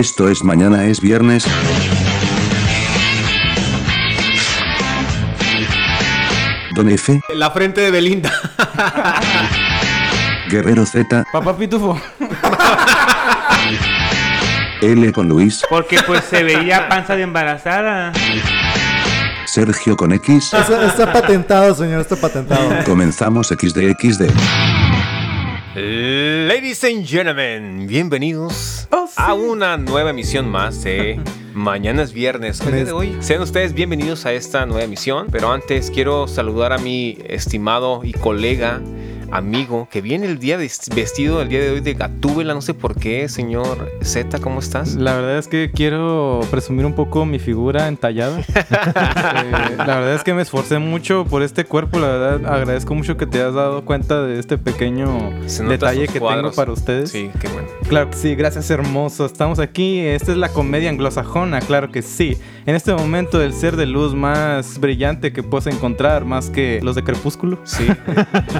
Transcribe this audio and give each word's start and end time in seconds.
Esto 0.00 0.30
es 0.30 0.42
mañana 0.42 0.86
es 0.86 0.98
viernes. 0.98 1.44
Don 6.74 6.88
F, 6.88 7.20
La 7.34 7.50
frente 7.50 7.82
de 7.82 7.90
Belinda. 7.90 8.32
Guerrero 10.48 10.86
Z, 10.86 11.26
Papá 11.30 11.54
Pitufo. 11.54 12.00
L 14.80 15.12
con 15.12 15.28
Luis, 15.28 15.60
Porque 15.68 16.00
pues 16.06 16.24
se 16.24 16.44
veía 16.44 16.88
panza 16.88 17.14
de 17.14 17.24
embarazada. 17.24 18.14
Sergio 19.44 19.98
con 19.98 20.12
X. 20.12 20.54
Está, 20.54 20.86
está 20.86 21.12
patentado, 21.12 21.74
señor, 21.74 22.00
está 22.00 22.16
patentado. 22.16 22.84
Comenzamos 22.86 23.48
XDXD. 23.48 24.30
Ladies 25.82 26.84
and 26.84 27.06
gentlemen, 27.06 27.86
bienvenidos 27.86 28.86
a 29.16 29.32
una 29.32 29.78
nueva 29.78 30.10
emisión 30.10 30.46
más 30.46 30.84
de 30.84 31.18
Mañana 31.54 32.02
es 32.02 32.12
Viernes. 32.12 32.60
El 32.60 32.72
día 32.74 32.84
de 32.84 32.92
hoy, 32.92 33.16
sean 33.20 33.40
ustedes 33.40 33.72
bienvenidos 33.72 34.26
a 34.26 34.34
esta 34.34 34.66
nueva 34.66 34.84
emisión. 34.84 35.28
Pero 35.32 35.50
antes 35.50 35.90
quiero 35.90 36.28
saludar 36.28 36.74
a 36.74 36.78
mi 36.78 37.16
estimado 37.24 38.02
y 38.04 38.12
colega, 38.12 38.82
amigo, 39.30 39.88
que 39.90 40.00
viene 40.00 40.26
el 40.26 40.38
día 40.38 40.58
de- 40.58 40.70
vestido 40.94 41.40
el 41.42 41.48
día 41.48 41.60
de 41.60 41.70
hoy 41.70 41.80
de 41.80 41.94
Gatúbela. 41.94 42.54
No 42.54 42.60
sé 42.62 42.74
por 42.74 42.96
qué, 42.96 43.28
señor 43.28 43.90
Z, 44.02 44.38
¿cómo 44.40 44.60
estás? 44.60 44.94
La 44.96 45.14
verdad 45.14 45.38
es 45.38 45.48
que 45.48 45.70
quiero 45.74 46.40
presumir 46.50 46.84
un 46.86 46.94
poco 46.94 47.24
mi 47.26 47.38
figura 47.38 47.88
entallada. 47.88 48.40
Eh, 49.40 49.76
la 49.76 49.84
verdad 49.98 50.14
es 50.14 50.22
que 50.24 50.34
me 50.34 50.42
esforcé 50.42 50.78
mucho 50.78 51.24
por 51.24 51.42
este 51.42 51.64
cuerpo. 51.64 51.98
La 51.98 52.08
verdad 52.08 52.52
agradezco 52.54 52.94
mucho 52.94 53.16
que 53.16 53.26
te 53.26 53.38
hayas 53.40 53.54
dado 53.54 53.84
cuenta 53.84 54.22
de 54.22 54.38
este 54.38 54.58
pequeño 54.58 55.08
detalle 55.68 56.06
que 56.08 56.20
tengo 56.20 56.52
para 56.52 56.72
ustedes. 56.72 57.10
Sí, 57.10 57.30
qué 57.40 57.48
bueno. 57.48 57.68
Claro 57.88 58.10
que 58.10 58.16
sí, 58.16 58.34
gracias 58.34 58.70
hermoso. 58.70 59.26
Estamos 59.26 59.58
aquí. 59.58 60.00
Esta 60.00 60.32
es 60.32 60.38
la 60.38 60.48
comedia 60.48 60.90
anglosajona, 60.90 61.60
claro 61.60 61.90
que 61.90 62.02
sí. 62.02 62.36
En 62.66 62.74
este 62.74 62.92
momento 62.92 63.40
el 63.42 63.52
ser 63.52 63.76
de 63.76 63.86
luz 63.86 64.14
más 64.14 64.78
brillante 64.78 65.32
que 65.32 65.42
puedes 65.42 65.66
encontrar, 65.66 66.24
más 66.24 66.50
que 66.50 66.80
los 66.82 66.94
de 66.94 67.02
Crepúsculo. 67.02 67.58
Sí. 67.64 67.86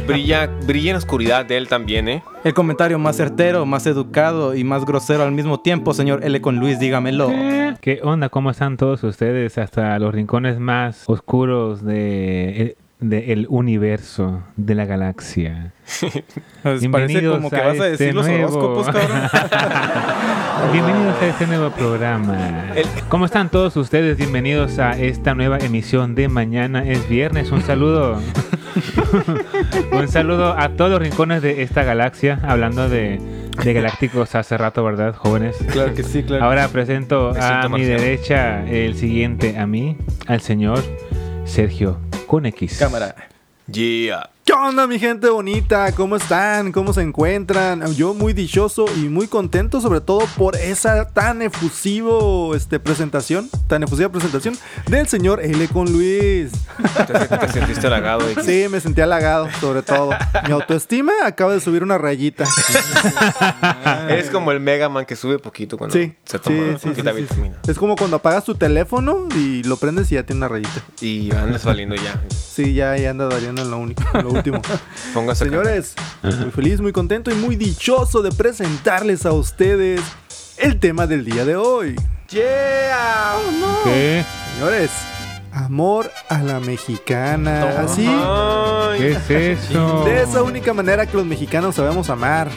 brilla, 0.06 0.50
brilla 0.66 0.90
en 0.90 0.94
la 0.94 0.98
oscuridad 0.98 1.44
de 1.44 1.56
él 1.56 1.68
también, 1.68 2.08
¿eh? 2.08 2.22
El 2.44 2.54
comentario 2.54 2.98
más 2.98 3.16
certero, 3.16 3.66
más 3.66 3.86
educado 3.86 4.54
y 4.54 4.64
más 4.64 4.84
grosero 4.84 5.22
al 5.22 5.32
mismo 5.32 5.60
tiempo, 5.60 5.94
señor 5.94 6.24
L 6.24 6.40
con 6.40 6.56
Luis, 6.58 6.78
dígamelo. 6.78 7.30
¿Qué 7.80 8.00
onda? 8.02 8.28
¿Cómo 8.28 8.50
están 8.50 8.76
todos 8.76 9.02
ustedes? 9.04 9.58
Hasta 9.58 9.98
los 9.98 10.14
rincones 10.14 10.58
más 10.58 11.04
oscuros 11.06 11.84
de, 11.84 12.76
de 13.00 13.32
el 13.32 13.46
universo, 13.48 14.42
de 14.56 14.74
la 14.74 14.84
galaxia. 14.84 15.72
Pues 16.62 16.86
parece 16.88 17.26
como 17.26 17.48
que 17.48 17.56
a 17.56 17.68
vas 17.68 17.80
a 17.80 17.88
este 17.88 18.04
decir 18.04 18.14
los 18.14 18.26
nuevo- 18.26 18.58
horóscopos, 18.58 18.86
cabrón. 18.88 19.22
Bienvenidos 20.72 21.14
a 21.22 21.26
este 21.26 21.46
nuevo 21.46 21.70
programa. 21.70 22.66
El- 22.76 22.84
¿Cómo 23.08 23.24
están 23.24 23.48
todos 23.48 23.74
ustedes? 23.78 24.18
Bienvenidos 24.18 24.78
a 24.78 24.90
esta 24.98 25.34
nueva 25.34 25.56
emisión 25.56 26.14
de 26.14 26.28
Mañana 26.28 26.84
es 26.84 27.08
Viernes. 27.08 27.50
Un 27.50 27.62
saludo. 27.62 28.20
Un 29.92 30.08
saludo 30.08 30.54
a 30.58 30.68
todos 30.76 30.90
los 30.90 31.00
rincones 31.00 31.40
de 31.40 31.62
esta 31.62 31.82
galaxia. 31.82 32.38
Hablando 32.42 32.90
de, 32.90 33.18
de 33.64 33.72
galácticos 33.72 34.34
hace 34.34 34.58
rato, 34.58 34.84
¿verdad, 34.84 35.14
jóvenes? 35.16 35.56
claro 35.72 35.94
que 35.94 36.02
sí, 36.02 36.22
claro. 36.24 36.44
Ahora 36.44 36.68
presento 36.68 37.32
a 37.40 37.68
mi 37.70 37.84
derecha 37.84 38.66
el 38.66 38.96
siguiente 38.96 39.58
a 39.58 39.66
mí, 39.66 39.96
al 40.26 40.42
señor 40.42 40.80
Sergio 41.46 41.98
con. 42.30 42.78
Cámara. 42.78 43.16
Yeah. 43.66 44.30
¿Qué 44.50 44.56
onda, 44.56 44.88
mi 44.88 44.98
gente 44.98 45.28
bonita? 45.28 45.92
¿Cómo 45.92 46.16
están? 46.16 46.72
¿Cómo 46.72 46.92
se 46.92 47.02
encuentran? 47.02 47.94
Yo 47.94 48.14
muy 48.14 48.32
dichoso 48.32 48.84
y 48.96 49.02
muy 49.08 49.28
contento, 49.28 49.80
sobre 49.80 50.00
todo 50.00 50.22
por 50.36 50.56
esa 50.56 51.08
tan 51.08 51.40
efusivo 51.40 52.56
este, 52.56 52.80
presentación, 52.80 53.48
tan 53.68 53.84
efusiva 53.84 54.08
presentación 54.08 54.58
del 54.88 55.06
señor 55.06 55.40
L 55.40 55.68
con 55.68 55.92
Luis. 55.92 56.50
Te, 57.06 57.36
te 57.38 57.48
sentiste 57.48 57.86
halagado. 57.86 58.22
Sí, 58.42 58.66
me 58.68 58.80
sentí 58.80 59.00
halagado, 59.00 59.48
sobre 59.60 59.82
todo. 59.82 60.10
Mi 60.48 60.52
autoestima 60.52 61.12
acaba 61.24 61.52
de 61.52 61.60
subir 61.60 61.84
una 61.84 61.96
rayita. 61.96 62.44
Eres 64.08 64.30
como 64.30 64.50
el 64.50 64.58
Mega 64.58 64.88
Man 64.88 65.06
que 65.06 65.14
sube 65.14 65.38
poquito 65.38 65.78
cuando 65.78 65.94
Sí, 65.96 66.12
se 66.24 66.40
toma 66.40 66.56
sí, 66.56 66.62
una 66.62 66.78
sí, 66.80 66.88
poquita 66.88 67.12
vitamina. 67.12 67.56
Es 67.68 67.78
como 67.78 67.94
cuando 67.94 68.16
apagas 68.16 68.42
tu 68.42 68.56
teléfono 68.56 69.28
y 69.36 69.62
lo 69.62 69.76
prendes 69.76 70.10
y 70.10 70.16
ya 70.16 70.24
tiene 70.24 70.38
una 70.38 70.48
rayita. 70.48 70.82
Y 71.00 71.32
andas 71.36 71.64
valiendo 71.64 71.94
ya. 71.94 72.20
Sí, 72.30 72.74
ya, 72.74 72.96
ya 72.96 73.10
anda 73.10 73.28
variando 73.28 73.62
en 73.62 73.70
lo, 73.70 73.78
único, 73.78 74.02
en 74.12 74.24
lo 74.24 74.39
último. 74.40 74.62
Póngase 75.14 75.44
acá. 75.44 75.50
Señores, 75.50 75.94
muy 76.22 76.50
feliz, 76.50 76.80
muy 76.80 76.92
contento 76.92 77.30
y 77.30 77.34
muy 77.34 77.56
dichoso 77.56 78.22
de 78.22 78.30
presentarles 78.32 79.26
a 79.26 79.32
ustedes 79.32 80.00
el 80.58 80.78
tema 80.78 81.06
del 81.06 81.24
día 81.24 81.44
de 81.44 81.56
hoy. 81.56 81.96
Yeah. 82.28 83.36
¿Qué? 83.84 84.24
Señores, 84.54 84.90
amor 85.52 86.10
a 86.28 86.38
la 86.42 86.60
mexicana. 86.60 87.80
Así, 87.80 88.08
¿Qué 88.98 89.12
es 89.12 89.30
eso? 89.30 90.04
de 90.04 90.22
esa 90.22 90.42
única 90.42 90.72
manera 90.72 91.06
que 91.06 91.16
los 91.16 91.26
mexicanos 91.26 91.74
sabemos 91.74 92.10
amar. 92.10 92.48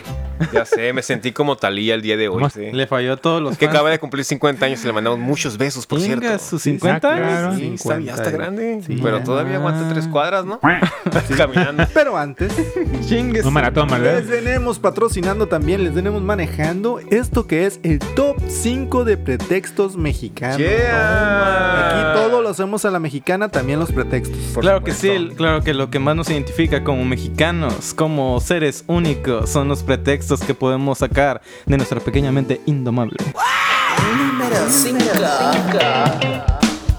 Ya 0.52 0.66
sé, 0.66 0.92
me 0.94 1.02
sentí 1.02 1.32
como 1.32 1.56
Talía 1.56 1.96
el 1.96 2.02
día 2.02 2.18
de 2.18 2.28
hoy. 2.28 2.36
¿Cómo 2.36 2.50
sí. 2.50 2.72
Le 2.72 2.88
falló 2.88 3.14
a 3.14 3.18
todos 3.18 3.42
los 3.42 3.54
Es 3.54 3.58
que 3.58 3.66
fans. 3.66 3.76
acaba 3.76 3.90
de 3.92 4.00
cumplir 4.00 4.26
50 4.26 4.66
años 4.66 4.84
y 4.84 4.88
le 4.88 4.94
mandamos 4.94 5.20
muchos 5.20 5.58
besos, 5.58 5.86
por 5.86 6.00
Venga, 6.02 6.20
cierto. 6.20 6.44
sus 6.44 6.62
50 6.64 6.96
Ah, 6.96 7.00
claro. 7.18 7.48
años. 7.50 7.60
Sí, 7.60 7.72
está, 7.76 8.00
ya 8.00 8.14
está 8.14 8.30
grande. 8.32 8.82
Sí, 8.86 9.00
pero 9.02 9.20
ya. 9.20 9.24
todavía 9.24 9.56
aguanta 9.58 9.88
tres 9.94 10.08
cuadras, 10.08 10.46
¿no? 10.46 10.60
Caminando. 11.38 11.86
Pero 11.94 12.18
antes, 12.18 12.52
Chingues. 13.08 13.46
Un 13.46 13.54
maratón, 13.54 13.88
¿verdad? 13.90 14.20
les 14.20 14.30
tenemos 14.30 14.80
patrocinando 14.80 15.48
también, 15.48 15.84
les 15.84 15.94
tenemos 15.94 16.22
manejando 16.22 17.00
esto 17.12 17.48
que 17.48 17.66
es 17.66 17.80
el 17.84 18.00
top 18.00 18.38
5 18.48 19.04
de 19.06 19.18
pretextos 19.18 19.96
mexicanos. 19.98 20.58
Yeah. 20.58 21.90
Aquí 22.14 22.20
todo 22.20 22.42
lo 22.42 22.50
hacemos 22.50 22.86
a 22.86 22.92
la 22.92 23.00
mexicana, 23.00 23.50
también 23.50 23.80
los 23.80 23.92
pretextos. 23.92 24.38
Por 24.54 24.64
Claro 24.64 24.84
que 24.84 24.94
sí, 24.94 25.30
claro 25.36 25.62
que 25.62 25.74
lo 25.74 25.90
que 25.90 26.00
más 26.00 26.16
nos 26.16 26.30
identifica 26.30 26.84
como 26.84 27.04
mexicanos, 27.06 27.94
como 27.94 28.40
seres 28.40 28.84
únicos, 28.88 29.50
son 29.50 29.68
los 29.68 29.84
pretextos 29.84 30.33
que 30.42 30.54
podemos 30.54 31.00
sacar 31.00 31.42
de 31.66 31.78
nuestra 31.78 32.00
pequeña 32.00 32.32
mente 32.32 32.62
indomable. 32.66 33.18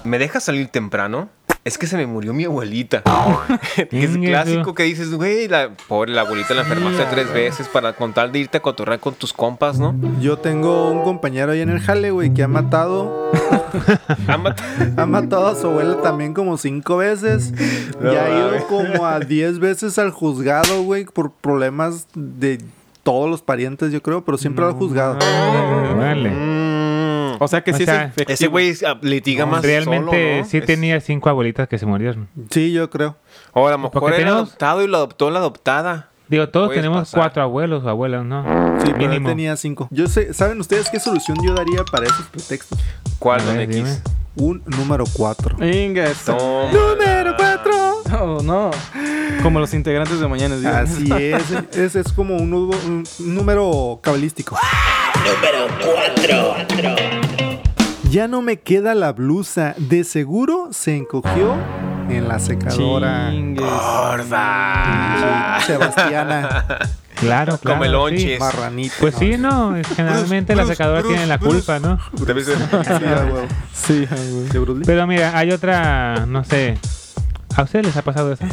¿Me 0.03 0.19
dejas 0.19 0.43
salir 0.43 0.67
temprano? 0.67 1.29
Es 1.65 1.79
que 1.79 1.87
se 1.87 1.97
me 1.97 2.05
murió 2.05 2.31
mi 2.31 2.43
abuelita. 2.45 3.01
que 3.89 4.03
es 4.03 4.15
clásico 4.15 4.75
que 4.75 4.83
dices, 4.83 5.11
güey, 5.11 5.47
la 5.47 5.71
pobre 5.87 6.11
la 6.11 6.21
abuelita 6.21 6.53
la 6.53 6.61
enfermaste 6.61 7.03
tres 7.09 7.33
veces 7.33 7.67
para 7.67 7.93
con 7.93 8.13
tal 8.13 8.31
de 8.31 8.37
irte 8.37 8.57
a 8.57 8.61
cotorrear 8.61 8.99
con 8.99 9.15
tus 9.15 9.33
compas, 9.33 9.79
¿no? 9.79 9.95
Yo 10.21 10.37
tengo 10.37 10.91
un 10.91 11.01
compañero 11.03 11.53
ahí 11.53 11.61
en 11.61 11.69
el 11.69 11.79
jale, 11.79 12.11
güey, 12.11 12.31
que 12.31 12.43
ha 12.43 12.47
matado, 12.47 13.31
Ámate. 14.27 14.61
ha 14.97 15.05
matado 15.07 15.47
a 15.47 15.55
su 15.55 15.65
abuela 15.65 16.03
también 16.03 16.35
como 16.35 16.57
cinco 16.57 16.97
veces. 16.97 17.51
No 17.99 18.13
y 18.13 18.15
ha 18.15 18.29
ido 18.29 18.67
como 18.67 19.07
a 19.07 19.19
diez 19.19 19.57
veces 19.57 19.97
al 19.97 20.11
juzgado, 20.11 20.83
güey, 20.83 21.05
por 21.05 21.31
problemas 21.31 22.05
de 22.13 22.59
todos 23.05 23.29
los 23.29 23.43
parientes, 23.43 23.91
yo 23.93 24.01
creo, 24.01 24.25
pero 24.25 24.35
siempre 24.37 24.65
al 24.65 24.71
juzgado. 24.73 25.17
Vale. 25.95 26.31
Mm. 26.31 27.37
O 27.39 27.47
sea 27.47 27.63
que 27.63 27.71
O 27.71 27.77
sí 27.77 27.85
sea, 27.85 28.11
es. 28.15 28.29
Ese 28.29 28.47
güey 28.47 28.73
ah, 28.85 28.97
litiga 29.01 29.45
más 29.45 29.61
Realmente 29.61 30.05
solo, 30.11 30.37
¿no? 30.41 30.45
sí 30.49 30.57
Es- 30.57 30.65
tenía 30.65 30.99
cinco 31.01 31.29
abuelitas 31.29 31.67
que 31.67 31.77
se 31.77 31.85
murieron. 31.85 32.27
Sí, 32.49 32.71
yo 32.71 32.89
creo. 32.89 33.15
O 33.53 33.67
a 33.67 33.71
lo 33.71 33.77
mejor 33.77 33.91
Porque 33.91 34.07
era 34.15 34.17
tenemos- 34.29 34.47
adoptado 34.49 34.81
y 34.83 34.87
lo 34.87 34.97
adoptó 34.97 35.29
la 35.29 35.39
adoptada. 35.39 36.09
Digo, 36.29 36.49
todos 36.49 36.69
Puedes 36.69 36.81
tenemos 36.81 37.01
pasar. 37.01 37.19
cuatro 37.19 37.43
abuelos 37.43 37.83
o 37.83 37.89
abuelas, 37.89 38.25
¿no? 38.25 38.41
Sí, 38.81 38.87
pero 38.93 39.03
él 39.03 39.09
Mínimo. 39.09 39.29
tenía 39.29 39.55
cinco. 39.57 39.87
Yo 39.91 40.07
sé, 40.07 40.33
¿saben 40.33 40.59
ustedes 40.59 40.89
qué 40.89 40.99
solución 40.99 41.37
yo 41.45 41.53
daría 41.53 41.83
para 41.83 42.07
esos 42.07 42.25
pretextos? 42.27 42.79
¿Cuál, 43.19 43.45
don 43.45 43.59
X? 43.59 43.75
dime. 43.75 43.89
Un 44.37 44.63
número 44.65 45.03
cuatro. 45.13 45.55
Toma. 45.55 46.71
¡Número 46.71 47.35
cuatro! 47.37 47.73
No, 48.09 48.39
no. 48.41 48.71
Como 49.45 49.59
los 49.59 49.73
integrantes 49.73 50.19
de 50.19 50.27
mañana. 50.27 50.55
¿sí? 50.57 50.65
Así 50.65 51.13
es, 51.13 51.51
es, 51.77 51.95
es 51.95 52.11
como 52.13 52.35
un, 52.37 52.49
nudo- 52.51 52.75
un 52.87 53.03
número 53.19 53.99
cabalístico. 54.01 54.57
Ya 58.09 58.27
no 58.27 58.41
me 58.41 58.59
queda 58.59 58.95
la 58.95 59.11
blusa. 59.13 59.75
De 59.77 60.03
seguro 60.03 60.69
se 60.71 60.95
encogió 60.97 61.55
en 62.09 62.27
la 62.27 62.39
secadora. 62.39 63.29
Chingues. 63.31 63.63
Gorda. 63.65 65.59
Sebastiana, 65.65 66.65
Claro, 67.15 67.57
claro. 67.57 67.77
Come 67.79 67.85
sí. 67.85 67.91
lonches. 67.91 68.39
marranito. 68.39 68.95
Pues 68.99 69.15
sí, 69.15 69.37
no. 69.37 69.75
Generalmente 69.95 70.53
la 70.55 70.65
secadora 70.65 70.99
Bruce, 70.99 71.13
tiene 71.15 71.27
la 71.27 71.37
Bruce. 71.37 71.57
culpa, 71.57 71.79
¿no? 71.79 71.99
Debe 72.25 72.43
ser- 72.43 72.57
Sí. 73.73 74.05
Sí. 74.07 74.59
Pero 74.85 75.07
mira, 75.07 75.37
hay 75.37 75.51
otra, 75.51 76.25
no 76.27 76.43
sé. 76.43 76.77
¿A 77.55 77.63
ustedes 77.63 77.85
les 77.85 77.95
ha 77.95 78.01
pasado 78.01 78.33
eso? 78.33 78.43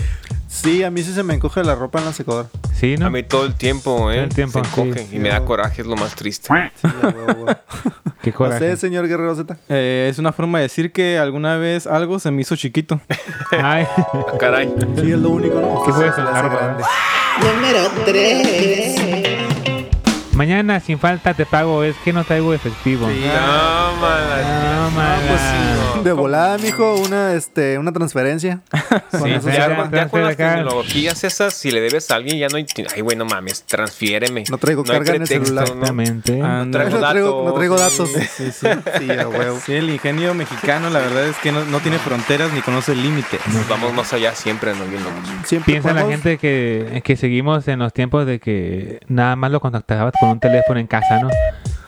Sí, 0.52 0.84
a 0.84 0.90
mí 0.90 1.02
sí 1.02 1.14
se 1.14 1.22
me 1.22 1.32
encoge 1.34 1.64
la 1.64 1.74
ropa 1.74 1.98
en 1.98 2.04
la 2.04 2.12
secadora. 2.12 2.46
Sí, 2.74 2.96
¿no? 2.98 3.06
A 3.06 3.10
mí 3.10 3.22
todo 3.22 3.46
el 3.46 3.54
tiempo, 3.54 4.10
¿eh? 4.10 4.16
Todo 4.16 4.24
el 4.24 4.34
tiempo, 4.34 4.62
Se 4.62 4.68
encoge 4.82 5.06
sí. 5.06 5.16
y 5.16 5.18
me 5.18 5.30
da 5.30 5.42
coraje, 5.44 5.80
es 5.80 5.88
lo 5.88 5.96
más 5.96 6.14
triste. 6.14 6.48
Sí. 6.80 6.88
Qué 8.22 8.30
¿A 8.30 8.34
coraje. 8.34 8.54
usted, 8.56 8.78
señor 8.78 9.08
Guerrero 9.08 9.34
Z? 9.34 9.56
Eh, 9.70 10.08
es 10.10 10.18
una 10.18 10.30
forma 10.32 10.58
de 10.58 10.64
decir 10.64 10.92
que 10.92 11.18
alguna 11.18 11.56
vez 11.56 11.86
algo 11.86 12.18
se 12.18 12.30
me 12.30 12.42
hizo 12.42 12.54
chiquito. 12.54 13.00
Ay, 13.50 13.86
caray. 14.38 14.72
Sí, 15.00 15.10
es 15.12 15.18
lo 15.18 15.30
único, 15.30 15.58
¿no? 15.60 15.82
¿Qué 15.84 15.92
fue 15.92 16.08
eso? 16.08 16.22
Número 16.22 17.88
3. 18.04 19.11
Mañana 20.42 20.80
sin 20.80 20.98
falta 20.98 21.34
te 21.34 21.46
pago, 21.46 21.84
es 21.84 21.94
que 21.98 22.12
no 22.12 22.24
traigo 22.24 22.52
efectivo. 22.52 23.06
Sí. 23.08 23.20
No, 23.20 23.96
mala. 24.00 24.72
No, 24.74 24.90
mala. 24.90 25.20
pues 25.28 25.40
sí, 25.40 25.96
no. 25.98 26.02
De 26.02 26.12
volada, 26.12 26.58
mijo, 26.58 26.96
una, 26.96 27.34
este, 27.34 27.78
una 27.78 27.92
transferencia. 27.92 28.60
Con 29.12 29.22
Sí, 29.22 29.30
ya, 29.30 29.68
ya, 29.68 29.76
con- 29.76 29.90
ya 29.92 30.08
con 30.08 30.24
las 30.24 30.36
tecnologías 30.36 31.22
esas, 31.22 31.54
si 31.54 31.70
le 31.70 31.80
debes 31.80 32.10
a 32.10 32.16
alguien, 32.16 32.38
ya 32.38 32.48
no 32.48 32.56
hay. 32.56 32.66
Ay, 32.92 33.02
güey, 33.02 33.16
no 33.16 33.24
mames, 33.24 33.62
transfiéreme. 33.62 34.42
No 34.50 34.58
traigo 34.58 34.82
hay 34.84 34.90
carga 34.90 35.14
en 35.14 35.22
el 35.22 35.28
celular. 35.28 35.68
¿no? 35.68 35.74
Exactamente. 35.74 36.40
Ah, 36.42 36.66
traigo 36.72 36.90
no, 36.98 37.08
traigo, 37.08 37.44
no 37.46 37.52
traigo 37.54 37.78
datos. 37.78 38.12
datos. 38.12 38.28
Sí, 38.30 38.50
sí. 38.50 38.66
Sí. 38.98 39.08
Sí, 39.64 39.72
el 39.74 39.90
ingenio 39.90 40.34
mexicano, 40.34 40.90
la 40.90 40.98
verdad 40.98 41.28
es 41.28 41.36
que 41.36 41.52
no, 41.52 41.64
no 41.66 41.78
tiene 41.78 41.98
fronteras 42.00 42.52
ni 42.52 42.62
conoce 42.62 42.96
límites. 42.96 43.40
Nos 43.54 43.68
vamos 43.68 43.94
más 43.94 44.12
allá 44.12 44.34
siempre, 44.34 44.74
¿no? 44.74 44.84
Bien. 44.86 45.02
Siempre 45.44 45.74
Piensa 45.74 45.92
la 45.92 46.04
gente 46.06 46.36
que, 46.38 47.00
que 47.04 47.16
seguimos 47.16 47.68
en 47.68 47.78
los 47.78 47.92
tiempos 47.92 48.26
de 48.26 48.40
que 48.40 48.98
nada 49.06 49.36
más 49.36 49.52
lo 49.52 49.60
contactabas 49.60 50.14
con 50.18 50.31
un 50.32 50.40
teléfono 50.40 50.80
en 50.80 50.86
casa, 50.86 51.20
¿no? 51.20 51.30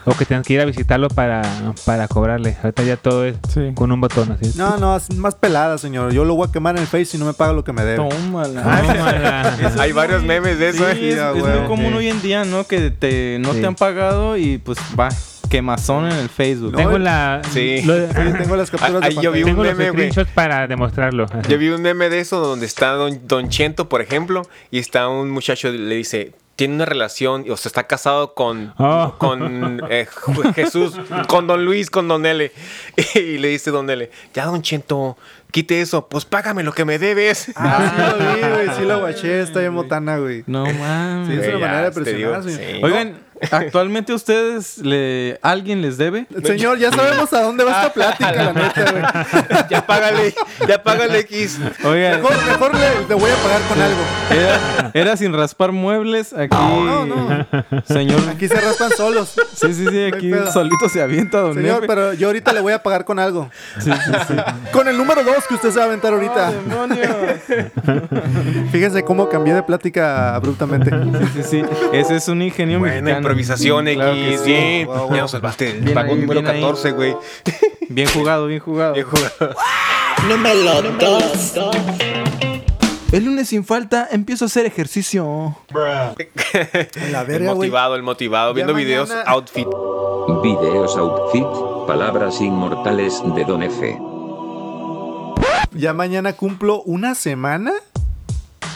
O 0.07 0.13
que 0.15 0.27
tenías 0.27 0.47
que 0.47 0.53
ir 0.53 0.61
a 0.61 0.67
visitarlo 0.67 1.09
para, 1.09 1.41
para 1.87 2.07
cobrarle. 2.09 2.57
Ahorita 2.63 2.83
ya 2.83 2.99
todo 2.99 3.25
es 3.25 3.37
Sí. 3.49 3.73
con 3.75 3.91
un 3.91 4.03
botón 4.03 4.33
así. 4.33 4.53
No, 4.59 4.77
no, 4.77 4.95
es 4.97 5.11
más 5.15 5.35
pelada, 5.35 5.79
señor. 5.79 6.13
Yo 6.13 6.27
lo 6.27 6.35
voy 6.35 6.47
a 6.47 6.53
quemar 6.53 6.77
en 6.77 6.83
el 6.83 6.87
Face 6.87 7.07
si 7.07 7.17
no 7.19 7.25
me 7.25 7.33
paga 7.33 7.55
lo 7.55 7.65
que 7.65 7.73
me 7.73 7.83
debe. 7.85 8.07
Tómala. 8.07 8.63
Tómala. 8.63 9.57
Eso 9.67 9.81
Hay 9.81 9.93
varios 9.93 10.23
memes 10.23 10.59
de 10.59 10.69
eso, 10.69 10.85
Sí, 10.93 11.07
¿eh? 11.07 11.09
es, 11.11 11.17
Ya, 11.17 11.31
es 11.31 11.41
güey. 11.41 11.59
muy 11.59 11.67
común 11.69 11.93
Sí. 11.93 11.97
hoy 11.97 12.09
en 12.09 12.21
día, 12.21 12.45
¿no? 12.45 12.67
Que 12.67 12.91
te, 12.91 13.39
no 13.41 13.55
Sí. 13.55 13.61
te 13.63 13.67
han 13.67 13.77
pagado 13.77 14.37
y 14.37 14.59
pues 14.59 14.77
va, 14.99 15.09
quemazón 15.49 16.05
en 16.11 16.19
el 16.19 16.29
Facebook. 16.29 16.73
No, 16.73 16.77
Tengo 16.79 16.99
la... 16.99 17.41
Sí. 17.53 17.81
lo- 17.85 18.07
Sí, 18.07 18.13
tengo 18.43 18.57
las 18.57 18.71
capturas 18.71 19.03
Ahí 19.05 19.15
de 19.15 19.23
yo 19.23 19.33
vi 19.33 19.41
un 19.43 19.47
tengo 19.47 19.65
los 19.65 19.75
meme, 19.75 19.91
screenshots 19.91 20.31
para 20.33 20.67
demostrarlo. 20.67 21.25
Yo 21.49 21.57
vi 21.57 21.69
un 21.71 21.81
meme 21.81 22.11
de 22.11 22.21
eso 22.21 22.41
donde 22.41 22.67
está 22.67 22.91
Don, 22.91 23.21
Don 23.27 23.49
Chento, 23.49 23.89
por 23.89 24.03
ejemplo, 24.03 24.43
y 24.71 24.81
está 24.81 25.09
un 25.09 25.31
muchacho 25.31 25.71
le 25.71 25.95
dice, 25.95 26.33
tiene 26.57 26.75
una 26.75 26.85
relación, 26.85 27.45
o 27.51 27.57
sea, 27.57 27.69
está 27.69 27.85
casado 27.87 28.35
con, 28.35 28.73
Oh. 28.79 29.15
con 29.19 29.83
eh, 29.91 30.07
Jesús, 30.55 30.95
con 31.29 31.47
Don 31.47 31.65
Luis, 31.65 31.91
con 31.91 32.07
Don 32.09 32.25
L. 32.27 32.51
Y 33.15 33.39
le 33.39 33.49
dice 33.49 33.71
Don 33.71 33.89
L, 33.91 34.11
ya 34.33 34.47
Don 34.47 34.63
Chento, 34.63 35.17
quite 35.51 35.81
eso, 35.81 36.09
pues 36.09 36.25
págame 36.25 36.63
lo 36.63 36.73
que 36.73 36.85
me 36.85 36.99
debes. 36.99 37.51
Ah, 37.57 37.93
sí 37.97 38.03
lo 38.19 38.19
vi, 38.35 38.41
güey. 38.55 38.77
Sí 38.77 38.83
lo 38.85 39.01
guaché. 39.01 39.41
Está 39.41 39.61
bien 39.61 39.75
botana, 39.77 40.19
güey. 40.19 40.45
No 40.47 40.65
mames. 40.65 41.29
Sí, 41.29 41.35
es 41.41 41.49
una 41.49 41.59
ya, 41.59 41.67
manera 41.67 41.91
de 41.91 41.93
presionar, 41.93 42.43
digo, 42.45 42.57
señor. 42.57 42.73
sí. 42.77 42.81
Oigan, 42.85 43.24
actualmente 43.51 44.13
ustedes 44.13 44.79
le 44.79 45.39
alguien 45.43 45.83
les 45.83 45.97
debe. 45.99 46.27
Señor, 46.45 46.79
ya 46.79 46.91
sabemos 46.91 47.33
a 47.33 47.43
dónde 47.43 47.65
va 47.65 47.73
esta 47.73 47.93
plática, 47.95 48.33
la 48.33 48.53
neta, 48.53 48.91
güey. 48.91 49.05
ya 49.71 49.87
págale, 49.87 50.35
ya 50.69 50.83
págale 50.83 51.19
X. 51.21 51.59
Oigan, 51.85 52.23
Mejor, 52.23 52.37
mejor 52.47 52.75
le, 52.75 53.09
le 53.09 53.15
voy 53.15 53.31
a 53.31 53.37
pagar 53.37 53.61
con 53.69 53.81
algo. 53.81 54.01
era, 54.31 54.91
era 54.95 55.17
sin 55.17 55.33
raspar 55.33 55.73
muebles 55.73 56.33
aquí. 56.33 56.57
No, 56.57 57.07
no. 57.07 57.47
Señor. 57.87 58.21
Aquí 58.31 58.49
se 58.49 58.61
raspan 58.61 58.91
solos. 58.97 59.35
Sí, 59.55 59.73
sí, 59.75 59.87
sí, 59.89 60.05
aquí 60.05 60.31
solito 60.53 60.89
se 60.89 61.03
avienta 61.03 61.41
don 61.41 61.55
Señor, 61.55 61.77
Nefe. 61.77 61.87
pero 61.87 62.13
yo 62.15 62.29
ahorita 62.29 62.53
le 62.53 62.61
voy 62.61 62.73
a 62.73 62.83
pagar 62.83 63.05
con 63.05 63.19
algo. 63.19 63.51
Sí, 63.79 63.91
sí, 63.93 64.13
sí. 64.29 64.35
Con 64.73 64.89
el 64.89 64.97
número 64.97 65.23
2 65.25 65.35
que 65.49 65.55
usted 65.55 65.71
se 65.71 65.77
va 65.79 65.85
a 65.85 65.87
aventar 65.87 66.13
ahorita. 66.13 66.53
demonios! 66.53 67.15
Fíjense 68.73 69.03
cómo 69.03 69.29
cambié 69.29 69.55
de 69.55 69.63
plática 69.63 70.35
abruptamente. 70.35 70.91
Sí, 71.35 71.43
sí. 71.43 71.63
Ese 71.93 72.17
es 72.17 72.29
un 72.29 72.43
ingenio 72.43 72.79
Buena 72.79 72.95
mexicano. 73.01 73.29
Improvisación, 73.35 73.85
Claro 73.87 74.13
X, 74.15 74.41
sí. 74.41 74.51
bien. 74.51 74.87
Wow, 74.87 74.97
wow. 74.97 75.15
Ya 75.15 75.21
nos 75.23 75.31
salvaste 75.31 75.71
el 75.71 75.81
Bien 75.81 75.95
vagón 75.95 76.11
ahí, 76.15 76.21
número 76.21 76.41
bien 76.43 76.55
ahí. 76.55 76.61
14, 76.61 76.91
güey. 76.93 77.17
Bien 77.89 78.09
jugado, 78.09 78.47
bien 78.47 78.61
jugado. 78.61 78.95
Bien 78.95 79.07
jugado. 79.07 79.55
Número 80.29 80.83
2. 80.99 81.55
El 83.13 83.25
lunes 83.27 83.49
sin 83.49 83.65
falta 83.65 84.09
empiezo 84.11 84.45
a 84.45 84.47
hacer 84.47 84.67
ejercicio. 84.67 85.57
La 85.75 86.15
El 87.21 87.27
verga, 87.27 87.53
güey. 87.53 87.69
motivado, 87.69 87.95
el 87.97 88.03
motivado, 88.03 88.51
Ya 88.53 88.55
viendo 88.55 88.75
videos 88.75 89.09
mañana- 89.11 89.31
outfit. 89.31 89.69
Videos 90.43 90.97
Outfit, 90.97 91.45
palabras 91.87 92.41
inmortales 92.41 93.21
de 93.35 93.45
Don 93.45 93.63
F. 93.63 93.99
Ya 95.73 95.93
mañana 95.93 96.33
cumplo 96.33 96.81
una 96.83 97.15
semana 97.15 97.73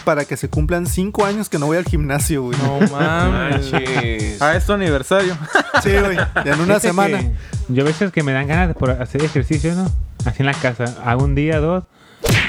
para 0.08 0.24
que 0.24 0.38
se 0.38 0.48
cumplan 0.48 0.86
cinco 0.86 1.26
años 1.26 1.50
que 1.50 1.58
no 1.58 1.66
voy 1.66 1.76
al 1.76 1.84
gimnasio, 1.84 2.44
güey. 2.44 2.56
No 2.62 2.80
mames. 2.90 3.70
Manches. 3.72 4.40
Ah, 4.40 4.56
es 4.56 4.64
tu 4.64 4.72
aniversario. 4.72 5.36
Sí, 5.82 5.90
güey. 5.90 6.16
En 6.46 6.60
una 6.62 6.80
semana. 6.80 7.20
Yo 7.68 7.82
a 7.82 7.86
veces 7.86 8.10
que 8.10 8.22
me 8.22 8.32
dan 8.32 8.46
ganas 8.46 8.68
de 8.68 8.74
por 8.74 8.90
hacer 8.90 9.22
ejercicio, 9.22 9.74
¿no? 9.74 9.84
Así 10.24 10.36
en 10.38 10.46
la 10.46 10.54
casa. 10.54 10.96
Hago 11.04 11.24
un 11.24 11.34
día, 11.34 11.60
dos 11.60 11.84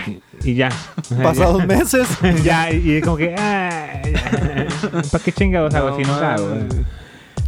y, 0.07 0.21
y 0.51 0.56
ya. 0.56 0.69
Pasados 1.21 1.57
ya. 1.59 1.65
meses. 1.65 2.07
ya, 2.45 2.71
y 2.71 2.94
es 2.94 3.03
como 3.03 3.17
que. 3.17 3.35
ah, 3.38 4.01
¿Para 5.11 5.21
qué 5.21 5.33
chingados 5.33 5.73
hago 5.75 5.97
si 5.97 6.03
no 6.03 6.13
hago? 6.15 6.56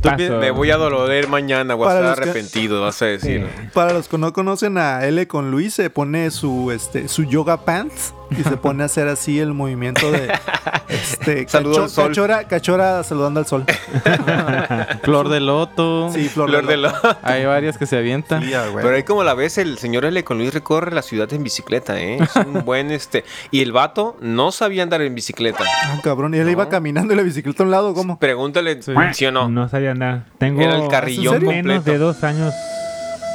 Paso. 0.04 0.40
Me 0.42 0.52
voy 0.52 0.72
a 0.72 0.75
doler 0.75 1.30
mañana, 1.30 1.74
voy 1.75 1.88
a 1.88 1.92
estar 1.92 2.04
los 2.04 2.16
que- 2.16 2.24
arrepentido, 2.31 2.81
vas 2.81 3.02
a 3.02 3.06
decir. 3.06 3.48
Para 3.74 3.94
los 3.94 4.10
que 4.10 4.18
no 4.18 4.34
conocen 4.34 4.78
a 4.78 5.06
L 5.06 5.25
con 5.28 5.52
Luis, 5.52 5.74
se 5.75 5.90
pone 5.90 6.31
su 6.31 6.69
este 6.72 7.08
su 7.08 7.24
yoga 7.24 7.63
pants 7.63 8.13
y 8.38 8.44
se 8.44 8.57
pone 8.57 8.83
a 8.83 8.86
hacer 8.88 9.07
así 9.07 9.39
el 9.39 9.54
movimiento 9.54 10.12
de 10.12 10.31
este 10.89 11.48
Saludo 11.48 11.83
al 11.83 11.89
sol. 11.89 12.07
cachora, 12.10 12.44
cachora 12.48 13.04
saludando 13.04 13.39
al 13.39 13.45
sol. 13.45 13.66
Flor 15.04 15.30
de 15.30 15.39
loto. 15.39 16.10
Sí, 16.13 16.30
flor, 16.30 16.50
Flor 16.50 16.68
de 16.68 16.78
lo- 16.78 16.94
Hay 17.24 17.45
varias 17.45 17.78
que 17.78 17.86
se 17.86 17.98
avientan. 17.98 18.44
Sí, 18.44 18.54
ah, 18.54 18.68
güey. 18.72 18.83
Pero 18.83 18.95
ahí 18.95 19.04
como 19.04 19.24
la 19.24 19.33
ves, 19.33 19.57
el 19.57 19.78
señor 19.78 20.06
L. 20.06 20.24
con 20.24 20.38
Luis 20.38 20.54
recorre 20.54 20.94
la 20.94 21.01
ciudad 21.01 21.31
en 21.33 21.44
bicicleta, 21.44 22.00
¿eh? 22.00 22.18
Es 22.22 22.36
un 22.36 22.54
buen 22.66 22.92
este... 22.92 23.24
Y 23.51 23.62
el 23.62 23.72
vato 23.72 24.18
no 24.22 24.51
sabía 24.51 24.84
andar 24.84 25.01
en 25.01 25.13
bicicleta. 25.16 25.63
Ah, 25.86 26.00
cabrón, 26.04 26.34
y 26.34 26.38
él 26.38 26.50
iba 26.50 26.69
caminando 26.69 27.13
y 27.13 27.18
la 27.18 27.24
bicicleta 27.24 27.63
a 27.63 27.66
un 27.66 27.72
lado, 27.72 27.94
¿cómo? 27.94 28.18
Pregúntale 28.19 28.81
Sí. 28.81 28.94
sí 29.13 29.25
o 29.25 29.31
no. 29.31 29.50
No 29.50 29.68
sabía 29.69 29.92
andar. 29.92 30.25
Tengo 30.38 30.62
Era 30.62 30.75
el 30.77 30.88
carrillón 30.88 31.36
¿En 31.36 31.42
serio? 31.42 31.50
menos 31.50 31.75
completo. 31.77 31.92
de 31.92 31.98
dos 31.98 32.24
años 32.24 32.54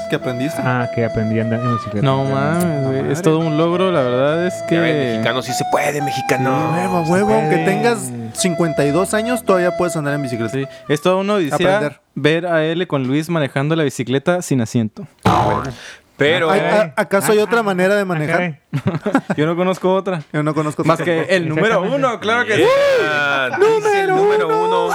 ¿Qué 0.08 0.16
aprendiste? 0.16 0.60
ah, 0.64 0.88
que 0.94 1.04
aprendí 1.04 1.38
a 1.38 1.42
andar 1.42 1.60
en 1.60 1.72
bicicleta. 1.76 2.04
No 2.04 2.24
mames, 2.24 2.84
güey. 2.86 3.12
Es 3.12 3.22
todo 3.22 3.38
un 3.38 3.56
logro, 3.56 3.90
la 3.90 4.02
verdad 4.02 4.46
es 4.46 4.54
que. 4.68 4.78
mexicano 4.78 5.42
sí 5.42 5.52
se 5.52 5.64
puede, 5.72 6.00
mexicano. 6.02 6.72
Huevo, 6.74 7.02
huevo, 7.02 7.34
aunque 7.34 7.58
tengas 7.58 8.10
52 8.34 9.14
años, 9.14 9.44
todavía 9.44 9.76
puedes 9.76 9.96
andar 9.96 10.14
en 10.14 10.22
bicicleta. 10.22 10.52
Sí, 10.52 10.64
es 10.88 11.00
todo 11.02 11.18
uno 11.18 11.34
odisea 11.34 12.00
ver 12.14 12.46
a 12.46 12.64
él 12.64 12.86
con 12.86 13.06
Luis 13.06 13.28
manejando 13.28 13.74
la 13.76 13.84
bicicleta 13.84 14.42
sin 14.42 14.60
asiento. 14.60 15.06
Pero... 16.16 16.50
¿Hay- 16.50 16.60
a- 16.60 16.94
¿Acaso 16.96 17.32
hay 17.32 17.38
otra 17.38 17.62
manera 17.62 17.94
de 17.94 18.04
manejar? 18.06 18.60
Yo 19.36 19.44
no 19.44 19.54
conozco 19.54 19.92
otra. 19.94 20.22
Yo 20.32 20.42
no 20.42 20.54
conozco 20.54 20.82
Más 20.84 20.94
otra. 20.94 21.04
que 21.04 21.36
el 21.36 21.46
número 21.48 21.82
uno, 21.82 22.18
claro 22.20 22.46
que 22.46 22.54
sí. 22.56 22.62
Yeah, 22.62 23.50
dice 23.58 24.00
el 24.02 24.10
número 24.10 24.64
uno. 24.64 24.88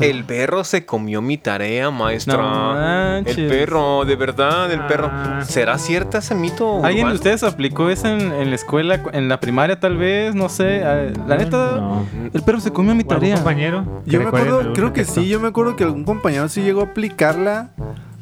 El 0.00 0.24
perro 0.24 0.62
se 0.64 0.84
comió 0.84 1.22
mi 1.22 1.38
tarea, 1.38 1.90
maestra. 1.90 2.36
No 2.36 2.74
manches. 2.74 3.38
el 3.38 3.48
perro, 3.48 4.04
de 4.04 4.16
verdad, 4.16 4.70
el 4.72 4.80
perro. 4.86 5.08
Ah. 5.12 5.40
¿Será 5.46 5.78
cierta 5.78 6.18
ese 6.18 6.34
mito? 6.34 6.84
¿Alguien 6.84 7.08
de 7.08 7.14
ustedes 7.14 7.42
aplicó 7.42 7.88
eso 7.88 8.08
en, 8.08 8.32
en 8.32 8.50
la 8.50 8.54
escuela, 8.56 9.00
en 9.12 9.28
la 9.28 9.40
primaria 9.40 9.80
tal 9.80 9.96
vez? 9.96 10.34
No 10.34 10.48
sé. 10.48 10.80
eh, 10.82 11.12
La 11.26 11.36
neta, 11.36 11.76
No. 11.76 12.06
el 12.32 12.42
perro 12.42 12.60
se 12.60 12.72
comió 12.72 12.94
mi 12.94 13.02
¿O 13.02 13.06
algún 13.10 13.16
tarea. 13.20 13.34
compañero? 13.36 14.02
Yo 14.06 14.20
me 14.20 14.26
acuerdo, 14.26 14.72
creo 14.74 14.92
que 14.92 15.04
sí, 15.04 15.28
yo 15.28 15.40
me 15.40 15.48
acuerdo 15.48 15.76
que 15.76 15.84
algún 15.84 16.04
compañero 16.04 16.48
sí 16.48 16.62
llegó 16.62 16.82
a 16.82 16.84
aplicarla, 16.84 17.70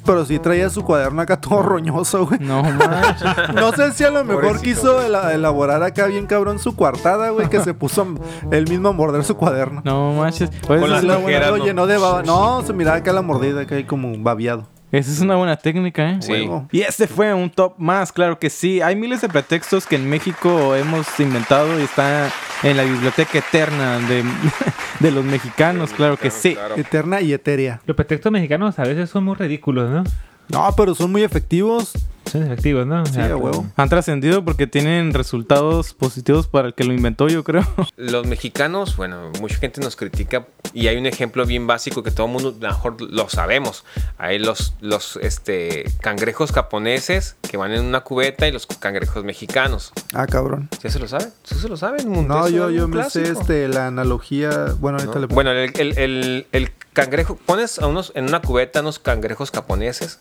pero 0.04 0.24
sí 0.24 0.38
traía 0.38 0.68
su 0.70 0.82
cuaderno 0.84 1.22
acá 1.22 1.40
todo 1.40 1.62
roñoso, 1.62 2.26
güey. 2.26 2.40
No 2.40 2.62
manches. 2.62 3.54
No 3.54 3.72
sé 3.72 3.92
si 3.92 4.04
a 4.04 4.10
lo 4.10 4.24
mejor 4.24 4.42
Pobrecito, 4.44 4.64
quiso 4.80 5.02
ela- 5.02 5.32
elaborar 5.32 5.82
acá 5.82 6.06
bien 6.06 6.26
cabrón 6.26 6.58
su 6.58 6.74
coartada, 6.76 7.30
güey, 7.30 7.48
que 7.48 7.60
se 7.60 7.74
puso 7.74 8.06
él 8.50 8.68
mismo 8.68 8.88
a 8.88 8.92
morder 8.92 9.24
su 9.24 9.36
cuaderno. 9.36 9.80
No 9.84 10.12
manches. 10.12 10.50
Oye, 10.68 10.80
Con 10.80 10.90
las 10.90 11.00
tijeras, 11.00 11.50
Lo 11.50 11.56
¿no? 11.58 11.64
llenó 11.64 11.86
de 11.86 11.98
baba. 11.98 12.22
No, 12.22 12.62
se 12.62 12.72
miraba 12.72 12.98
acá 12.98 13.12
la 13.12 13.22
mordida, 13.22 13.62
acá 13.62 13.74
hay 13.76 13.84
como 13.84 14.12
babiado. 14.18 14.68
Esa 14.98 15.10
es 15.10 15.20
una 15.20 15.34
buena 15.34 15.56
técnica, 15.56 16.08
¿eh? 16.10 16.18
Sí. 16.20 16.32
Huevo. 16.32 16.68
Y 16.70 16.82
este 16.82 17.08
fue 17.08 17.34
un 17.34 17.50
top 17.50 17.74
más, 17.78 18.12
claro 18.12 18.38
que 18.38 18.48
sí. 18.48 18.80
Hay 18.80 18.94
miles 18.94 19.20
de 19.20 19.28
pretextos 19.28 19.86
que 19.86 19.96
en 19.96 20.08
México 20.08 20.76
hemos 20.76 21.08
inventado 21.18 21.80
y 21.80 21.82
está 21.82 22.30
en 22.62 22.76
la 22.76 22.84
biblioteca 22.84 23.38
eterna 23.38 23.98
de, 23.98 24.22
de 25.00 25.10
los 25.10 25.24
mexicanos, 25.24 25.90
claro 25.90 26.16
que 26.16 26.30
sí. 26.30 26.54
Claro. 26.54 26.76
Eterna 26.76 27.20
y 27.20 27.32
etérea. 27.32 27.80
Los 27.86 27.96
pretextos 27.96 28.30
mexicanos 28.30 28.78
a 28.78 28.84
veces 28.84 29.10
son 29.10 29.24
muy 29.24 29.34
ridículos, 29.34 29.90
¿no? 29.90 30.04
No, 30.48 30.74
pero 30.76 30.94
son 30.94 31.10
muy 31.10 31.22
efectivos. 31.22 31.92
Son 32.30 32.42
efectivos, 32.42 32.86
¿no? 32.86 33.04
Sí, 33.06 33.20
a 33.20 33.36
huevo. 33.36 33.66
Han 33.76 33.88
trascendido 33.88 34.44
porque 34.44 34.66
tienen 34.66 35.12
resultados 35.14 35.94
positivos 35.94 36.48
para 36.48 36.68
el 36.68 36.74
que 36.74 36.84
lo 36.84 36.92
inventó, 36.92 37.28
yo 37.28 37.44
creo. 37.44 37.64
Los 37.96 38.26
mexicanos, 38.26 38.96
bueno, 38.96 39.30
mucha 39.40 39.56
gente 39.56 39.80
nos 39.80 39.94
critica 39.96 40.46
y 40.72 40.88
hay 40.88 40.96
un 40.96 41.06
ejemplo 41.06 41.46
bien 41.46 41.66
básico 41.66 42.02
que 42.02 42.10
todo 42.10 42.26
el 42.26 42.32
mundo 42.32 42.54
a 42.60 42.62
lo 42.64 42.68
mejor 42.68 43.00
lo 43.00 43.28
sabemos. 43.28 43.84
Hay 44.18 44.38
los, 44.38 44.74
los 44.80 45.16
este, 45.22 45.84
cangrejos 46.00 46.50
japoneses 46.52 47.36
que 47.48 47.56
van 47.56 47.72
en 47.72 47.84
una 47.84 48.00
cubeta 48.00 48.48
y 48.48 48.52
los 48.52 48.66
cangrejos 48.66 49.22
mexicanos. 49.24 49.92
Ah, 50.12 50.26
cabrón. 50.26 50.68
¿Ya 50.82 50.90
se 50.90 50.98
lo 50.98 51.06
saben? 51.06 51.28
¿Sí 51.44 51.54
se 51.56 51.68
lo 51.68 51.76
saben? 51.76 52.08
Un- 52.08 52.26
No, 52.26 52.48
yo, 52.48 52.70
yo 52.70 52.88
me 52.88 53.08
sé 53.10 53.22
este, 53.30 53.68
la 53.68 53.86
analogía. 53.86 54.74
Bueno, 54.80 54.98
ahorita 54.98 55.14
¿no? 55.20 55.26
le 55.26 55.32
Bueno, 55.34 55.50
el, 55.52 55.72
el- 55.78 55.98
el- 55.98 56.46
el 56.52 56.72
cangrejo, 56.92 57.36
pones 57.36 57.78
a 57.78 57.86
unos, 57.86 58.12
en 58.14 58.24
una 58.24 58.40
cubeta 58.40 58.80
unos 58.80 58.98
cangrejos 58.98 59.50
japoneses 59.50 60.20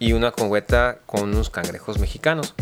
y 0.00 0.14
una 0.14 0.32
cubeta 0.32 0.98
con 1.06 1.22
unos 1.22 1.50
cangrejos 1.50 2.00
mexicanos. 2.00 2.54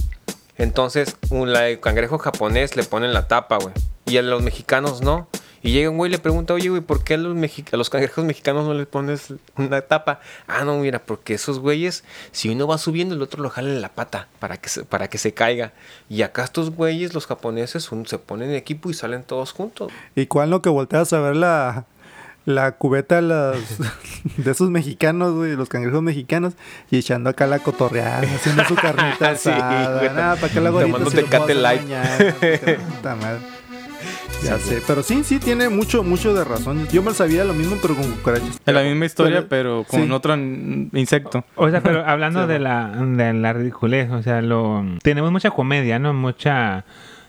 Entonces, 0.59 1.16
un 1.30 1.49
el 1.49 1.80
cangrejo 1.80 2.18
japonés 2.18 2.76
le 2.76 2.83
ponen 2.83 3.14
la 3.14 3.28
tapa, 3.28 3.59
güey. 3.59 3.73
Y 4.07 4.18
a 4.18 4.23
los 4.23 4.42
mexicanos 4.42 5.00
no. 5.00 5.28
Y 5.62 5.73
llega 5.73 5.90
un 5.90 5.97
güey 5.97 6.11
y 6.11 6.12
le 6.12 6.18
pregunta, 6.18 6.54
oye, 6.54 6.68
güey, 6.68 6.83
¿por 6.83 7.04
qué 7.04 7.14
a 7.14 7.16
los, 7.16 7.37
a 7.37 7.76
los 7.76 7.90
cangrejos 7.90 8.25
mexicanos 8.25 8.66
no 8.66 8.75
les 8.75 8.87
pones 8.87 9.35
una 9.57 9.80
tapa? 9.83 10.21
Ah, 10.49 10.64
no, 10.64 10.78
mira, 10.78 10.99
porque 10.99 11.35
esos 11.35 11.61
güeyes, 11.61 12.04
si 12.33 12.49
uno 12.49 12.66
va 12.66 12.76
subiendo, 12.78 13.14
el 13.14 13.23
otro 13.23 13.42
lo 13.42 13.50
jala 13.50 13.68
en 13.68 13.83
la 13.83 13.88
pata 13.90 14.28
para 14.40 14.57
que 14.57 14.68
se, 14.68 14.85
para 14.85 15.09
que 15.09 15.18
se 15.18 15.33
caiga. 15.33 15.73
Y 16.09 16.23
acá 16.23 16.42
estos 16.42 16.71
güeyes, 16.71 17.14
los 17.14 17.26
japoneses, 17.26 17.88
se 18.07 18.18
ponen 18.18 18.50
en 18.50 18.57
equipo 18.57 18.90
y 18.90 18.95
salen 18.95 19.23
todos 19.23 19.52
juntos. 19.52 19.92
¿Y 20.16 20.26
cuál 20.26 20.50
no 20.50 20.61
que 20.61 20.71
volteas 20.71 21.12
a 21.12 21.21
ver 21.21 21.37
la, 21.37 21.87
la 22.49 22.73
cubeta 22.73 23.17
de, 23.17 23.23
las- 23.23 23.78
de 24.38 24.50
esos 24.50 24.71
mexicanos, 24.71 25.35
güey, 25.35 25.55
los 25.55 25.69
cangrejos 25.69 26.02
mexicanos, 26.02 26.55
y 26.90 26.97
echando 26.97 27.28
acá 27.28 27.47
la 27.47 27.59
cotorreada, 27.59 28.21
haciendo 28.23 28.64
su 28.64 28.75
carnita 28.75 29.37
Sí, 29.37 29.50
asada. 29.50 29.99
güey. 29.99 30.09
Nada, 30.14 30.37
¿para 30.37 30.52
qué 30.52 30.61
la 30.61 30.71
gorita 30.71 30.93
Tomando 30.99 31.11
si 31.11 31.19
hacer 31.19 31.57
Light. 31.57 31.83
mañana? 31.83 32.35
Puta 32.97 33.17
madre. 33.17 33.38
Ya 34.45 34.57
sé, 34.59 34.81
pero 34.87 35.02
sí, 35.02 35.25
sí, 35.25 35.38
tiene 35.40 35.69
mucho, 35.69 36.02
mucho 36.05 36.33
de 36.33 36.45
razón. 36.45 36.87
Yo 36.93 37.02
me 37.02 37.12
sabía 37.12 37.45
lo 37.45 37.52
mismo, 37.52 37.76
pero 37.83 37.97
con 37.97 38.11
cucarachas. 38.12 38.61
Es 38.64 38.75
la 38.75 38.83
misma 38.83 39.05
historia, 39.05 39.45
Pero- 39.49 39.83
pero 39.83 39.85
con 39.85 40.07
sí. 40.07 40.11
otro 40.12 40.37
insecto. 40.37 41.45
O 41.57 41.69
sea, 41.69 41.81
pero 41.83 42.07
hablando 42.07 42.43
Sí, 42.43 42.49
de 42.49 42.59
la, 42.61 42.87
de 42.97 43.33
la 43.35 43.52
ridiculez, 43.52 44.11
o 44.12 44.23
sea, 44.23 44.40
lo 44.40 44.85
tenemos 45.02 45.33
mucha 45.33 45.50
comedia, 45.50 45.99
¿no? 45.99 46.14
Mucha 46.14 46.85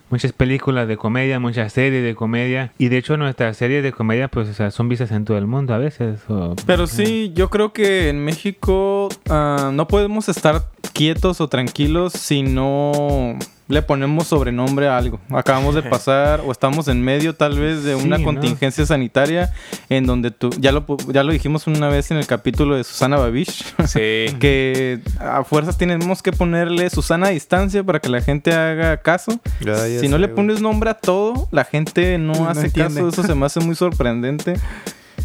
muchas 0.10 0.32
películas 0.34 0.88
de 0.88 0.98
comedia, 0.98 1.40
muchas 1.40 1.74
series 1.74 2.04
de 2.04 2.16
comedia 2.16 2.72
y 2.78 2.88
de 2.90 2.98
hecho 2.98 3.18
nuestras 3.18 3.58
series 3.58 3.84
de 3.84 3.92
comedia 3.92 4.28
pues 4.28 4.48
o 4.50 4.54
sea, 4.54 4.72
son 4.72 4.90
vistas 4.90 5.12
en 5.12 5.26
todo 5.26 5.38
el 5.38 5.48
mundo 5.48 5.74
a 5.74 5.78
veces. 5.78 6.20
o- 6.30 6.56
Pero 6.66 6.88
sí, 6.88 7.32
yo 7.36 7.50
creo 7.50 7.74
que 7.74 8.10
en 8.10 8.24
México 8.26 9.10
ah, 9.30 9.72
no 9.74 9.88
podemos 9.88 10.30
estar 10.30 10.64
quietos 10.94 11.42
o 11.42 11.48
tranquilos 11.48 12.14
si 12.14 12.42
no 12.44 13.38
le 13.70 13.82
ponemos 13.82 14.28
sobrenombre 14.28 14.88
a 14.90 14.98
algo. 14.98 15.20
Acabamos 15.30 15.76
de 15.76 15.84
pasar 15.96 16.42
o 16.46 16.52
estamos 16.52 16.88
en 16.90 17.02
medio 17.02 17.36
tal 17.36 17.58
vez 17.58 17.84
de 17.86 17.96
una 17.96 18.18
Sí, 18.18 18.24
¿no? 18.24 18.26
contingencia 18.26 18.86
sanitaria 18.86 19.54
en 19.90 20.06
donde 20.06 20.32
tú, 20.32 20.50
ya 20.60 20.72
lo, 20.74 20.86
ya 21.08 21.24
lo 21.24 21.32
dijimos 21.32 21.68
una 21.68 21.88
vez 21.88 22.10
en 22.12 22.18
el 22.18 22.26
capítulo 22.28 22.76
de 22.76 22.84
Susana 22.84 23.16
Babish, 23.18 23.64
Sí. 23.86 24.36
que 24.40 25.00
a 25.20 25.44
fuerzas 25.44 25.78
tenemos 25.78 26.22
que 26.22 26.32
ponerle 26.34 26.90
Susana 26.90 27.28
a 27.28 27.30
distancia 27.30 27.84
para 27.84 28.00
que 28.00 28.10
la 28.10 28.22
gente 28.22 28.52
haga 28.54 28.98
caso. 28.98 29.40
Ya, 29.62 29.88
ya 29.88 30.00
si 30.02 30.08
no 30.10 30.18
sé, 30.18 30.20
le 30.22 30.28
güey. 30.28 30.36
pones 30.36 30.62
nombre 30.62 30.90
a 30.90 30.96
todo, 30.96 31.48
la 31.52 31.64
gente 31.64 32.18
no, 32.18 32.34
No 32.40 32.50
hace 32.50 32.66
entiende. 32.66 32.96
caso. 32.96 33.08
Eso 33.10 33.24
se 33.24 33.36
me 33.36 33.46
hace 33.46 33.60
muy 33.62 33.76
sorprendente. 33.76 34.56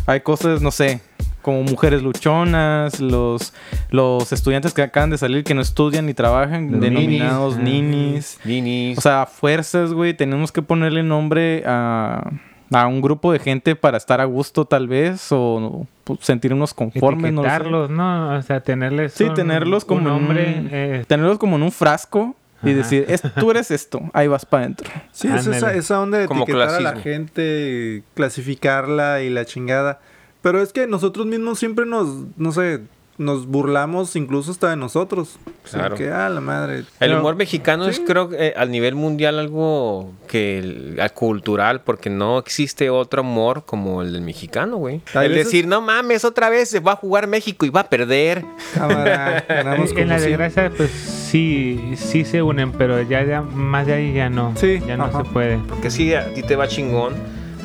Hay 0.07 0.21
cosas, 0.21 0.61
no 0.61 0.71
sé, 0.71 1.01
como 1.45 1.63
mujeres 1.63 2.03
luchonas, 2.03 2.99
los, 3.01 3.53
los 3.91 4.33
estudiantes 4.33 4.73
que 4.73 4.83
acaban 4.83 5.11
de 5.11 5.19
salir 5.19 5.45
que 5.45 5.55
no 5.55 5.61
estudian 5.61 6.07
ni 6.07 6.15
trabajan, 6.15 6.73
Los 6.73 6.81
denominados 6.81 7.59
ninis. 7.59 8.39
ninis. 8.45 8.65
Ninis. 8.65 8.99
O 8.99 9.01
sea, 9.03 9.23
a 9.23 9.27
fuerzas, 9.27 9.93
güey, 9.93 10.15
tenemos 10.15 10.51
que 10.51 10.63
ponerle 10.63 11.03
nombre 11.03 11.63
a, 11.67 12.31
a 12.73 12.87
un 12.87 13.01
grupo 13.03 13.31
de 13.31 13.39
gente 13.39 13.77
para 13.77 13.99
estar 13.99 14.21
a 14.23 14.25
gusto 14.25 14.65
tal 14.65 14.89
vez 14.89 15.29
o 15.31 15.87
sentirnos 16.21 16.73
conformes. 16.75 17.33
No 17.33 17.43
lo 17.43 17.49
sé. 17.49 17.55
etiquetarlos, 17.55 17.91
¿no? 17.91 18.37
O 18.39 18.43
sea, 18.43 18.61
tenerles 18.61 19.13
Sí, 19.13 19.25
un- 19.25 19.35
tenerlos 19.35 19.85
como 19.85 20.01
nombre. 20.01 20.57
un- 20.59 20.69
eh, 20.73 21.05
Tenerlos 21.07 21.39
como 21.39 21.57
en 21.57 21.63
un 21.63 21.73
frasco 21.73 22.35
y 22.63 22.73
decir, 22.73 23.05
"Es- 23.09 23.21
tú 23.39 23.51
eres 23.51 23.71
esto, 23.71 24.01
ahí 24.15 24.27
vas 24.27 24.47
para 24.47 24.63
adentro. 24.63 24.91
Sí, 25.13 25.29
es 25.29 25.47
esa, 25.47 25.75
esa 25.75 26.01
onda 26.01 26.17
de 26.17 26.27
Como 26.27 26.45
etiquetar 26.45 26.71
a 26.71 26.81
la 26.81 26.97
gente, 26.97 28.03
clasificarla 28.15 29.21
y 29.23 29.29
la 29.29 29.45
chingada. 29.45 30.01
Pero 30.45 30.63
es 30.63 30.73
que 30.73 30.87
nosotros 30.87 31.27
mismos 31.27 31.59
siempre 31.59 31.87
nos, 31.87 32.07
no 32.37 32.53
sé, 32.53 32.83
nos 33.17 33.47
burlamos 33.47 34.15
incluso 34.17 34.51
hasta 34.51 34.69
de 34.71 34.77
nosotros. 34.77 35.39
Claro. 35.71 35.95
que, 35.97 36.11
ah, 36.11 36.29
la 36.29 36.41
madre. 36.43 36.81
El 36.81 36.87
Pero- 36.99 37.21
humor 37.21 37.37
mexicano 37.37 37.87
es, 37.89 37.99
creo, 37.99 38.29
que, 38.29 38.49
eh, 38.49 38.55
a 38.57 38.67
nivel 38.67 38.95
mundial 38.97 39.39
algo 39.39 40.13
que 40.29 40.59
el- 40.59 41.01
cultural, 41.15 41.81
porque 41.81 42.11
no 42.11 42.39
existe 42.39 42.91
otro 42.91 43.23
humor 43.23 43.63
como 43.65 44.03
el 44.03 44.13
del 44.13 44.21
mexicano, 44.21 44.77
güey. 44.77 45.01
El 45.15 45.31
veces- 45.31 45.47
decir, 45.47 45.67
no 45.67 45.81
mames, 45.81 46.25
otra 46.27 46.51
vez 46.51 46.69
se 46.69 46.81
va 46.81 46.93
a 46.93 46.97
jugar 46.97 47.27
México 47.27 47.65
y 47.65 47.71
va 47.71 47.81
a 47.81 47.89
perder. 47.89 48.45
Cámara, 48.75 49.43
ganamos 49.49 49.93
en 49.93 50.09
la 50.11 50.21
desgracia, 50.21 50.71
pues 50.77 50.91
sí, 50.91 51.95
sí 51.97 52.25
se 52.27 52.43
unen, 52.43 52.73
pero 52.73 53.01
ya, 53.01 53.25
ya 53.25 53.41
más 53.41 53.87
de 53.87 53.95
ahí 53.95 54.13
ya 54.13 54.29
no. 54.29 54.53
Sí, 54.57 54.81
ya 54.87 54.97
no 54.99 55.05
ajá. 55.05 55.25
se 55.25 55.31
puede. 55.31 55.59
Porque 55.69 55.91
si 55.91 56.13
a 56.13 56.35
ti 56.35 56.43
te 56.43 56.57
va 56.57 56.69
chingón, 56.69 57.15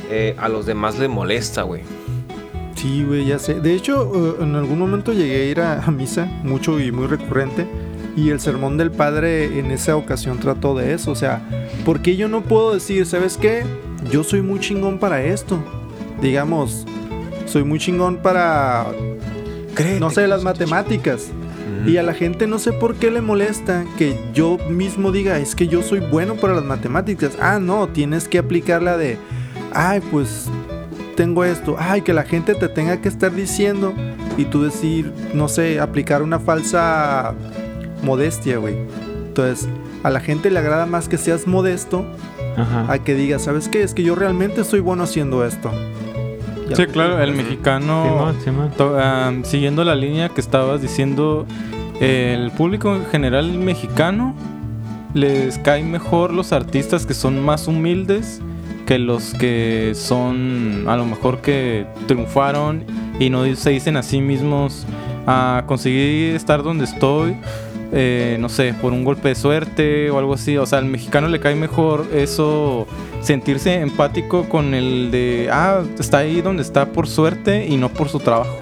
eh, 0.10 0.36
a 0.38 0.48
los 0.48 0.66
demás 0.66 0.98
les 1.00 1.10
molesta, 1.10 1.64
güey. 1.64 1.82
Sí, 2.80 3.04
güey, 3.04 3.26
ya 3.26 3.40
sé. 3.40 3.56
De 3.56 3.74
hecho, 3.74 4.38
eh, 4.40 4.44
en 4.44 4.56
algún 4.56 4.80
momento 4.80 5.12
llegué 5.12 5.42
a 5.42 5.46
ir 5.48 5.60
a, 5.60 5.84
a 5.84 5.92
misa, 5.92 6.28
mucho 6.44 6.80
y 6.80 6.94
muy 6.94 7.08
recurrente. 7.08 7.68
Y 8.16 8.30
el 8.30 8.40
sermón 8.40 8.78
del 8.78 8.90
padre 8.90 9.60
en 9.60 9.72
esa 9.72 9.98
ocasión 9.98 10.40
trató 10.40 10.74
de 10.76 10.94
eso. 10.94 11.12
O 11.12 11.16
sea, 11.16 11.42
¿por 11.84 12.02
qué 12.02 12.16
yo 12.16 12.30
no 12.30 12.42
puedo 12.42 12.74
decir, 12.74 13.06
¿sabes 13.06 13.36
qué? 13.36 13.66
Yo 14.10 14.24
soy 14.24 14.42
muy 14.42 14.62
chingón 14.62 14.98
para 14.98 15.22
esto. 15.22 15.60
Digamos, 16.22 16.86
soy 17.48 17.66
muy 17.66 17.80
chingón 17.80 18.16
para, 18.16 18.88
no 20.00 20.10
sé, 20.10 20.30
las 20.30 20.46
matemáticas. 20.46 21.32
Y 21.86 21.98
a 21.98 22.04
la 22.04 22.14
gente 22.14 22.48
no 22.48 22.60
sé 22.60 22.72
por 22.72 22.96
qué 22.96 23.12
le 23.12 23.20
molesta 23.20 23.84
que 23.98 24.18
yo 24.34 24.58
mismo 24.70 25.12
diga, 25.12 25.38
es 25.38 25.54
que 25.54 25.68
yo 25.68 25.82
soy 25.82 26.00
bueno 26.00 26.36
para 26.36 26.54
las 26.54 26.64
matemáticas. 26.64 27.38
Ah, 27.42 27.60
no, 27.60 27.90
tienes 27.90 28.30
que 28.30 28.38
aplicarla 28.38 28.96
de, 28.96 29.18
ay, 29.74 30.00
pues 30.12 30.50
tengo 31.20 31.44
esto. 31.44 31.76
Ay, 31.78 32.02
que 32.02 32.14
la 32.14 32.24
gente 32.24 32.56
te 32.56 32.70
tenga 32.70 33.02
que 33.02 33.10
estar 33.10 33.36
diciendo 33.36 33.94
y 34.38 34.46
tú 34.46 34.64
decir, 34.64 35.12
no 35.34 35.50
sé, 35.50 35.82
aplicar 35.82 36.22
una 36.24 36.40
falsa 36.40 37.34
modestia, 38.04 38.58
güey. 38.58 38.76
Entonces, 39.28 39.68
a 40.04 40.10
la 40.12 40.22
gente 40.22 40.50
le 40.50 40.60
agrada 40.60 40.86
más 40.86 41.10
que 41.10 41.18
seas 41.18 41.46
modesto 41.46 42.06
Ajá. 42.56 42.86
a 42.90 43.00
que 43.00 43.16
digas, 43.16 43.44
¿sabes 43.44 43.68
qué? 43.68 43.84
Es 43.84 43.94
que 43.94 44.02
yo 44.02 44.16
realmente 44.16 44.64
soy 44.64 44.80
bueno 44.80 45.04
haciendo 45.04 45.44
esto. 45.46 45.70
Ya. 46.70 46.78
Sí, 46.78 46.86
claro, 46.86 47.22
el 47.22 47.34
mexicano, 47.34 48.32
Simón. 48.42 48.72
to- 48.78 48.96
ah, 48.98 49.34
siguiendo 49.44 49.84
la 49.84 49.96
línea 49.96 50.30
que 50.30 50.40
estabas 50.40 50.82
diciendo, 50.82 51.46
el 52.00 52.50
público 52.52 52.96
en 52.96 53.06
general 53.08 53.52
mexicano 53.58 54.36
les 55.14 55.58
caen 55.58 55.92
mejor 55.92 56.32
los 56.34 56.54
artistas 56.54 57.06
que 57.06 57.14
son 57.14 57.44
más 57.44 57.68
humildes 57.68 58.42
que 58.90 58.98
los 58.98 59.36
que 59.36 59.92
son 59.94 60.86
a 60.88 60.98
lo 60.98 61.06
mejor 61.06 61.42
que 61.42 61.86
triunfaron 62.08 62.86
y 63.20 63.30
no 63.30 63.46
se 63.56 63.70
dicen 63.70 63.98
a 63.98 64.02
sí 64.02 64.20
mismos 64.20 64.88
a 65.28 65.62
conseguir 65.68 66.36
estar 66.36 66.64
donde 66.64 66.86
estoy 66.86 67.38
eh, 67.92 68.38
no 68.40 68.50
sé, 68.50 68.74
por 68.74 68.92
un 68.92 69.04
golpe 69.04 69.30
de 69.30 69.36
suerte 69.36 70.10
o 70.10 70.18
algo 70.18 70.34
así. 70.34 70.58
O 70.58 70.66
sea, 70.66 70.80
al 70.80 70.86
mexicano 70.86 71.28
le 71.28 71.40
cae 71.40 71.54
mejor 71.54 72.08
eso, 72.14 72.88
sentirse 73.22 73.76
empático 73.76 74.50
con 74.50 74.74
el 74.74 75.12
de, 75.12 75.50
ah, 75.52 75.84
está 76.00 76.20
ahí 76.20 76.42
donde 76.42 76.64
está 76.64 76.88
por 76.88 77.08
suerte 77.08 77.68
y 77.68 77.78
no 77.78 77.90
por 77.90 78.10
su 78.10 78.20
trabajo. 78.20 78.60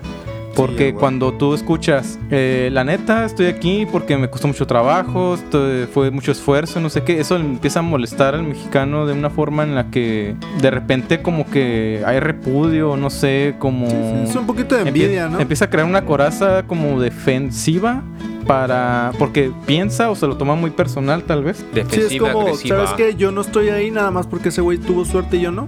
Porque 0.58 0.94
cuando 0.96 1.34
tú 1.34 1.54
escuchas, 1.54 2.18
eh, 2.32 2.70
la 2.74 2.84
neta, 2.84 3.26
estoy 3.26 3.46
aquí 3.46 3.86
porque 3.92 4.18
me 4.18 4.28
costó 4.30 4.48
mucho 4.48 4.66
trabajo, 4.66 5.36
esto 5.36 5.64
fue 5.94 6.10
mucho 6.10 6.32
esfuerzo, 6.32 6.80
no 6.80 6.90
sé 6.90 7.04
qué, 7.04 7.20
eso 7.20 7.38
le 7.38 7.46
empieza 7.46 7.80
a 7.80 7.84
molestar 7.84 8.34
al 8.34 8.42
mexicano 8.44 9.06
de 9.06 9.14
una 9.14 9.30
forma 9.30 9.64
en 9.64 9.76
la 9.76 9.92
que 9.92 10.36
de 10.60 10.72
repente 10.72 11.22
como 11.22 11.48
que 11.50 12.02
hay 12.06 12.20
repudio, 12.20 12.98
no 12.98 13.12
sé, 13.12 13.54
como... 13.60 13.88
Sí, 13.88 13.96
sí, 14.24 14.30
es 14.32 14.36
un 14.36 14.48
poquito 14.48 14.76
de 14.76 14.82
envidia, 14.88 15.28
Empie- 15.28 15.32
¿no? 15.32 15.40
Empieza 15.40 15.66
a 15.66 15.70
crear 15.70 15.86
una 15.88 16.06
coraza 16.06 16.64
como 16.64 17.00
defensiva 17.00 18.02
para 18.48 19.12
porque 19.20 19.52
piensa 19.66 20.10
o 20.10 20.16
se 20.16 20.26
lo 20.26 20.38
toma 20.38 20.56
muy 20.56 20.72
personal 20.72 21.24
tal 21.24 21.44
vez. 21.44 21.58
Sí, 21.58 21.66
es 21.66 21.74
Defensiva, 21.90 22.32
como, 22.32 22.46
agresiva. 22.48 22.78
¿sabes 22.78 22.94
qué? 22.94 23.16
Yo 23.16 23.32
no 23.32 23.42
estoy 23.42 23.70
ahí 23.70 23.92
nada 23.92 24.10
más 24.10 24.26
porque 24.26 24.50
ese 24.50 24.62
güey 24.62 24.78
tuvo 24.78 25.06
suerte 25.06 25.38
y 25.38 25.42
yo 25.42 25.52
no. 25.52 25.68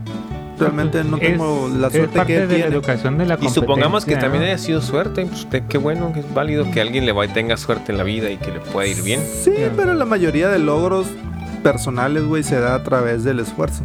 Realmente 0.60 1.04
no 1.04 1.18
tengo 1.18 1.68
Es- 1.68 1.74
la 1.76 1.88
es 1.88 1.94
suerte 1.94 2.18
parte 2.18 2.34
que 2.34 2.40
de 2.40 2.46
la 2.48 2.54
tiene. 2.56 2.66
educación 2.76 3.18
de 3.18 3.26
la 3.26 3.38
Y 3.42 3.50
supongamos 3.50 4.06
que 4.06 4.16
también 4.18 4.44
haya 4.44 4.58
sido 4.58 4.82
suerte, 4.82 5.26
pues 5.26 5.40
usted, 5.42 5.64
qué 5.70 5.78
bueno, 5.78 6.12
que 6.14 6.20
es 6.22 6.34
válido 6.34 6.70
que 6.72 6.82
alguien 6.82 7.06
le 7.06 7.12
vaya, 7.12 7.34
tenga 7.34 7.58
suerte 7.58 7.92
en 7.92 7.98
la 7.98 8.04
vida 8.04 8.30
y 8.30 8.38
que 8.38 8.52
le 8.52 8.60
pueda 8.60 8.88
ir 8.88 9.02
bien. 9.04 9.22
Sí, 9.22 9.54
pero 9.76 9.94
la 9.94 10.06
mayoría 10.06 10.50
de 10.50 10.60
logros 10.60 11.08
personales, 11.64 12.24
güey, 12.24 12.44
se 12.44 12.60
da 12.60 12.76
a 12.76 12.84
través 12.84 13.24
del 13.24 13.40
esfuerzo. 13.40 13.84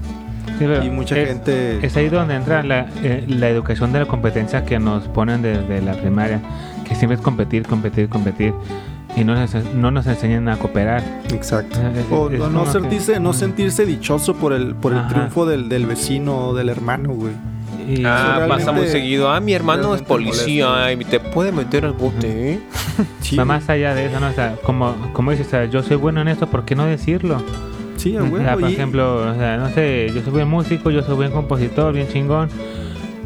Sí, 0.59 0.65
Y 0.85 0.91
mucha 0.91 1.19
es- 1.19 1.29
gente... 1.29 1.85
Es 1.85 1.97
ahí 1.97 2.09
donde 2.09 2.35
entra 2.37 2.63
la, 2.63 2.87
eh, 3.03 3.25
la 3.27 3.49
educación 3.49 3.93
de 3.93 3.99
la 4.01 4.07
competencia 4.07 4.65
que 4.65 4.79
nos 4.79 5.03
ponen 5.09 5.43
desde 5.43 5.83
la 5.83 5.95
primaria, 5.95 6.41
que 6.87 6.95
siempre 6.95 7.17
es 7.17 7.21
competir, 7.23 7.67
competir, 7.67 8.09
competir, 8.09 8.55
y 9.17 9.25
no 9.25 9.35
nos, 9.35 9.55
no 9.75 9.91
nos 9.91 10.07
enseñan 10.07 10.49
a 10.49 10.57
cooperar. 10.57 11.03
Exacto. 11.33 11.79
Es- 11.81 12.07
O, 12.11 12.31
es 12.31 12.41
o 12.41 12.51
no, 12.51 12.65
que- 12.65 12.71
sentirse, 12.71 13.21
no 13.21 13.31
Mm. 13.31 13.35
sentirse 13.35 13.87
dichoso 13.87 14.35
por 14.35 14.53
el, 14.53 14.75
por 14.75 14.93
el 14.93 15.07
triunfo 15.09 15.47
del, 15.47 15.69
del 15.69 15.87
vecino 15.87 16.49
o 16.49 16.55
del 16.55 16.69
hermano, 16.69 17.11
güey. 17.11 17.33
Y- 17.89 18.03
Ah, 18.07 18.47
pasa 18.49 18.73
muy 18.73 18.87
seguido. 18.87 19.31
Ah, 19.31 19.41
mi 19.41 19.53
hermano 19.53 19.95
es 19.95 20.03
policía 20.03 20.91
y 20.93 20.97
te 21.05 21.21
puede 21.21 21.53
meter 21.53 21.85
al 21.85 21.93
bote, 21.93 22.53
¿eh? 22.55 22.61
Sí, 23.21 23.37
va 23.37 23.45
más 23.45 23.69
allá 23.69 23.95
de 23.95 24.07
eso, 24.07 24.21
¿no? 24.21 24.29
O 24.29 24.33
sea, 24.33 24.57
como, 24.65 24.95
como 25.13 25.31
dices, 25.33 25.49
o 25.49 25.51
sea, 25.51 25.65
yo 25.67 25.83
soy 25.83 25.97
bueno 25.97 26.21
en 26.21 26.29
esto, 26.29 26.47
¿por 26.49 26.65
qué 26.65 26.75
no 26.77 26.87
decirlo? 26.87 27.43
sí, 27.97 28.17
O 28.17 28.37
sea, 28.39 28.55
por 28.55 28.69
y- 28.71 28.73
ejemplo, 28.75 29.31
o 29.31 29.35
sea, 29.35 29.57
no 29.57 29.69
sé, 29.71 30.11
yo 30.15 30.23
soy 30.23 30.33
buen 30.33 30.49
músico, 30.49 30.91
yo 30.91 31.03
soy 31.03 31.15
buen 31.17 31.31
compositor, 31.33 31.93
bien 31.93 32.07
chingón, 32.09 32.49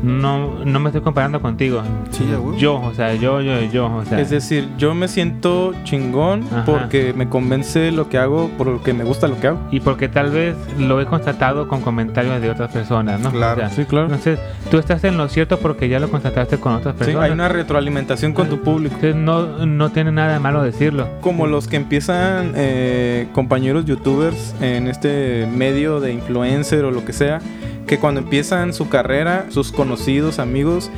no, 0.03 0.65
no 0.65 0.81
me 0.81 0.89
estoy 0.91 1.03
comparando 1.03 1.41
contigo. 1.41 1.83
Sí. 2.11 2.25
Yo, 2.59 2.81
o 2.81 2.95
sea, 2.95 3.15
yo, 3.15 3.41
yo, 3.41 3.61
yo, 3.73 3.87
o 3.95 4.05
sea. 4.05 4.21
Es 4.21 4.31
decir, 4.31 4.69
yo 4.79 4.95
me 4.95 5.09
siento 5.09 5.75
chingón 5.85 6.45
Ajá. 6.53 6.65
porque 6.65 7.13
me 7.17 7.29
convence 7.29 7.91
lo 7.93 8.09
que 8.09 8.19
hago, 8.19 8.51
porque 8.59 8.93
me 8.95 9.05
gusta 9.05 9.29
lo 9.29 9.39
que 9.41 9.49
hago. 9.49 9.59
y 9.71 9.81
porque 9.81 10.09
tal 10.09 10.31
vez 10.31 10.57
lo 10.79 11.01
he 11.01 11.07
constatado 11.07 11.69
con 11.69 11.81
comentarios 11.81 12.41
de 12.41 12.51
otras 12.51 12.71
personas, 12.73 13.21
¿no? 13.21 13.31
Claro. 13.31 13.65
O 13.65 13.69
sea, 13.69 13.71
Sí, 13.71 13.85
claro. 13.85 14.07
Entonces, 14.07 14.39
tú 14.71 14.79
estás 14.79 15.03
en 15.05 15.17
lo 15.17 15.29
cierto 15.29 15.59
porque 15.59 15.89
ya 15.89 15.99
lo 16.01 16.11
constataste 16.11 16.59
con 16.59 16.73
otras 16.75 16.95
Sí, 16.95 16.99
personas. 17.01 17.25
hay 17.25 17.31
una 17.33 17.49
retroalimentación 17.49 18.33
con 18.33 18.49
tu 18.49 18.61
público. 18.63 18.95
Entonces, 18.97 19.17
no, 19.17 19.67
no 19.67 19.91
tiene 19.91 20.13
nada 20.13 20.33
de 20.33 20.39
malo 20.39 20.63
decirlo. 20.63 21.09
Como 21.21 21.47
los 21.47 21.69
que 21.69 21.77
empiezan 21.77 22.53
eh, 22.57 23.29
compañeros 23.33 23.85
youtubers 23.85 24.55
en 24.61 24.89
este 24.89 25.47
medio 25.53 26.01
de 26.01 26.13
influencer 26.13 26.85
o 26.85 26.91
lo 26.91 27.05
que 27.05 27.13
sea, 27.13 27.41
que 27.89 27.99
cuando 27.99 28.21
empiezan 28.21 28.73
su 28.73 28.89
carrera, 28.89 29.47
sus 29.49 29.73
conocidos, 29.73 30.39
amigos, 30.39 30.91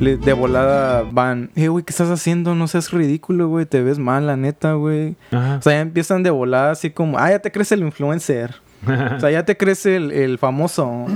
le- 0.00 0.16
de 0.16 0.32
volada 0.32 1.02
van, 1.02 1.50
eh, 1.54 1.68
güey, 1.68 1.84
¿qué 1.84 1.90
estás 1.92 2.08
haciendo? 2.10 2.54
No 2.54 2.66
seas 2.68 2.90
ridículo, 2.90 3.48
güey, 3.48 3.66
te 3.66 3.82
ves 3.82 3.98
mal, 3.98 4.26
la 4.26 4.36
neta, 4.36 4.72
güey. 4.72 5.14
O 5.58 5.62
sea, 5.62 5.74
ya 5.74 5.80
empiezan 5.80 6.22
de 6.22 6.30
volada 6.30 6.70
así 6.72 6.90
como, 6.90 7.18
ah, 7.18 7.30
ya 7.30 7.38
te 7.38 7.52
crees 7.52 7.70
el 7.72 7.80
influencer. 7.80 8.56
O 9.16 9.20
sea, 9.20 9.30
ya 9.30 9.44
te 9.44 9.56
crees 9.56 9.84
el, 9.86 10.12
el 10.12 10.38
famoso. 10.38 11.06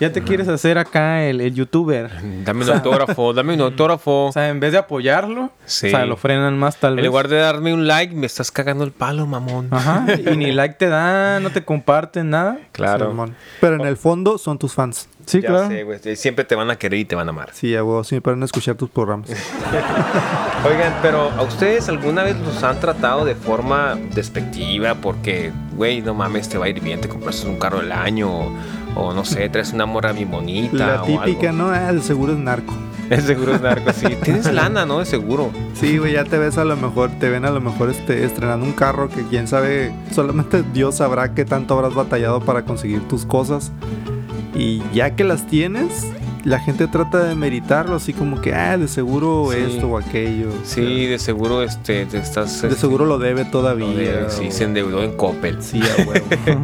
Ya 0.00 0.10
te 0.12 0.22
quieres 0.22 0.48
hacer 0.48 0.78
acá 0.78 1.24
el, 1.24 1.40
el 1.40 1.54
youtuber. 1.54 2.10
Dame 2.44 2.64
un 2.64 2.70
autógrafo, 2.70 3.32
dame 3.32 3.54
un 3.54 3.60
autógrafo. 3.62 4.26
O 4.26 4.32
sea, 4.32 4.48
en 4.48 4.58
vez 4.60 4.72
de 4.72 4.78
apoyarlo, 4.78 5.50
Sí. 5.64 5.86
o 5.86 5.90
sea, 5.90 6.04
lo 6.06 6.16
frenan 6.16 6.58
más 6.58 6.76
tal 6.78 6.92
En 6.92 6.96
vez. 6.96 7.06
lugar 7.06 7.28
de 7.28 7.36
darme 7.36 7.72
un 7.72 7.86
like, 7.86 8.14
me 8.14 8.26
estás 8.26 8.50
cagando 8.50 8.84
el 8.84 8.90
palo, 8.92 9.26
mamón. 9.26 9.68
Ajá. 9.70 10.04
Y 10.32 10.36
ni 10.36 10.50
like 10.52 10.74
te 10.74 10.88
dan, 10.88 11.42
no 11.42 11.50
te 11.50 11.64
comparten 11.64 12.30
nada. 12.30 12.58
Claro. 12.72 13.10
Simón. 13.10 13.34
Pero 13.60 13.76
en 13.76 13.82
el 13.86 13.96
fondo 13.96 14.36
son 14.38 14.58
tus 14.58 14.74
fans. 14.74 15.08
Sí, 15.26 15.40
Ya 15.40 15.48
claro. 15.48 15.68
sé, 15.68 15.84
güey. 15.84 15.98
Siempre 16.16 16.44
te 16.44 16.54
van 16.54 16.70
a 16.70 16.76
querer 16.76 17.00
y 17.00 17.04
te 17.04 17.14
van 17.16 17.28
a 17.28 17.30
amar. 17.30 17.50
Sí, 17.52 17.74
a 17.76 17.84
huevo. 17.84 18.04
Siempre 18.04 18.32
van 18.32 18.42
a 18.42 18.44
escuchar 18.44 18.74
tus 18.76 18.90
programas. 18.90 19.30
Oigan, 20.64 20.94
pero 21.02 21.30
¿a 21.30 21.42
ustedes 21.42 21.88
alguna 21.88 22.22
vez 22.22 22.36
los 22.38 22.62
han 22.62 22.78
tratado 22.80 23.24
de 23.24 23.34
forma 23.34 23.98
despectiva? 24.14 24.94
Porque, 24.94 25.52
güey, 25.76 26.00
no 26.02 26.14
mames, 26.14 26.48
te 26.48 26.58
va 26.58 26.66
a 26.66 26.68
ir 26.68 26.80
bien, 26.80 27.00
te 27.00 27.08
compras 27.08 27.42
un 27.44 27.58
carro 27.58 27.78
del 27.80 27.90
año, 27.92 28.30
o, 28.30 28.52
o 28.94 29.12
no 29.12 29.24
sé, 29.24 29.48
traes 29.48 29.72
una 29.72 29.86
morra 29.86 30.12
bien 30.12 30.30
bonita. 30.30 30.86
La 30.86 31.02
o 31.02 31.06
típica, 31.06 31.50
algo. 31.50 31.64
¿no? 31.64 31.70
Ah, 31.70 31.90
el 31.90 32.02
seguro 32.02 32.32
es 32.32 32.38
narco. 32.38 32.72
El 33.10 33.20
seguro 33.22 33.54
es 33.56 33.60
narco, 33.60 33.92
sí. 33.92 34.06
Tienes 34.22 34.50
lana, 34.52 34.86
¿no? 34.86 35.00
De 35.00 35.04
seguro. 35.04 35.50
Sí, 35.74 35.98
güey, 35.98 36.12
ya 36.12 36.24
te 36.24 36.38
ves 36.38 36.56
a 36.58 36.64
lo 36.64 36.76
mejor, 36.76 37.10
te 37.18 37.28
ven 37.28 37.44
a 37.44 37.50
lo 37.50 37.60
mejor 37.60 37.90
este, 37.90 38.24
estrenando 38.24 38.64
un 38.64 38.72
carro 38.72 39.08
que 39.08 39.22
quién 39.28 39.48
sabe, 39.48 39.92
solamente 40.12 40.62
Dios 40.72 40.96
sabrá 40.96 41.34
qué 41.34 41.44
tanto 41.44 41.74
habrás 41.74 41.94
batallado 41.94 42.40
para 42.40 42.62
conseguir 42.64 43.06
tus 43.08 43.26
cosas. 43.26 43.72
Y 44.54 44.82
ya 44.92 45.16
que 45.16 45.24
las 45.24 45.46
tienes, 45.46 46.10
la 46.44 46.58
gente 46.60 46.86
trata 46.88 47.22
de 47.24 47.34
meritarlo, 47.34 47.96
así 47.96 48.12
como 48.12 48.40
que, 48.40 48.52
ah, 48.54 48.76
de 48.76 48.88
seguro 48.88 49.48
Sí. 49.52 49.58
esto 49.68 49.88
o 49.88 49.98
aquello. 49.98 50.48
Sí, 50.64 51.06
de 51.06 51.18
seguro 51.18 51.62
este, 51.62 52.06
te 52.06 52.18
estás... 52.18 52.62
De 52.62 52.72
seguro 52.72 53.04
lo 53.06 53.18
debe 53.18 53.44
todavía. 53.44 53.86
debe, 53.88 54.30
sí, 54.30 54.46
o- 54.48 54.50
se 54.50 54.64
endeudó 54.64 55.02
en 55.02 55.16
Coppel. 55.16 55.62
Sí, 55.62 55.80
a 55.80 56.02
huevo. 56.08 56.26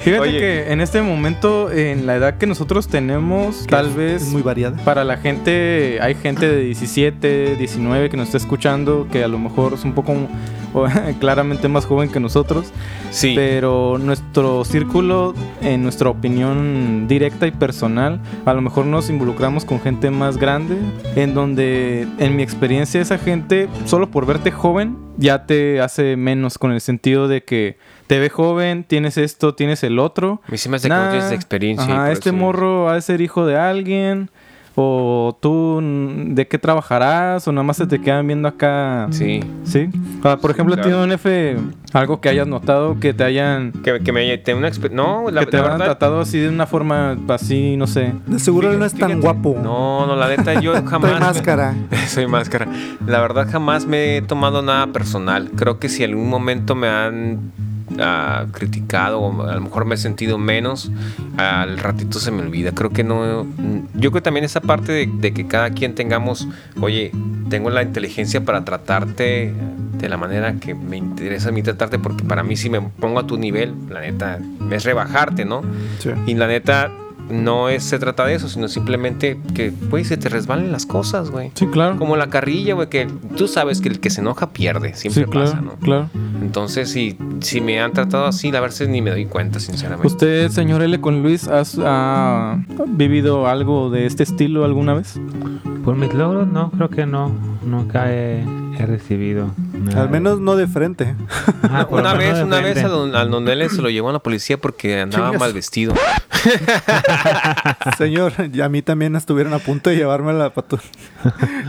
Fíjate 0.00 0.20
Oye. 0.20 0.38
que 0.38 0.72
en 0.72 0.80
este 0.80 1.02
momento, 1.02 1.70
en 1.70 2.06
la 2.06 2.16
edad 2.16 2.38
que 2.38 2.46
nosotros 2.46 2.88
tenemos, 2.88 3.66
tal 3.68 3.88
es- 3.88 3.94
vez 3.96 4.22
es 4.22 4.28
muy 4.32 4.42
variada. 4.42 4.76
para 4.84 5.04
la 5.04 5.16
gente, 5.16 5.98
hay 6.00 6.14
gente 6.14 6.48
de 6.48 6.60
17, 6.64 7.56
19 7.56 8.10
que 8.10 8.16
nos 8.16 8.26
está 8.28 8.38
escuchando, 8.38 9.06
que 9.10 9.22
a 9.24 9.28
lo 9.28 9.38
mejor 9.38 9.74
es 9.74 9.84
un 9.84 9.92
poco 9.92 10.12
o, 10.74 10.86
claramente 11.20 11.68
más 11.68 11.84
joven 11.84 12.08
que 12.10 12.18
nosotros, 12.18 12.72
Sí. 13.10 13.34
pero 13.36 13.98
nuestro 13.98 14.64
círculo, 14.64 15.34
en 15.60 15.82
nuestra 15.82 16.08
opinión 16.08 17.06
directa 17.08 17.46
y 17.46 17.50
personal, 17.50 18.20
a 18.46 18.54
lo 18.54 18.62
mejor 18.62 18.71
nos 18.80 19.10
involucramos 19.10 19.64
con 19.64 19.80
gente 19.80 20.10
más 20.10 20.38
grande, 20.38 20.76
en 21.14 21.34
donde 21.34 22.08
en 22.18 22.36
mi 22.36 22.42
experiencia 22.42 23.00
esa 23.00 23.18
gente, 23.18 23.68
solo 23.84 24.10
por 24.10 24.26
verte 24.26 24.50
joven, 24.50 24.96
ya 25.18 25.46
te 25.46 25.80
hace 25.80 26.16
menos 26.16 26.58
con 26.58 26.72
el 26.72 26.80
sentido 26.80 27.28
de 27.28 27.44
que 27.44 27.76
te 28.06 28.18
ve 28.18 28.30
joven, 28.30 28.84
tienes 28.84 29.18
esto, 29.18 29.54
tienes 29.54 29.82
el 29.84 29.98
otro. 29.98 30.40
Me 30.48 30.56
hace 30.56 30.88
que 30.88 30.88
no 30.88 31.04
Nah, 31.04 31.10
tienes 31.10 31.32
experiencia. 31.32 31.84
Ajá, 31.84 32.12
este 32.12 32.32
morro 32.32 32.88
ha 32.88 32.94
de 32.94 33.02
ser 33.02 33.20
hijo 33.20 33.46
de 33.46 33.56
alguien. 33.56 34.30
O 34.74 35.36
tú, 35.40 35.80
mm, 35.82 36.34
¿de 36.34 36.48
qué 36.48 36.58
trabajarás? 36.58 37.46
O 37.46 37.52
nada 37.52 37.62
más 37.62 37.76
se 37.76 37.86
te 37.86 38.00
quedan 38.00 38.26
viendo 38.26 38.48
acá. 38.48 39.06
Sí. 39.10 39.40
¿Sí? 39.64 39.88
Ah, 40.24 40.38
por 40.40 40.50
ejemplo, 40.50 40.74
claro. 40.74 40.88
tiene 40.88 41.04
un 41.04 41.12
F, 41.12 41.56
algo 41.92 42.20
que 42.20 42.28
hayas 42.30 42.46
notado 42.46 42.98
que 42.98 43.12
te 43.12 43.24
hayan. 43.24 43.72
Que, 43.72 44.00
que 44.00 44.12
me 44.12 44.38
tenga 44.38 44.58
una 44.58 44.70
No, 44.90 45.30
la, 45.30 45.40
que 45.40 45.46
te 45.46 45.56
la 45.58 45.62
hayan 45.64 45.72
verdad... 45.78 45.84
tratado 45.86 46.20
así 46.20 46.38
de 46.38 46.48
una 46.48 46.66
forma 46.66 47.16
así, 47.28 47.76
no 47.76 47.86
sé. 47.86 48.12
De 48.26 48.38
seguro 48.38 48.72
no 48.72 48.84
es 48.84 48.92
tan 48.94 49.10
Fíjate, 49.10 49.20
guapo. 49.20 49.58
No, 49.62 50.06
no, 50.06 50.16
la 50.16 50.28
neta, 50.28 50.58
yo 50.60 50.72
jamás. 50.86 51.12
Me- 51.12 51.20
máscara. 51.20 51.74
Soy 52.08 52.26
máscara. 52.26 52.66
La 53.06 53.20
verdad, 53.20 53.48
jamás 53.50 53.86
me 53.86 54.16
he 54.16 54.22
tomado 54.22 54.62
nada 54.62 54.86
personal. 54.86 55.50
Creo 55.54 55.78
que 55.78 55.88
si 55.88 56.02
algún 56.02 56.28
momento 56.28 56.74
me 56.74 56.88
han 56.88 57.52
ah, 58.00 58.46
criticado 58.52 59.20
o 59.20 59.42
a 59.42 59.54
lo 59.54 59.60
mejor 59.60 59.84
me 59.84 59.94
he 59.94 59.98
sentido 59.98 60.38
menos, 60.38 60.90
al 61.36 61.78
ratito 61.78 62.18
se 62.18 62.30
me 62.30 62.42
olvida. 62.42 62.72
Creo 62.72 62.90
que 62.90 63.04
no. 63.04 63.46
Yo 63.94 64.10
creo 64.10 64.22
también 64.22 64.44
esa 64.44 64.60
parte 64.60 64.92
de, 64.92 65.08
de 65.12 65.32
que 65.32 65.46
cada 65.46 65.70
quien 65.70 65.94
tengamos, 65.94 66.48
oye, 66.80 67.12
tengo 67.48 67.70
la 67.70 67.82
inteligencia 67.82 68.44
para 68.44 68.64
tratarte 68.64 69.52
de 70.02 70.08
la 70.08 70.16
manera 70.16 70.54
que 70.54 70.74
me 70.74 70.96
interesa 70.96 71.50
a 71.50 71.52
mí 71.52 71.62
tratarte, 71.62 71.98
porque 71.98 72.24
para 72.24 72.42
mí, 72.42 72.56
si 72.56 72.68
me 72.68 72.80
pongo 72.80 73.20
a 73.20 73.26
tu 73.26 73.38
nivel, 73.38 73.74
la 73.88 74.00
neta, 74.00 74.38
es 74.70 74.84
rebajarte, 74.84 75.44
¿no? 75.44 75.62
Sí. 76.00 76.10
Y 76.26 76.34
la 76.34 76.48
neta, 76.48 76.90
no 77.32 77.68
es, 77.68 77.82
se 77.82 77.98
trata 77.98 78.24
de 78.24 78.34
eso, 78.34 78.48
sino 78.48 78.68
simplemente 78.68 79.40
que, 79.54 79.72
güey, 79.90 80.04
se 80.04 80.16
te 80.16 80.28
resbalen 80.28 80.70
las 80.70 80.86
cosas, 80.86 81.30
güey. 81.30 81.50
Sí, 81.54 81.66
claro. 81.66 81.96
Como 81.96 82.16
la 82.16 82.28
carrilla, 82.28 82.74
güey, 82.74 82.88
que 82.88 83.08
tú 83.36 83.48
sabes 83.48 83.80
que 83.80 83.88
el 83.88 83.98
que 84.00 84.10
se 84.10 84.20
enoja 84.20 84.50
pierde, 84.50 84.94
siempre 84.94 85.24
sí, 85.24 85.30
claro, 85.30 85.46
pasa, 85.50 85.60
¿no? 85.60 85.72
claro. 85.76 86.10
Entonces, 86.40 86.90
si, 86.90 87.16
si 87.40 87.60
me 87.60 87.80
han 87.80 87.92
tratado 87.92 88.26
así, 88.26 88.52
la 88.52 88.60
verdad 88.60 88.74
es 88.80 88.86
que 88.86 88.92
ni 88.92 89.00
me 89.02 89.10
doy 89.10 89.26
cuenta, 89.26 89.58
sinceramente. 89.60 90.06
¿Usted, 90.06 90.50
señor 90.50 90.82
L. 90.82 91.00
con 91.00 91.22
Luis, 91.22 91.48
has 91.48 91.78
ha 91.82 92.58
vivido 92.88 93.46
algo 93.48 93.90
de 93.90 94.06
este 94.06 94.22
estilo 94.22 94.64
alguna 94.64 94.94
vez? 94.94 95.18
Por 95.84 95.96
mis 95.96 96.12
logros, 96.14 96.46
no, 96.48 96.70
creo 96.70 96.90
que 96.90 97.06
no. 97.06 97.32
Nunca 97.64 98.12
he, 98.12 98.44
he 98.78 98.86
recibido. 98.86 99.50
nada. 99.72 100.02
Al 100.02 100.10
menos 100.10 100.40
no 100.40 100.56
de 100.56 100.66
frente. 100.66 101.14
Ajá, 101.62 101.86
Una 101.90 102.14
vez, 102.14 102.36
de 102.36 102.44
una 102.44 102.60
vez 102.60 102.82
a 102.84 102.88
don, 102.88 103.14
al 103.16 103.30
don 103.30 103.48
L 103.48 103.68
se 103.68 103.80
lo 103.82 103.88
llevó 103.90 104.10
a 104.10 104.12
la 104.12 104.18
policía 104.18 104.58
porque 104.58 105.00
andaba 105.00 105.26
Chingas. 105.26 105.40
mal 105.40 105.52
vestido. 105.52 105.94
Señor, 107.98 108.32
y 108.52 108.60
a 108.60 108.68
mí 108.68 108.82
también 108.82 109.16
estuvieron 109.16 109.52
a 109.54 109.58
punto 109.58 109.90
de 109.90 109.96
llevarme 109.96 110.30
a 110.30 110.34
la 110.34 110.50
patrulla. 110.54 110.84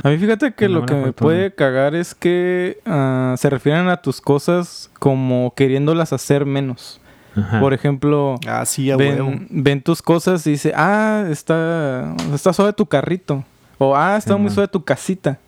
A 0.04 0.10
mí 0.10 0.18
fíjate 0.18 0.54
que 0.54 0.70
lo 0.70 0.86
que 0.86 0.96
me 0.96 1.14
puede 1.14 1.54
cagar 1.54 1.96
es 1.96 2.16
que 2.16 2.80
ah, 2.86 3.36
se 3.38 3.50
refieren 3.50 3.88
a 3.90 3.98
tus 3.98 4.22
cosas 4.22 4.90
como 5.00 5.54
queriéndolas 5.56 6.14
hacer 6.14 6.46
menos. 6.46 7.00
Ajá. 7.36 7.60
Por 7.60 7.74
ejemplo, 7.74 8.36
Ah, 8.48 8.64
sí, 8.66 8.92
ven, 8.96 9.48
ven 9.50 9.82
tus 9.82 10.02
cosas 10.04 10.46
y 10.46 10.52
dice, 10.52 10.72
ah, 10.76 11.26
está, 11.30 12.16
está 12.34 12.54
suave 12.54 12.74
tu 12.74 12.86
carrito. 12.86 13.44
O, 13.80 13.96
ah, 13.96 14.18
está 14.18 14.34
Sí, 14.34 14.40
muy 14.40 14.46
man. 14.50 14.54
suave 14.54 14.68
tu 14.68 14.84
casita. 14.84 15.40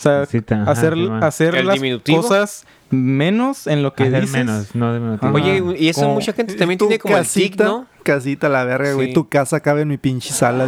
O 0.00 0.02
sea, 0.02 0.20
Casita, 0.20 0.62
ajá, 0.62 0.70
hacer, 0.70 0.94
sí, 0.94 1.08
hacer 1.20 1.54
¿El 1.56 1.66
las 1.66 1.74
diminutivo? 1.74 2.22
cosas 2.22 2.64
menos 2.88 3.66
en 3.66 3.82
lo 3.82 3.92
que 3.92 4.04
Hacer 4.04 4.22
dices. 4.22 4.32
menos, 4.38 4.74
no 4.74 4.94
diminutivo. 4.94 5.32
Oye, 5.34 5.62
y 5.78 5.88
eso 5.90 6.00
como- 6.00 6.14
mucha 6.14 6.32
gente 6.32 6.54
también 6.54 6.78
tiene 6.78 6.98
como 6.98 7.18
el 7.18 7.24
tic, 7.24 7.50
casita, 7.50 7.64
¿no? 7.64 7.86
Casita, 8.02 8.48
la 8.48 8.64
verga, 8.64 8.94
güey. 8.94 9.08
Sí. 9.08 9.12
Tu 9.12 9.28
casa 9.28 9.60
cabe 9.60 9.82
en 9.82 9.88
mi 9.88 9.98
pinche 9.98 10.32
sala. 10.32 10.66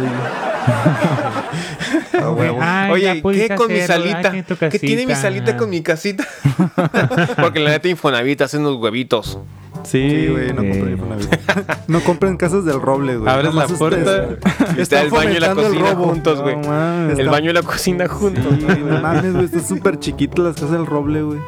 A 2.13 2.29
huevo. 2.29 2.57
Ay, 2.61 2.91
Oye, 3.23 3.47
¿qué 3.47 3.55
con 3.55 3.73
mi 3.73 3.79
salita? 3.81 4.31
ay, 4.31 4.43
¿Qué 4.69 4.77
tiene 4.79 5.01
mi 5.01 5.13
casita, 5.13 5.21
salita 5.29 5.49
ajá. 5.51 5.57
con 5.57 5.69
mi 5.71 5.81
casita? 5.81 6.27
Porque 7.41 7.59
la 7.59 7.71
neta 7.71 7.89
Infonavit 7.89 8.41
hace 8.41 8.59
unos 8.59 8.75
huevitos. 8.77 9.39
Sí, 9.83 10.09
Sí, 10.09 10.27
güey, 10.27 10.49
no 10.53 10.61
compren 10.63 10.91
Infonavit. 10.91 11.27
No 11.87 11.99
compren 12.01 12.37
casas 12.37 12.63
del 12.65 12.79
roble, 12.81 13.17
güey. 13.17 13.31
Abres 13.31 13.53
la 13.53 13.67
puerta. 13.67 14.27
ustedes- 14.39 14.77
Está 14.79 15.01
el 15.01 15.09
baño 15.11 15.31
y 15.31 15.39
la 15.39 15.47
el 15.51 15.55
cocina 15.55 15.95
juntos, 15.95 16.41
güey. 16.41 16.55
No 16.55 16.67
mames. 16.69 17.19
El 17.19 17.29
baño 17.29 17.49
y 17.51 17.53
la 17.53 17.61
cocina 17.61 18.07
juntos. 18.07 18.43
Sí, 18.59 18.65
no 18.85 19.01
mames, 19.01 19.33
güey. 19.33 19.45
Están 19.45 19.65
súper 19.65 19.99
chiquitas 19.99 20.39
las 20.39 20.55
casas 20.55 20.71
del 20.71 20.85
roble, 20.85 21.21
güey. 21.23 21.39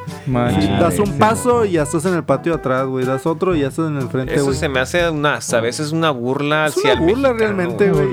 Das 0.80 1.00
un 1.00 1.18
paso 1.18 1.66
y 1.66 1.72
ya 1.74 1.84
estás 1.84 2.06
en 2.06 2.14
el 2.14 2.24
patio 2.24 2.54
de 2.54 2.60
atrás, 2.60 2.86
güey. 2.88 3.06
Das 3.06 3.26
otro 3.26 3.56
y 3.56 3.62
ya 3.62 3.68
estás 3.70 3.88
en 3.88 3.98
el 3.98 4.08
frente, 4.10 4.36
Eso 4.36 4.46
güey. 4.46 4.58
se 4.58 4.70
me 4.70 4.80
hace 4.80 5.10
una, 5.10 5.40
a 5.52 5.60
veces 5.62 5.92
una 5.92 6.12
burla 6.12 6.68
Es 6.68 6.78
hacia 6.78 6.94
una 6.94 6.94
el 6.94 7.00
burla 7.10 7.34
mexicano, 7.34 7.38
realmente, 7.58 7.92
güey. 7.92 8.10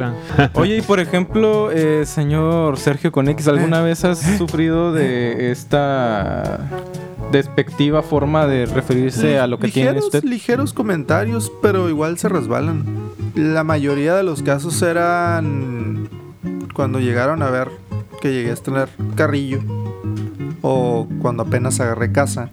Oye, 0.54 0.76
y 0.78 0.82
por 0.82 1.00
ejemplo, 1.00 1.70
eh, 1.72 2.04
señor 2.06 2.78
Sergio 2.78 3.10
con 3.12 3.28
X, 3.28 3.48
¿alguna 3.48 3.80
vez 3.82 4.04
has 4.04 4.20
sufrido 4.38 4.92
de 4.92 5.50
esta 5.52 6.60
despectiva 7.32 8.02
forma 8.02 8.46
de 8.46 8.66
referirse 8.66 9.38
a 9.38 9.46
lo 9.46 9.58
que 9.58 9.68
tiene 9.68 9.90
ligeros, 9.90 10.04
usted? 10.04 10.24
ligeros 10.24 10.72
comentarios, 10.72 11.50
pero 11.60 11.88
igual 11.88 12.18
se 12.18 12.28
resbalan. 12.28 12.84
La 13.34 13.64
mayoría 13.64 14.14
de 14.14 14.22
los 14.22 14.42
casos 14.42 14.80
eran 14.82 16.08
cuando 16.74 17.00
llegaron 17.00 17.42
a 17.42 17.50
ver 17.50 17.70
que 18.20 18.32
llegué 18.32 18.52
a 18.52 18.56
tener 18.56 18.88
carrillo 19.16 19.60
o 20.60 21.08
cuando 21.20 21.42
apenas 21.42 21.80
agarré 21.80 22.12
casa. 22.12 22.50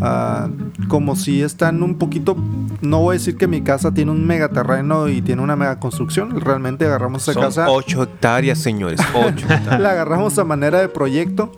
Ah, 0.00 0.48
como 0.86 1.16
si 1.16 1.42
están 1.42 1.82
un 1.82 1.98
poquito 1.98 2.36
no 2.80 3.00
voy 3.00 3.14
a 3.14 3.18
decir 3.18 3.36
que 3.36 3.46
mi 3.46 3.62
casa 3.62 3.92
tiene 3.92 4.10
un 4.12 4.26
megaterreno 4.26 5.08
y 5.08 5.20
tiene 5.22 5.42
una 5.42 5.56
mega 5.56 5.78
construcción. 5.80 6.40
Realmente 6.40 6.84
agarramos 6.84 7.22
esa 7.22 7.32
Son 7.32 7.42
casa, 7.42 7.66
8 7.68 8.02
hectáreas, 8.04 8.58
señores. 8.58 9.00
8 9.14 9.28
hectáreas. 9.50 9.80
la 9.80 9.90
agarramos 9.90 10.38
a 10.38 10.44
manera 10.44 10.80
de 10.80 10.88
proyecto. 10.88 11.52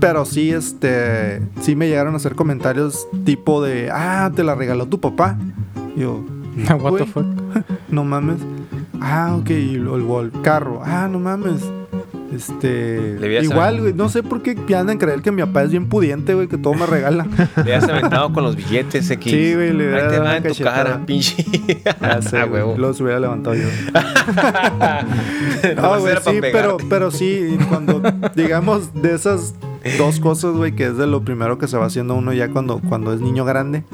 Pero 0.00 0.24
sí, 0.24 0.50
este, 0.50 1.40
sí 1.60 1.74
me 1.76 1.88
llegaron 1.88 2.14
a 2.14 2.18
hacer 2.18 2.34
comentarios 2.34 3.06
tipo 3.24 3.62
de, 3.62 3.90
ah, 3.92 4.30
te 4.34 4.44
la 4.44 4.54
regaló 4.54 4.86
tu 4.86 5.00
papá. 5.00 5.36
Y 5.96 6.00
yo, 6.00 6.24
What 6.68 6.76
the 6.76 6.88
"Güey, 6.90 7.06
fuck? 7.06 7.26
no 7.88 8.04
mames. 8.04 8.38
Ah, 9.00 9.36
ok, 9.38 9.50
y 9.50 9.74
el, 9.76 10.32
carro. 10.42 10.80
Ah, 10.84 11.08
no 11.10 11.18
mames. 11.18 11.62
Este. 12.34 13.16
Igual, 13.42 13.80
güey. 13.80 13.94
No 13.94 14.08
sé 14.08 14.22
por 14.22 14.42
qué 14.42 14.54
andan 14.76 14.96
a 14.96 14.98
creer 14.98 15.22
que 15.22 15.32
mi 15.32 15.40
papá 15.42 15.62
es 15.62 15.70
bien 15.70 15.88
pudiente, 15.88 16.34
güey, 16.34 16.46
que 16.46 16.58
todo 16.58 16.74
me 16.74 16.84
regala. 16.84 17.26
Le 17.64 17.74
has 17.74 17.84
aventado 17.88 18.32
con 18.32 18.44
los 18.44 18.54
billetes, 18.54 19.10
X. 19.10 19.32
Sí, 19.32 19.54
güey, 19.54 19.72
le 19.72 19.84
Ahí 19.84 19.90
hubiera 19.90 20.08
te 20.08 20.14
dado 20.14 20.24
va 20.24 20.36
en 20.36 20.42
tu 20.42 20.48
cachetada. 20.50 20.76
cara, 20.84 21.06
pinche. 21.06 21.44
Ya 22.00 22.20
sé, 22.22 22.38
Ah, 22.38 22.44
güey, 22.44 22.62
huevo. 22.62 22.76
Los 22.76 23.00
hubiera 23.00 23.18
levantado 23.18 23.56
yo. 23.56 23.68
No, 25.76 26.00
güey, 26.00 26.16
sí, 26.22 26.38
pero, 26.40 26.76
pero 26.88 27.10
sí, 27.10 27.56
cuando 27.68 28.02
digamos 28.34 28.92
de 29.00 29.14
esas 29.14 29.54
dos 29.98 30.20
cosas, 30.20 30.54
güey, 30.54 30.74
que 30.74 30.86
es 30.86 30.96
de 30.96 31.06
lo 31.06 31.22
primero 31.22 31.58
que 31.58 31.68
se 31.68 31.76
va 31.76 31.86
haciendo 31.86 32.14
uno 32.14 32.32
ya 32.32 32.48
cuando, 32.50 32.78
cuando 32.80 33.12
es 33.12 33.20
niño 33.20 33.44
grande, 33.44 33.84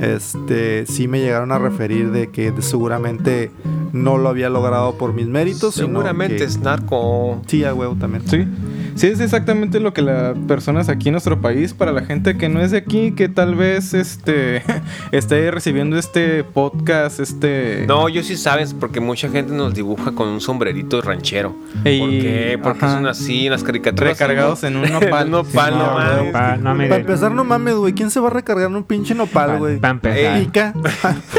este, 0.00 0.86
sí 0.86 1.08
me 1.08 1.20
llegaron 1.20 1.52
a 1.52 1.58
referir 1.58 2.10
de 2.10 2.30
que 2.30 2.52
seguramente 2.60 3.50
no 3.92 4.18
lo 4.18 4.28
había 4.28 4.48
logrado 4.48 4.94
por 4.96 5.12
mis 5.12 5.26
méritos. 5.26 5.74
sino 5.74 5.86
Seguramente 5.88 6.36
que- 6.36 6.44
es 6.44 6.58
narco. 6.60 7.40
Sí, 7.46 7.64
a 7.64 7.74
huevo 7.74 7.94
también. 7.96 8.22
Sí. 8.28 8.46
Sí, 8.94 9.06
es 9.08 9.20
exactamente 9.20 9.80
lo 9.80 9.92
que 9.92 10.02
las 10.02 10.36
personas 10.46 10.88
aquí 10.88 11.08
en 11.08 11.12
nuestro 11.12 11.40
país, 11.40 11.74
para 11.74 11.92
la 11.92 12.02
gente 12.02 12.36
que 12.36 12.48
no 12.48 12.60
es 12.60 12.70
de 12.70 12.78
aquí, 12.78 13.12
que 13.12 13.28
tal 13.28 13.54
vez 13.54 13.94
este 13.94 14.62
esté 15.12 15.50
recibiendo 15.50 15.98
este 15.98 16.44
podcast, 16.44 17.20
este. 17.20 17.84
No, 17.86 18.08
yo 18.08 18.22
sí 18.22 18.36
sabes, 18.36 18.74
porque 18.74 19.00
mucha 19.00 19.28
gente 19.28 19.52
nos 19.52 19.74
dibuja 19.74 20.12
con 20.12 20.28
un 20.28 20.40
sombrerito 20.40 21.00
ranchero. 21.00 21.56
Ey, 21.84 22.00
¿Por 22.00 22.10
qué? 22.10 22.60
Porque 22.62 22.84
ajá. 22.84 22.94
son 22.94 23.06
así, 23.06 23.46
en 23.46 23.52
las 23.52 23.62
caricaturas. 23.62 24.12
Recargados 24.12 24.64
en 24.64 24.76
un 24.76 24.90
nopal. 24.90 25.28
En 25.28 25.34
un 25.34 25.44
nopal, 25.44 25.72
Sí, 25.72 25.78
no 25.78 26.62
no, 26.62 26.74
no 26.74 26.88
Para 26.88 26.96
empezar, 26.96 27.32
no 27.32 27.44
mames, 27.44 27.74
güey. 27.74 27.92
¿Quién 27.92 28.10
se 28.10 28.20
va 28.20 28.28
a 28.28 28.30
recargar 28.30 28.68
en 28.68 28.76
un 28.76 28.84
pinche 28.84 29.14
nopal, 29.14 29.58
güey? 29.58 29.78
pa' 29.78 29.90
empezar. 29.90 30.40
Pica. 30.40 30.74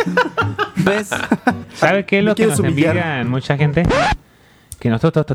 ¿Ves? 0.77 1.09
¿Sabe 1.75 2.05
qué 2.05 2.19
es 2.19 2.25
lo 2.25 2.35
que 2.35 2.47
nos 2.47 2.59
humillar. 2.59 3.25
mucha 3.25 3.57
gente? 3.57 3.83
Que 4.83 4.89
nosotros, 4.89 5.25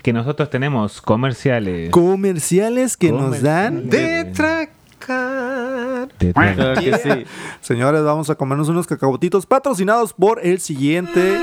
que 0.00 0.12
nosotros 0.12 0.48
tenemos 0.48 1.02
comerciales. 1.02 1.90
Comerciales 1.90 2.96
que 2.96 3.10
nos 3.10 3.42
dan. 3.42 3.90
De 3.90 4.26
tracar. 4.26 6.06
de- 6.20 6.32
Claro 6.32 6.80
que 6.80 6.96
sí. 6.98 7.26
Señores, 7.60 8.04
vamos 8.04 8.30
a 8.30 8.36
comernos 8.36 8.68
unos 8.68 8.86
cacabotitos 8.86 9.44
patrocinados 9.44 10.12
por 10.12 10.38
el 10.46 10.60
siguiente 10.60 11.36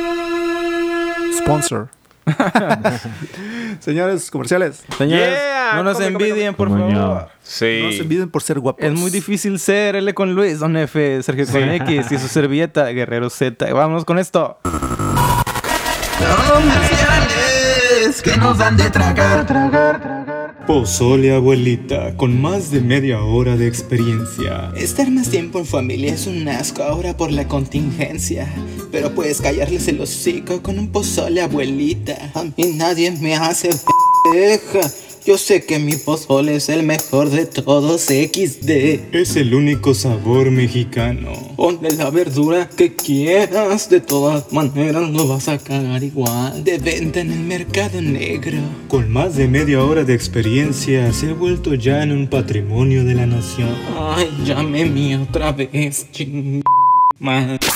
sponsor. 1.38 1.90
Señores, 3.82 4.32
comerciales. 4.32 4.86
Señores, 4.98 5.28
Yeah, 5.38 5.72
no 5.76 5.84
nos 5.84 5.98
come, 5.98 6.14
come, 6.14 6.28
envidien, 6.30 6.56
por 6.56 6.70
favor. 6.70 7.28
Sí. 7.44 7.82
No 7.84 7.92
se 7.92 8.02
olviden 8.04 8.30
por 8.30 8.42
ser 8.42 8.62
guapos. 8.62 8.86
Es 8.86 8.94
muy 8.94 9.12
difícil 9.12 9.60
ser 9.60 9.98
L 9.98 10.14
con 10.14 10.34
Luis, 10.34 10.60
Don 10.60 10.78
F, 10.78 11.22
Sergio 11.24 11.46
con 11.46 11.62
X 11.70 12.10
y 12.10 12.20
su 12.20 12.30
servilleta, 12.30 12.86
Guerrero 12.92 13.30
Z. 13.30 13.74
Vámonos 13.74 14.06
con 14.06 14.18
esto. 14.18 14.60
Que 18.24 18.36
nos 18.36 18.58
dan 18.58 18.76
de 18.76 18.90
tragar. 18.90 20.66
Pozole 20.68 21.34
abuelita, 21.34 22.16
con 22.18 22.40
más 22.42 22.70
de 22.70 22.82
media 22.82 23.24
hora 23.24 23.56
de 23.56 23.68
experiencia. 23.68 24.72
Estar 24.76 25.10
más 25.10 25.30
tiempo 25.30 25.60
en 25.60 25.66
familia 25.66 26.14
es 26.14 26.28
un 26.28 26.48
asco 26.48 26.84
ahora 26.84 27.16
por 27.16 27.32
la 27.32 27.48
contingencia. 27.48 28.48
Pero 28.92 29.16
puedes 29.16 29.42
callarles 29.42 29.88
el 29.88 30.02
hocico 30.02 30.62
con 30.62 30.78
un 30.78 30.92
pozole, 30.92 31.42
abuelita. 31.42 32.32
A 32.34 32.44
mí 32.44 32.74
nadie 32.76 33.10
me 33.12 33.36
hace 33.36 33.70
deja. 34.34 34.82
Yo 35.30 35.38
sé 35.38 35.64
que 35.64 35.78
mi 35.78 35.96
pozole 35.96 36.56
es 36.56 36.70
el 36.70 36.82
mejor 36.82 37.30
de 37.30 37.46
todos 37.46 38.02
XD. 38.06 38.68
Es 39.12 39.36
el 39.36 39.54
único 39.54 39.94
sabor 39.94 40.50
mexicano. 40.50 41.34
Ponle 41.56 41.92
la 41.92 42.10
verdura 42.10 42.68
que 42.68 42.96
quieras, 42.96 43.92
de 43.92 44.02
todas 44.02 44.52
maneras 44.52 45.08
lo 45.12 45.28
vas 45.28 45.48
a 45.48 45.60
cagar 45.60 46.04
igual. 46.04 46.64
De 46.64 46.80
venta 46.80 47.20
en 47.20 47.32
el 47.32 47.42
mercado 47.42 48.02
negro. 48.02 48.58
Con 48.88 49.12
más 49.12 49.36
de 49.36 49.48
media 49.48 49.84
hora 49.84 50.04
de 50.04 50.16
experiencia, 50.16 51.14
se 51.14 51.30
ha 51.30 51.34
vuelto 51.34 51.76
ya 51.76 52.02
en 52.02 52.12
un 52.12 52.28
patrimonio 52.28 53.06
de 53.06 53.14
la 53.14 53.28
nación. 53.28 53.70
Ay, 54.00 54.32
llame 54.44 54.86
mi 54.86 55.14
otra 55.14 55.52
vez, 55.52 56.08
ching. 56.12 56.64
madre. 57.20 57.69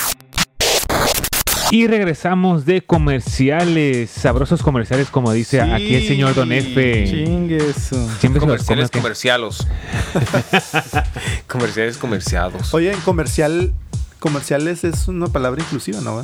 Y 1.73 1.88
regresamos 1.88 2.65
de 2.65 2.83
comerciales, 2.83 4.12
sabrosos 4.12 4.62
comerciales, 4.62 5.09
como 5.09 5.31
dice 5.31 5.59
aquí 5.59 5.95
el 5.95 6.07
señor 6.07 6.36
Don 6.36 6.51
F. 6.51 7.05
Chingue 7.07 7.57
eso. 7.57 7.95
Siempre 8.19 8.39
Comerciales 8.39 8.91
¿qué? 8.91 8.99
comercialos. 8.99 9.67
comerciales 11.47 11.97
comerciados. 11.97 12.71
Oye, 12.75 12.91
en 12.93 12.99
comercial. 12.99 13.73
Comerciales 14.19 14.83
es 14.83 15.07
una 15.07 15.25
palabra 15.25 15.63
inclusiva, 15.63 15.99
¿no? 16.01 16.23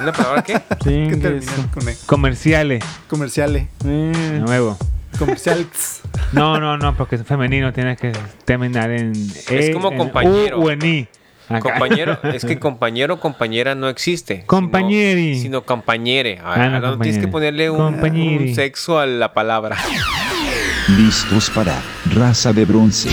¿Una 0.00 0.12
palabra 0.12 0.44
qué? 0.44 0.62
¿Qué 0.84 1.18
termina 1.20 1.38
eso. 1.38 1.68
con 1.74 1.88
E? 1.88 1.96
Comerciales, 2.06 2.84
Comerciales. 3.08 3.66
Eh, 3.84 4.40
nuevo. 4.46 4.78
Comerciales. 5.18 6.02
No, 6.30 6.60
no, 6.60 6.78
no, 6.78 6.96
porque 6.96 7.16
es 7.16 7.24
femenino, 7.24 7.72
tiene 7.72 7.96
que 7.96 8.12
terminar 8.44 8.92
en 8.92 9.12
E, 9.48 9.72
como 9.72 9.90
en 9.90 9.98
compañero. 9.98 10.60
U 10.60 10.66
o 10.66 10.70
en 10.70 10.86
I. 10.86 11.08
Acá. 11.48 11.60
Compañero, 11.60 12.18
es 12.32 12.44
que 12.44 12.58
compañero 12.58 13.14
o 13.14 13.20
compañera 13.20 13.74
no 13.74 13.88
existe. 13.88 14.44
Compañeri. 14.46 15.34
Sino, 15.34 15.42
sino 15.42 15.64
compañere. 15.66 16.38
Ah, 16.42 16.54
Ah, 16.56 16.68
no, 16.68 16.80
no, 16.80 16.98
tienes 16.98 17.20
que 17.20 17.28
ponerle 17.28 17.70
un, 17.70 18.54
sexo 18.54 18.98
a 18.98 19.06
la 19.06 19.34
palabra. 19.34 19.76
Listos 20.96 21.50
para 21.50 21.80
Raza 22.14 22.52
de 22.52 22.64
Bronce. 22.64 23.10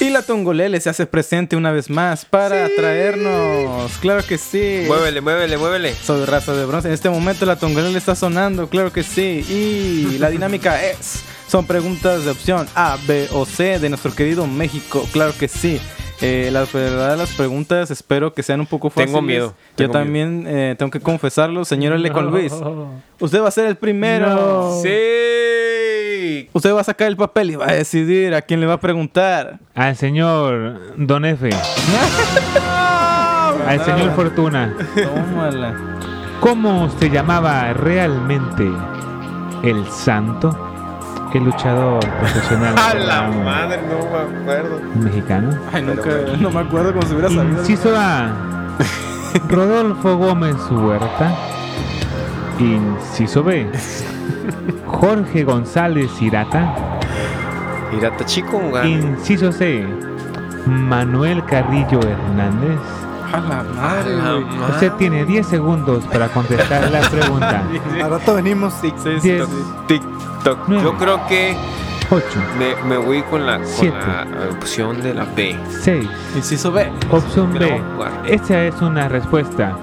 Y 0.00 0.10
la 0.10 0.22
Tongolele 0.22 0.80
se 0.80 0.90
hace 0.90 1.06
presente 1.06 1.54
una 1.54 1.70
vez 1.70 1.88
más 1.88 2.24
para 2.24 2.68
traernos. 2.74 3.92
Claro 4.00 4.24
que 4.26 4.36
sí. 4.36 4.82
Muévele, 4.88 5.20
muévele, 5.20 5.56
muévele. 5.56 5.94
Soy 5.94 6.24
raza 6.24 6.54
de 6.54 6.64
bronce. 6.66 6.88
En 6.88 6.94
este 6.94 7.08
momento 7.08 7.46
la 7.46 7.54
Tongolele 7.54 7.96
está 7.98 8.16
sonando, 8.16 8.68
claro 8.68 8.92
que 8.92 9.04
sí. 9.04 9.44
Y 9.48 10.18
la 10.18 10.28
dinámica 10.28 10.82
es: 10.90 11.22
son 11.46 11.66
preguntas 11.66 12.24
de 12.24 12.32
opción 12.32 12.66
A, 12.74 12.98
B 13.06 13.28
o 13.30 13.46
C 13.46 13.78
de 13.78 13.88
nuestro 13.90 14.12
querido 14.12 14.44
México, 14.48 15.06
claro 15.12 15.34
que 15.38 15.46
sí. 15.46 15.80
Eh, 16.24 16.50
la 16.52 16.64
verdad, 16.72 17.16
las 17.18 17.32
preguntas 17.32 17.90
espero 17.90 18.32
que 18.32 18.44
sean 18.44 18.60
un 18.60 18.66
poco 18.66 18.90
fáciles. 18.90 19.08
Tengo 19.08 19.22
miedo, 19.22 19.54
Yo 19.70 19.76
tengo 19.76 19.92
también 19.92 20.44
eh, 20.46 20.76
tengo 20.78 20.90
que 20.92 21.00
confesarlo, 21.00 21.64
señor 21.64 21.94
L. 21.94 22.10
con 22.12 22.30
Luis. 22.30 22.52
Usted 23.20 23.42
va 23.42 23.48
a 23.48 23.50
ser 23.50 23.66
el 23.66 23.74
primero. 23.76 24.78
Sí. 24.82 26.48
Usted 26.52 26.74
va 26.74 26.80
a 26.82 26.84
sacar 26.84 27.08
el 27.08 27.16
papel 27.16 27.50
y 27.50 27.56
va 27.56 27.68
a 27.68 27.72
decidir 27.72 28.34
a 28.34 28.42
quién 28.42 28.60
le 28.60 28.66
va 28.66 28.74
a 28.74 28.80
preguntar. 28.80 29.58
Al 29.74 29.96
señor 29.96 30.94
Don 30.96 31.24
F. 31.24 31.50
Al 33.66 33.84
señor 33.84 34.14
Fortuna. 34.14 34.74
Tómala. 34.94 35.74
¿Cómo 36.40 36.90
se 36.98 37.10
llamaba 37.10 37.72
realmente 37.72 38.68
el 39.62 39.86
santo? 39.88 40.71
El 41.34 41.44
luchador 41.44 42.00
profesional 42.18 42.74
A 42.78 42.94
la 42.94 43.22
madre, 43.28 43.80
no 43.88 43.98
me 44.10 44.40
acuerdo. 44.40 44.80
mexicano. 45.02 45.50
Ay, 45.72 45.82
nunca, 45.82 46.10
no 46.38 46.50
me 46.50 46.60
acuerdo 46.60 46.92
cómo 46.92 47.06
se 47.06 47.14
hubiera 47.14 47.30
sabido. 47.30 47.58
Inciso 47.60 47.94
A. 47.96 48.30
Rodolfo 49.48 50.16
Gómez 50.16 50.56
Huerta. 50.70 51.34
Inciso 52.58 53.42
B. 53.42 53.66
Jorge 54.86 55.44
González 55.44 56.10
Irata. 56.20 56.74
Irata 57.96 58.24
chico. 58.26 58.60
Inciso 58.84 59.52
C. 59.52 59.86
Manuel 60.66 61.44
Carrillo 61.46 62.00
Hernández. 62.00 62.78
A 63.32 63.40
la 63.40 63.62
madre, 63.62 64.12
A 64.14 64.16
la 64.16 64.32
güey. 64.34 64.44
madre. 64.44 64.72
Usted 64.74 64.92
tiene 64.92 65.24
10 65.24 65.46
segundos 65.46 66.04
para 66.04 66.28
contestar 66.28 66.90
la 66.90 67.00
pregunta. 67.10 67.62
Al 68.02 68.10
rato 68.10 68.34
venimos. 68.34 68.74
Sí, 68.80 68.92
10, 69.22 69.48
TikTok. 69.86 70.58
Nueve. 70.68 70.84
Yo 70.84 70.96
creo 70.98 71.26
que 71.28 71.56
8, 72.10 72.24
me, 72.58 72.74
me 72.88 72.96
voy 72.98 73.22
con 73.22 73.46
la, 73.46 73.56
con 73.58 73.66
Siete. 73.66 73.96
la 74.06 74.26
opción 74.50 75.02
de 75.02 75.14
la 75.14 75.24
B. 75.24 75.56
6. 75.80 76.06
Inciso 76.36 76.70
B. 76.72 76.90
Opción 77.10 77.52
Me 77.54 77.60
la 77.60 77.66
B. 77.66 77.72
voy 77.72 77.80
a 77.80 77.94
jugar. 77.94 78.12
Esta 78.26 78.64
es 78.64 78.80
una 78.82 79.08
respuesta 79.08 79.78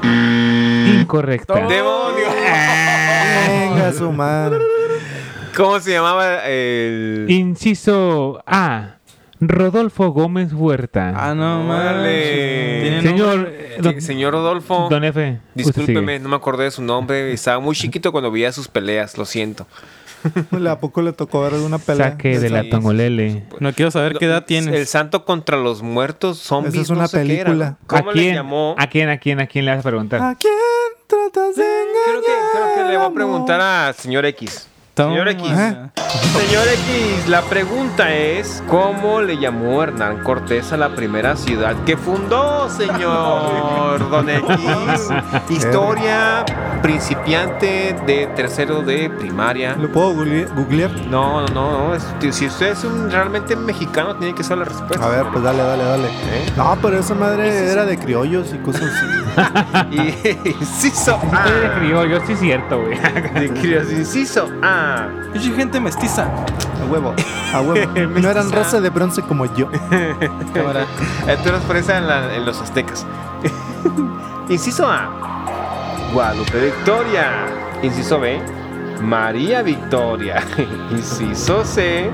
incorrecta. 1.00 1.54
¡Demonio! 1.56 2.28
Venga, 3.48 3.94
su 3.94 4.12
madre. 4.12 4.60
¿Cómo 5.58 5.80
se 5.80 5.92
llamaba 5.94 6.46
el...? 6.46 7.26
Inciso 7.30 8.42
A. 8.46 8.99
Rodolfo 9.42 10.10
Gómez 10.12 10.52
Huerta. 10.54 11.14
Ah, 11.16 11.34
no. 11.34 11.64
Tiene 12.04 13.02
Señor, 13.02 13.48
eh, 13.52 13.78
don, 13.82 14.02
señor 14.02 14.34
Rodolfo, 14.34 14.88
don 14.90 15.04
F. 15.04 15.40
discúlpeme, 15.56 16.20
no 16.20 16.30
me 16.30 16.36
acordé 16.36 16.66
de 16.66 16.72
su 16.72 16.82
nombre. 16.82 17.32
Estaba 17.32 17.60
muy 17.60 17.76
chiquito 17.76 18.12
cuando 18.12 18.32
veía 18.32 18.52
sus 18.52 18.68
peleas, 18.68 19.18
lo 19.18 19.26
siento. 19.26 19.66
¿A 20.70 20.80
poco 20.80 21.02
le 21.02 21.14
tocó 21.14 21.42
ver 21.44 21.54
alguna 21.54 21.78
pelea? 21.78 22.10
Saque 22.12 22.38
de 22.40 22.50
la 22.50 22.64
Sí, 22.64 22.70
tongolele. 22.70 23.46
No 23.62 23.72
quiero 23.72 23.90
saber 23.90 24.18
qué 24.18 24.26
edad 24.26 24.40
El 24.40 24.46
tienes. 24.46 24.90
santo 24.90 25.24
contra 25.24 25.56
los 25.56 25.82
muertos 25.82 26.40
zombies. 26.40 26.74
Esa 26.74 26.84
es 26.84 26.90
una 26.90 27.02
no 27.04 27.08
sé 27.08 27.18
película. 27.20 27.78
¿Cómo 27.88 28.10
¿A 28.10 28.14
le 28.14 28.20
quién? 28.22 28.36
llamó? 28.36 28.76
¿A 28.78 28.88
quién, 28.88 29.08
a 29.08 29.18
quién, 29.18 29.40
a 29.40 29.48
quién 29.48 29.64
le 29.64 29.72
vas 29.72 29.80
a 29.80 29.84
preguntar? 29.90 30.22
¿A 30.22 30.36
quién 30.36 30.52
tratas 31.08 31.56
de 31.56 31.64
engañar? 31.64 32.04
Creo 32.06 32.22
que, 32.22 32.32
creo 32.52 32.76
que 32.86 32.92
le 32.92 32.98
voy 32.98 33.06
a 33.08 33.14
preguntar 33.14 33.62
al 33.62 33.94
señor 33.96 34.26
X. 34.26 34.68
Toma. 35.00 35.12
Señor 35.12 35.30
X. 35.30 35.48
Señor 35.48 36.68
X, 36.68 37.30
la 37.30 37.42
pregunta 37.44 38.14
es: 38.14 38.62
¿Cómo 38.68 39.22
le 39.22 39.38
llamó 39.38 39.82
Hernán 39.82 40.24
Cortés 40.26 40.74
a 40.74 40.78
la 40.78 40.90
primera 40.90 41.38
ciudad 41.38 41.74
que 41.86 41.96
fundó, 41.96 42.70
señor 42.70 44.10
Don 44.10 44.30
X? 44.30 45.10
Historia 45.50 46.44
principiante 46.82 47.96
de 48.06 48.28
tercero 48.36 48.82
de 48.82 49.10
primaria. 49.10 49.76
¿Lo 49.76 49.90
puedo 49.90 50.14
google- 50.14 50.48
googlear? 50.56 50.92
No, 51.08 51.42
no, 51.42 51.48
no. 51.48 51.88
no, 51.90 51.96
es- 51.96 52.36
si 52.36 52.48
usted 52.48 52.72
es 52.72 52.84
un 52.84 53.10
realmente 53.10 53.56
mexicano, 53.56 54.16
tiene 54.18 54.36
que 54.36 54.44
saber 54.44 54.68
la 54.68 54.74
respuesta. 54.74 55.06
A 55.06 55.10
ver, 55.10 55.26
pues 55.32 55.44
dale, 55.44 55.64
dale, 55.64 55.84
dale. 55.84 56.08
¿Eh? 56.08 56.52
No, 56.58 56.78
pero 56.82 57.00
esa 57.00 57.16
madre 57.16 57.72
era 57.72 57.86
de 57.86 57.98
criollos 57.98 58.54
y 58.54 58.58
cosas 58.58 58.84
así. 58.84 59.06
Y 59.92 60.50
inciso 60.50 61.20
Sí, 61.22 61.30
soy 61.46 61.60
de 61.62 61.68
A. 61.68 61.76
criollo, 61.80 62.22
sí 62.26 62.36
cierto, 62.36 62.82
güey. 62.82 62.98
De 63.00 63.50
criollos, 63.54 64.08
A. 64.96 65.08
Pinche 65.34 65.52
gente 65.54 65.80
mestiza. 65.80 66.24
A 66.24 66.86
huevo, 66.92 67.14
a 67.54 67.62
huevo. 67.62 67.92
No 68.22 68.30
eran 68.30 68.52
raza 68.52 68.80
de 68.82 68.90
bronce 68.90 69.22
como 69.22 69.46
yo. 69.56 69.70
Cámara. 70.54 70.86
Eh, 71.28 71.38
Tú 71.44 71.50
eres 71.50 71.62
presa 71.64 71.98
en, 71.98 72.08
la- 72.08 72.36
en 72.36 72.46
los 72.46 72.60
aztecas. 72.62 73.06
Inciso 74.50 74.88
A. 74.90 75.10
Guadalupe 76.14 76.60
Victoria. 76.66 77.26
Inciso 77.84 78.20
B. 78.20 78.40
María 79.02 79.62
Victoria. 79.62 80.42
Inciso 80.92 81.64
C. 81.64 82.10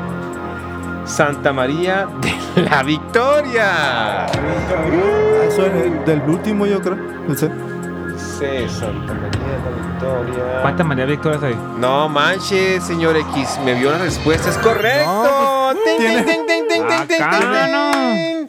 Santa 1.05 1.53
María 1.53 2.07
de 2.55 2.63
la 2.63 2.83
Victoria. 2.83 4.25
Eso 5.47 5.65
es 5.65 5.73
el- 5.85 6.05
del 6.05 6.21
último, 6.27 6.65
yo 6.65 6.81
creo. 6.81 6.97
El 7.29 7.37
C. 7.37 7.49
C. 8.37 8.67
Santa 8.69 9.13
María 9.13 9.29
de 9.29 9.71
la 9.71 9.87
Victoria. 9.87 10.61
¿Cuántas 10.61 10.85
María 10.85 11.05
Victorias 11.05 11.43
hay? 11.43 11.55
No 11.79 12.09
manches, 12.09 12.83
señor 12.83 13.15
X. 13.15 13.59
Me 13.63 13.73
vio 13.75 13.91
la 13.91 13.97
respuesta. 13.99 14.49
Es 14.49 14.57
correcto. 14.57 15.09
No, 15.11 15.71
pues, 15.73 15.97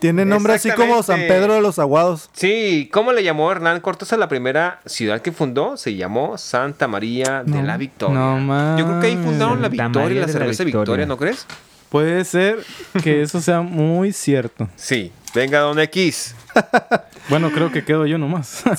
tiene- 0.00 0.24
nombre 0.24 0.54
así 0.54 0.70
como 0.72 1.02
San. 1.02 1.20
Pedro 1.20 1.54
de 1.54 1.60
los 1.60 1.78
Aguados. 1.78 2.28
Sí, 2.32 2.88
¿cómo 2.92 3.12
le 3.12 3.22
llamó 3.22 3.50
Hernán 3.50 3.80
Cortés 3.80 4.12
a 4.12 4.16
la 4.16 4.28
primera 4.28 4.80
ciudad 4.86 5.20
que 5.20 5.32
fundó? 5.32 5.76
Se 5.76 5.94
llamó 5.94 6.36
Santa 6.38 6.88
María 6.88 7.42
de 7.44 7.62
la 7.62 7.76
Victoria. 7.76 8.14
no. 8.18 8.78
Yo 8.78 8.84
creo 8.86 9.00
que 9.00 9.06
ahí 9.08 9.16
fundaron 9.16 9.62
la 9.62 9.68
Victoria 9.68 10.10
y 10.10 10.14
la 10.14 10.26
la 10.26 10.32
cerveza 10.32 10.64
Victoria. 10.64 10.82
Victoria, 10.82 11.06
¿no 11.06 11.16
crees? 11.16 11.46
Puede 11.88 12.24
ser 12.24 12.58
que 13.02 13.22
eso 13.22 13.40
sea 13.40 13.60
muy 13.60 14.12
cierto. 14.12 14.68
Sí. 14.76 15.12
Venga, 15.36 15.60
don 15.60 15.78
X. 15.78 16.34
Bueno, 17.28 17.50
creo 17.50 17.72
que 17.72 17.84
quedo 17.84 18.06
yo 18.06 18.18
nomás. 18.18 18.62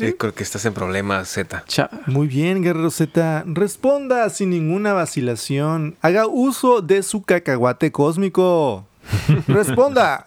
Eh, 0.00 0.14
Creo 0.18 0.34
que 0.34 0.42
estás 0.42 0.62
en 0.66 0.74
problemas, 0.74 1.26
Z. 1.28 1.64
Cha. 1.66 1.88
Muy 2.06 2.26
bien, 2.26 2.62
Guerrero 2.62 2.90
Z. 2.90 3.44
Responda 3.46 4.28
sin 4.28 4.50
ninguna 4.50 4.92
vacilación. 4.92 5.96
Haga 6.02 6.26
uso 6.26 6.82
de 6.82 7.02
su 7.02 7.22
cacahuate 7.22 7.90
cósmico. 7.90 8.86
Responda. 9.48 10.26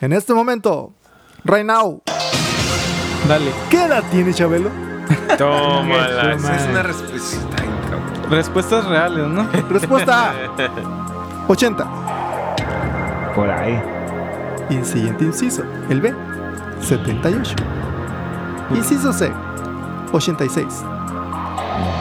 En 0.00 0.14
este 0.14 0.32
momento. 0.32 0.94
Right 1.44 1.66
now. 1.66 2.02
Dale. 3.28 3.52
¿Qué 3.70 3.84
edad 3.84 4.02
tiene 4.10 4.32
Chabelo? 4.32 4.70
Tómala. 5.36 6.32
Es 6.32 6.66
una 6.66 6.82
respuesta. 6.82 7.56
Respuestas 8.30 8.86
reales, 8.86 9.26
¿no? 9.28 9.46
Respuesta 9.68 10.30
A. 10.30 10.34
80. 11.46 13.32
Por 13.34 13.50
ahí. 13.50 13.95
Y 14.70 14.76
el 14.76 14.84
siguiente 14.84 15.24
inciso. 15.24 15.62
El 15.88 16.00
B. 16.00 16.14
78. 16.80 17.54
Inciso 18.74 19.12
C. 19.12 19.30
86. 20.12 20.66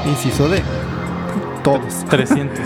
Inciso 0.06 0.50
D. 0.50 0.62
Todos. 1.64 2.06
300. 2.10 2.60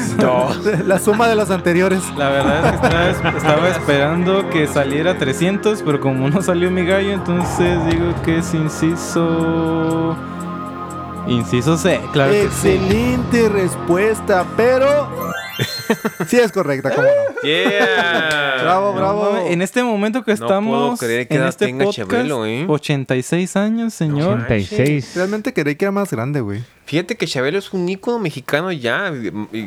La 0.86 1.00
suma 1.00 1.28
de 1.28 1.36
los 1.36 1.50
anteriores. 1.52 2.02
La 2.18 2.30
verdad 2.30 2.66
es 2.66 2.70
que 2.72 2.76
estaba, 2.76 3.38
estaba 3.38 3.70
esperando 3.70 4.50
que 4.50 4.68
saliera 4.68 5.18
300, 5.18 5.82
pero 5.84 6.00
como 6.02 6.30
no 6.30 6.42
salió 6.42 6.70
mi 6.70 6.86
gallo, 6.86 7.12
entonces 7.12 7.86
digo 7.90 8.14
que 8.26 8.40
es 8.40 8.54
inciso. 8.54 10.18
Inciso 11.28 11.78
C, 11.78 12.02
claro 12.12 12.32
que 12.32 12.50
sí. 12.50 12.70
Excelente 12.70 13.50
respuesta, 13.50 14.46
pero. 14.58 15.09
Sí 16.28 16.38
es 16.38 16.52
correcta, 16.52 16.92
cómo 16.92 17.08
no. 17.08 17.14
Yeah. 17.44 18.60
Bravo, 18.64 18.94
bravo. 18.94 19.38
en 19.48 19.62
este 19.62 19.82
momento 19.84 20.24
que 20.24 20.32
No 20.34 20.38
puedo 20.38 20.48
estamos 20.50 21.00
creer 21.00 21.28
que 21.28 21.36
en 21.36 21.40
edad 21.42 21.50
este 21.50 21.66
tenga 21.68 21.86
podcast, 21.86 22.10
Chabelo, 22.12 22.46
¿eh? 22.46 22.66
86 22.68 23.56
años, 23.56 23.94
señor. 23.94 24.40
86. 24.46 25.14
Realmente 25.16 25.54
creí 25.54 25.76
que 25.76 25.86
era 25.86 25.92
más 25.92 26.12
grande, 26.12 26.42
güey. 26.42 26.62
Fíjate 26.86 27.16
que 27.16 27.28
Chabelo 27.28 27.60
es 27.60 27.72
un 27.72 27.88
ícono 27.88 28.20
mexicano 28.20 28.72
ya. 28.72 29.14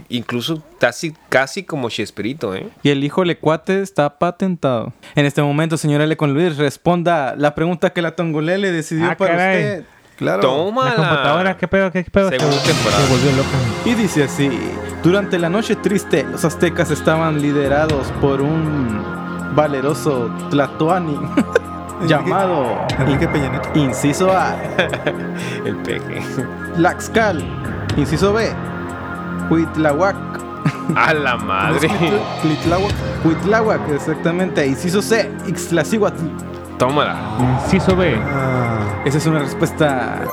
Incluso 0.09 0.63
casi, 0.81 1.15
casi 1.29 1.63
como 1.63 1.89
Chespirito, 1.89 2.55
¿eh? 2.55 2.69
Y 2.83 2.91
el 2.91 3.03
hijo 3.05 3.25
Lecuate 3.25 3.81
está 3.81 4.19
patentado. 4.19 4.93
En 5.15 5.25
este 5.25 5.41
momento, 5.41 5.77
señor 5.77 6.01
L. 6.01 6.17
con 6.17 6.35
Luis, 6.35 6.57
responda 6.57 7.35
la 7.37 7.55
pregunta 7.55 7.91
que 7.91 8.03
la 8.03 8.17
Tongolele 8.17 8.73
decidió 8.73 9.11
Ah, 9.11 9.17
para 9.17 9.37
caray. 9.37 9.57
usted. 9.63 9.85
Claro. 10.16 10.40
Tómala. 10.40 10.90
La 10.90 10.96
computadora, 10.96 11.57
¿qué 11.57 11.68
pedo? 11.68 11.90
¿Qué 11.90 12.05
pedo? 12.05 12.29
Segunda 12.31 12.57
se, 12.59 12.72
temporada. 12.72 13.03
se 13.03 13.12
volvió 13.12 13.33
loca. 13.33 13.48
Y 13.85 13.94
dice 13.94 14.25
así: 14.25 14.51
Durante 15.03 15.38
la 15.38 15.48
noche 15.48 15.77
triste, 15.77 16.25
los 16.31 16.44
aztecas 16.44 16.90
estaban 16.90 17.40
liderados 17.40 18.07
por 18.20 18.40
un 18.40 19.03
valeroso 19.55 20.31
Tlatoani 20.51 21.18
llamado 22.07 22.87
Enrique 22.98 23.27
Peña 23.29 23.48
Nieto. 23.51 23.68
Inciso 23.75 24.33
A, 24.33 24.55
El 25.64 25.77
peje. 25.77 26.22
Laxcal. 26.77 27.42
Inciso 27.96 28.33
B, 28.33 28.48
Huitlahuac. 29.51 30.16
A 30.96 31.12
la 31.14 31.37
madre. 31.38 31.88
Clitláhuac. 32.42 32.92
Huitláhuac, 33.25 33.88
exactamente. 33.90 34.66
Inciso 34.66 35.03
C, 35.03 35.31
Ixtlacíhuatl. 35.46 36.25
Tómala. 36.83 37.16
Inciso 37.62 37.95
B. 37.95 38.16
Ah, 38.21 39.03
Esa 39.05 39.18
es 39.18 39.27
una 39.27 39.38
respuesta 39.38 40.25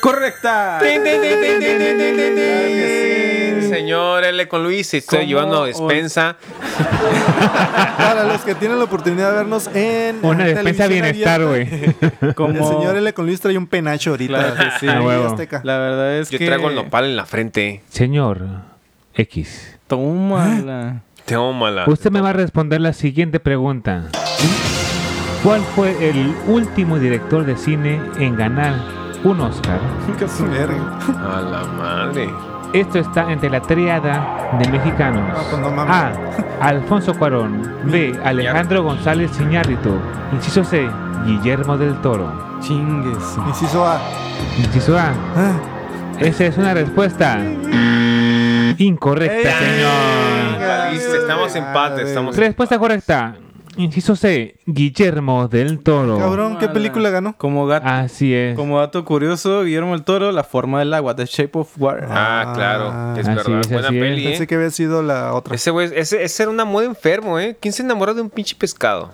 correcta. 0.00 0.78
Tin, 0.80 1.02
tin, 1.02 1.20
tin, 1.20 1.40
tin, 1.40 1.58
tin, 1.58 1.78
tin, 1.78 1.78
tin, 1.78 1.98
tin, 1.98 2.16
tin. 2.16 2.34
Claro 2.36 2.68
que 2.68 3.60
sí. 3.64 3.68
Señor 3.70 4.22
L. 4.24 4.46
con 4.46 4.62
Luis, 4.62 4.94
estoy 4.94 5.18
¿Cómo 5.18 5.28
llevando 5.28 5.64
despensa. 5.64 6.36
Para 7.98 8.22
los 8.22 8.40
que 8.42 8.54
tienen 8.54 8.78
la 8.78 8.84
oportunidad 8.84 9.32
de 9.32 9.36
vernos 9.38 9.68
en. 9.74 10.20
Una 10.22 10.44
despensa 10.44 10.84
televisión 10.86 10.88
bienestar, 10.90 11.42
abierta, 11.42 11.96
güey. 12.20 12.34
Como 12.34 12.50
El 12.50 12.64
señor 12.64 12.96
L. 12.96 13.12
con 13.12 13.26
Luis 13.26 13.40
trae 13.40 13.58
un 13.58 13.66
penacho 13.66 14.10
ahorita. 14.10 14.32
Claro 14.38 14.54
que 14.54 14.78
sí. 14.78 14.86
Ahí, 14.88 14.96
A 14.96 15.02
huevo. 15.02 15.26
Azteca. 15.26 15.60
La 15.64 15.76
verdad 15.78 16.18
es 16.18 16.30
Yo 16.30 16.38
que. 16.38 16.46
traigo 16.46 16.68
el 16.68 16.76
nopal 16.76 17.06
en 17.06 17.16
la 17.16 17.26
frente. 17.26 17.82
Señor 17.88 18.42
X. 19.16 19.76
Tómala. 19.88 21.00
Tómala. 21.26 21.84
Usted 21.88 22.12
me 22.12 22.20
va 22.20 22.30
a 22.30 22.34
responder 22.34 22.80
la 22.80 22.92
siguiente 22.92 23.40
pregunta. 23.40 24.04
¿Cuál 25.42 25.62
fue 25.74 26.10
el 26.10 26.34
último 26.46 26.98
director 26.98 27.44
de 27.46 27.56
cine 27.56 27.98
en 28.18 28.36
ganar 28.36 28.74
un 29.24 29.40
Oscar? 29.40 29.80
Verga. 30.50 30.98
A 31.36 31.40
la 31.40 31.64
madre. 31.64 32.30
Esto 32.74 32.98
está 32.98 33.32
entre 33.32 33.48
la 33.48 33.60
triada 33.62 34.50
de 34.58 34.68
mexicanos. 34.68 35.22
No, 35.32 35.42
pues 35.50 35.74
no. 35.74 35.80
A. 35.80 36.12
Alfonso 36.60 37.14
Cuarón. 37.14 37.62
B. 37.86 38.18
Alejandro 38.22 38.82
González 38.82 39.30
Iñárritu. 39.40 39.98
Inciso 40.32 40.62
C. 40.62 40.88
Guillermo 41.24 41.78
del 41.78 41.94
Toro. 42.02 42.30
Chingues. 42.60 43.38
Inciso 43.48 43.86
A. 43.86 43.98
Inciso 44.58 44.98
A. 44.98 45.08
Ah, 45.36 45.52
Esa 46.18 46.44
es 46.44 46.58
una 46.58 46.74
respuesta 46.74 47.38
incorrecta, 48.76 49.58
señor. 49.58 51.20
Estamos 51.22 51.56
empate, 51.56 52.02
estamos 52.02 52.36
Respuesta 52.36 52.78
correcta. 52.78 53.34
Inciso 53.82 54.16
C. 54.16 54.56
Guillermo 54.66 55.48
del 55.48 55.78
Toro. 55.80 56.18
cabrón, 56.18 56.58
¿qué 56.58 56.68
película 56.68 57.10
ganó? 57.10 57.36
Como 57.36 57.66
gato. 57.66 57.86
Así 57.88 58.34
es. 58.34 58.56
Como 58.56 58.78
dato 58.78 59.04
curioso, 59.04 59.62
Guillermo 59.64 59.94
el 59.94 60.02
Toro, 60.02 60.32
La 60.32 60.44
forma 60.44 60.78
del 60.80 60.92
agua, 60.94 61.14
The 61.16 61.26
Shape 61.26 61.58
of 61.58 61.70
Water. 61.78 62.06
Ah, 62.10 62.52
claro, 62.54 63.18
es 63.20 63.26
Así 63.26 63.36
verdad. 63.36 63.60
es, 63.60 63.68
Buena 63.70 63.88
así 63.88 63.96
es. 63.96 64.02
peli, 64.02 64.24
Pensé 64.24 64.42
¿eh? 64.42 64.46
que 64.46 64.54
había 64.54 64.70
sido 64.70 65.02
la 65.02 65.34
otra. 65.34 65.54
Ese 65.54 65.70
güey, 65.70 65.90
ese, 65.94 66.22
ese 66.22 66.42
era 66.42 66.50
una 66.50 66.64
moda 66.64 66.86
enfermo, 66.86 67.38
¿eh? 67.38 67.56
¿Quién 67.60 67.72
se 67.72 67.82
enamora 67.82 68.14
de 68.14 68.20
un 68.22 68.30
pinche 68.30 68.54
pescado? 68.54 69.12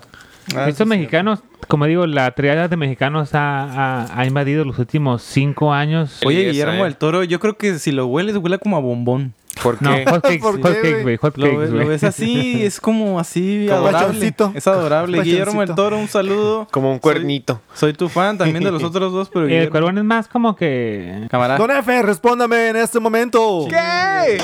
Ah, 0.55 0.69
Estos 0.69 0.87
mexicanos, 0.87 1.39
como 1.67 1.85
digo, 1.87 2.05
la 2.07 2.31
triada 2.31 2.67
de 2.69 2.77
mexicanos 2.77 3.35
ha, 3.35 3.63
ha- 4.05 4.19
ha 4.21 4.25
invadido 4.25 4.63
los 4.63 4.79
últimos 4.79 5.21
cinco 5.21 5.73
años. 5.73 6.21
Oye, 6.25 6.45
Guillermo 6.45 6.85
eh. 6.85 6.87
el 6.87 6.95
Toro, 6.95 7.23
yo 7.25 7.39
creo 7.39 7.57
que 7.57 7.79
si 7.79 7.91
lo 7.91 8.05
hueles, 8.07 8.37
huele 8.37 8.57
como 8.57 8.77
a 8.77 8.79
bombón. 8.79 9.33
¿Por 9.63 9.81
No, 9.81 9.93
qué? 9.95 10.05
hot 10.09 10.21
cakes, 10.21 10.39
¿Por 10.39 10.61
qué, 10.61 11.17
hot 11.19 11.37
Lo, 11.37 11.57
ves- 11.57 11.69
lo 11.69 11.75
güey. 11.77 11.87
ves 11.87 12.03
así, 12.03 12.63
es 12.65 12.79
como 12.79 13.19
así 13.19 13.65
Como 13.69 13.87
adorable. 13.87 14.33
Es 14.53 14.67
adorable. 14.67 15.21
Guillermo 15.21 15.61
el. 15.63 15.73
Toro, 15.75 15.97
un 15.97 16.07
saludo. 16.07 16.67
Como 16.71 16.91
un 16.91 16.99
cuernito. 16.99 17.61
Soy 17.73 17.93
tu 17.93 18.09
fan 18.09 18.37
también 18.37 18.63
de 18.63 18.71
los 18.71 18.83
otros 18.83 19.11
dos, 19.11 19.29
pero 19.33 19.47
El 19.47 19.69
cuervón 19.69 19.97
es 19.97 20.03
más 20.03 20.27
como 20.27 20.55
que... 20.55 21.27
Camarada. 21.29 21.57
Don 21.59 21.71
F, 21.71 22.01
respóndame 22.03 22.69
en 22.69 22.75
este 22.77 22.99
momento. 22.99 23.65
¿Qué? 23.69 24.37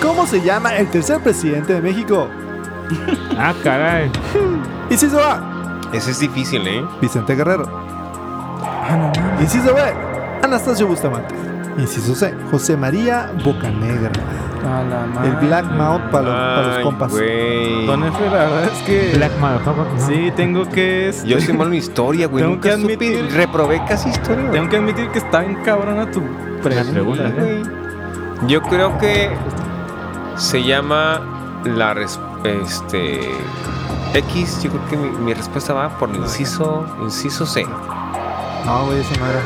¿Cómo 0.00 0.26
se 0.26 0.40
llama 0.42 0.76
el 0.76 0.88
tercer 0.88 1.20
presidente 1.20 1.74
de 1.74 1.80
México? 1.80 2.28
Ah, 3.38 3.54
caray. 3.62 4.10
Inciso 4.90 5.18
A, 5.22 5.80
Ese 5.92 6.10
es 6.10 6.18
difícil, 6.20 6.66
¿eh? 6.66 6.84
Vicente 7.00 7.34
Guerrero. 7.34 7.64
Ah, 8.64 9.12
Inciso 9.40 9.72
B, 9.74 9.80
Anastasio 10.42 10.86
Bustamante. 10.86 11.34
Inciso 11.78 12.14
C, 12.14 12.34
José 12.50 12.76
María 12.76 13.30
Bocanegra. 13.44 14.10
A 14.64 14.82
la 14.84 15.06
madre. 15.06 15.28
El 15.30 15.46
Black 15.48 15.64
Mount 15.72 16.04
para 16.10 16.24
los, 16.24 16.34
pa' 16.34 16.62
los 16.68 16.76
Ay, 16.76 16.82
compas. 16.84 17.10
güey. 17.10 17.86
Don 17.86 18.04
F, 18.04 18.24
la 18.26 18.30
verdad 18.32 18.64
es 18.64 18.82
que. 18.82 19.12
Black 19.16 19.32
Motherfucker. 19.40 19.86
¿no? 19.92 20.06
Sí, 20.06 20.32
tengo 20.36 20.68
que. 20.68 21.08
este, 21.08 21.26
Yo 21.28 21.40
soy 21.40 21.54
malo 21.54 21.70
en 21.70 21.76
historia, 21.78 22.26
güey. 22.28 22.42
Tengo 22.44 22.54
Nunca 22.56 22.68
que 22.70 22.76
supe. 22.80 22.94
admitir- 22.94 23.28
Reprobé 23.32 23.82
casi 23.88 24.10
historia. 24.10 24.42
güey. 24.42 24.52
Tengo 24.52 24.68
que 24.70 24.76
admitir 24.76 25.08
que 25.08 25.18
está 25.18 25.40
bien 25.40 25.58
cabrona 25.64 26.10
tu 26.10 26.22
pregunta. 26.62 26.90
pregunta, 26.92 27.28
¿eh? 27.28 27.62
güey. 27.62 28.48
Yo 28.48 28.62
creo 28.62 28.96
que 28.98 29.30
se 30.36 30.62
llama 30.62 31.20
la 31.64 31.94
res- 31.94 32.20
este 32.44 33.20
X. 34.14 34.62
Yo 34.62 34.70
creo 34.70 34.86
que 34.88 34.96
mi, 34.96 35.08
mi 35.10 35.34
respuesta 35.34 35.72
va 35.72 35.88
por 35.98 36.10
el 36.10 36.16
inciso 36.16 36.84
inciso 37.02 37.46
C. 37.46 37.66
No, 38.64 38.86
güey, 38.86 39.00
ese 39.00 39.18
no 39.18 39.26
era. 39.26 39.40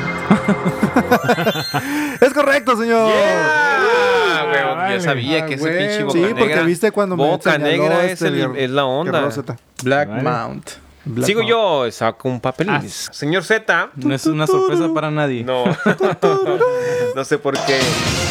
es 2.21 2.33
correcto, 2.35 2.77
señor. 2.77 3.11
Ah, 3.15 4.45
güey, 4.51 4.65
vale. 4.77 4.95
yo 4.97 5.01
sabía 5.01 5.47
que 5.47 5.55
Ah, 5.55 5.57
ese 5.57 5.71
pinche 5.71 6.03
boca 6.05 6.19
Sí, 6.19 6.35
porque 6.39 6.63
viste 6.65 6.91
cuando 6.93 7.17
me 7.17 7.25
boca 7.25 7.59
negra 7.59 8.05
este 8.05 8.13
es, 8.29 8.33
el- 8.33 8.41
el- 8.41 8.57
es 8.57 8.71
la 8.71 8.85
onda. 8.85 9.29
Black 9.83 10.09
Vale. 10.09 10.23
Mount. 10.23 10.71
Black 11.05 11.27
Sigo 11.27 11.41
Mount. 11.41 11.51
yo, 11.51 11.91
saco 11.93 12.29
un 12.29 12.41
papel. 12.41 12.69
Ah. 12.71 12.83
Señor 12.87 13.45
Z. 13.45 13.91
No 13.97 14.15
es 14.15 14.27
una 14.27 14.47
sorpresa 14.47 14.89
para 14.93 15.11
nadie. 15.11 15.45
No. 15.45 15.65
no 17.15 17.25
sé 17.25 17.39
por 17.39 17.55
qué. 17.65 17.79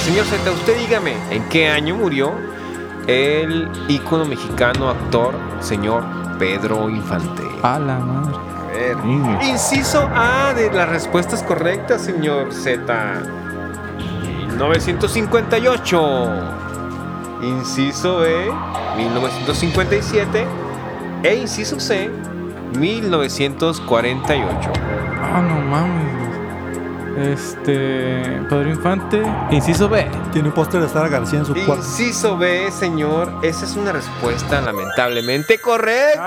Señor 0.04 0.26
Z, 0.26 0.52
usted 0.52 0.78
dígame, 0.78 1.15
¿en 1.32 1.43
qué 1.50 1.67
año 1.69 1.95
murió 1.95 2.34
el 3.08 3.69
ícono 3.88 4.26
mexicano 4.26 4.89
actor, 4.89 5.36
señor 5.62 6.04
Pedro 6.38 6.89
Infante? 6.89 7.43
A 7.63 7.80
la 7.80 7.98
madre. 7.98 8.36
Ver. 8.75 8.97
Inciso 9.43 10.09
A 10.13 10.53
de 10.53 10.71
las 10.71 10.89
respuestas 10.89 11.41
correctas, 11.43 12.01
señor 12.01 12.53
Z. 12.53 13.21
1958. 14.49 16.29
Inciso 17.41 18.19
B, 18.19 18.51
1957. 18.97 20.45
E 21.23 21.35
inciso 21.35 21.79
C, 21.79 22.09
1948. 22.77 24.71
Ah, 25.21 25.41
no 25.41 25.59
mames. 25.61 26.14
Este. 27.17 28.41
Pedro 28.49 28.69
Infante. 28.69 29.21
Inciso 29.51 29.88
B. 29.89 30.06
Tiene 30.34 30.49
un 30.49 30.54
póster 30.54 30.82
de 30.82 30.89
Sara 30.89 31.08
García 31.08 31.39
en 31.39 31.45
su 31.45 31.54
cuarto. 31.54 31.75
Inciso 31.75 32.38
B, 32.38 32.69
señor. 32.71 33.32
Esa 33.43 33.65
es 33.65 33.75
una 33.75 33.91
respuesta 33.91 34.60
lamentablemente 34.62 35.58
correcta. 35.60 36.21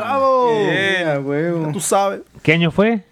¡Bravo! 0.00 0.58
Bien. 0.58 1.08
a 1.08 1.18
huevo. 1.20 1.70
Tú 1.72 1.80
sabes. 1.80 2.20
¿Qué 2.42 2.52
año 2.52 2.70
fue? 2.70 3.04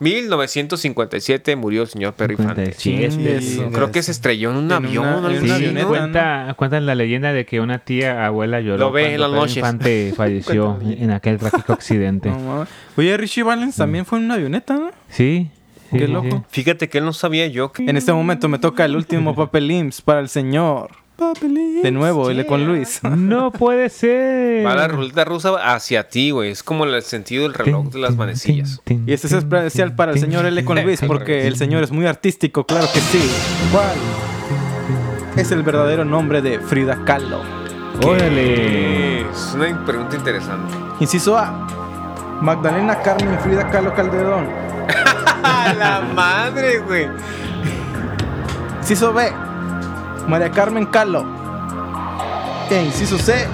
1957 0.00 1.56
murió 1.56 1.82
el 1.82 1.88
señor 1.88 2.14
Pedro 2.14 2.34
Infante. 2.34 2.72
57. 2.72 3.40
Sí, 3.42 3.60
Creo 3.72 3.90
que 3.90 4.02
se 4.02 4.12
estrelló 4.12 4.50
en 4.52 4.56
un 4.58 4.64
En 4.66 4.72
avión. 4.72 5.06
una- 5.24 5.34
en 5.36 5.50
avioneta. 5.50 5.86
Cuenta, 5.88 6.54
cuenta 6.56 6.80
la 6.80 6.94
leyenda 6.94 7.32
de 7.32 7.44
que 7.44 7.60
una 7.60 7.80
tía 7.80 8.24
abuela 8.24 8.60
lloró 8.60 8.78
Lo 8.78 8.92
ve 8.92 9.14
en 9.14 9.20
las 9.20 9.28
Pedro 9.28 9.40
noches. 9.40 9.56
Infante 9.56 10.12
falleció 10.16 10.78
en 10.82 11.10
aquel 11.10 11.38
trágico 11.38 11.72
accidente. 11.72 12.30
No 12.30 12.38
mames. 12.38 12.68
Oye, 12.96 13.16
Richie 13.16 13.42
Valens 13.42 13.74
también 13.76 14.06
fue 14.06 14.20
en 14.20 14.26
una 14.26 14.34
avioneta, 14.34 14.74
¿no? 14.74 14.90
Sí. 15.10 15.50
Sí, 15.90 15.98
Qué 15.98 16.06
sí, 16.06 16.12
loco. 16.12 16.28
sí. 16.30 16.42
Fíjate 16.48 16.88
que 16.88 16.98
él 16.98 17.04
no 17.04 17.12
sabía 17.12 17.46
yo 17.46 17.72
que. 17.72 17.84
En 17.88 17.96
este 17.96 18.12
momento 18.12 18.48
me 18.48 18.58
toca 18.58 18.84
el 18.84 18.96
último 18.96 19.34
papel 19.36 19.70
IMSS 19.70 20.02
para 20.02 20.20
el 20.20 20.28
señor. 20.28 20.90
De 21.82 21.90
nuevo, 21.90 22.30
el 22.30 22.46
con 22.46 22.64
Luis. 22.64 23.00
No 23.02 23.50
puede 23.50 23.88
ser. 23.88 24.64
Va 24.64 24.76
la 24.76 24.86
ruleta 24.86 25.24
rusa 25.24 25.74
hacia 25.74 26.08
ti, 26.08 26.30
güey. 26.30 26.52
Es 26.52 26.62
como 26.62 26.84
el 26.84 27.02
sentido 27.02 27.42
del 27.42 27.54
reloj 27.54 27.88
de 27.88 27.98
las 27.98 28.14
manecillas. 28.14 28.80
Y 28.86 29.12
este 29.12 29.26
es 29.26 29.32
especial 29.32 29.96
para 29.96 30.12
el 30.12 30.20
señor 30.20 30.46
L 30.46 30.64
con 30.64 30.80
Luis, 30.80 31.00
porque 31.04 31.48
el 31.48 31.56
señor 31.56 31.82
es 31.82 31.90
muy 31.90 32.06
artístico, 32.06 32.64
claro 32.64 32.86
que 32.94 33.00
sí. 33.00 33.20
¿Cuál? 33.72 33.96
Es 35.36 35.50
el 35.50 35.64
verdadero 35.64 36.04
nombre 36.04 36.40
de 36.40 36.60
Frida 36.60 37.04
Kahlo. 37.04 37.40
Órale. 38.06 39.22
Es 39.22 39.52
una 39.56 39.84
pregunta 39.84 40.14
interesante. 40.14 40.72
Inciso 41.00 41.36
A. 41.36 41.87
Magdalena 42.40 42.96
Carmen 43.02 43.38
Frida 43.40 43.68
Kahlo 43.70 43.94
Calderón. 43.94 44.46
¡A 45.42 45.72
la 45.74 46.00
madre, 46.14 46.78
güey! 46.78 47.08
Inciso 48.80 49.12
B. 49.12 49.30
María 50.28 50.50
Carmen 50.50 50.86
Kahlo. 50.86 51.24
E 52.70 52.82
inciso 52.84 53.18
C. 53.18 53.46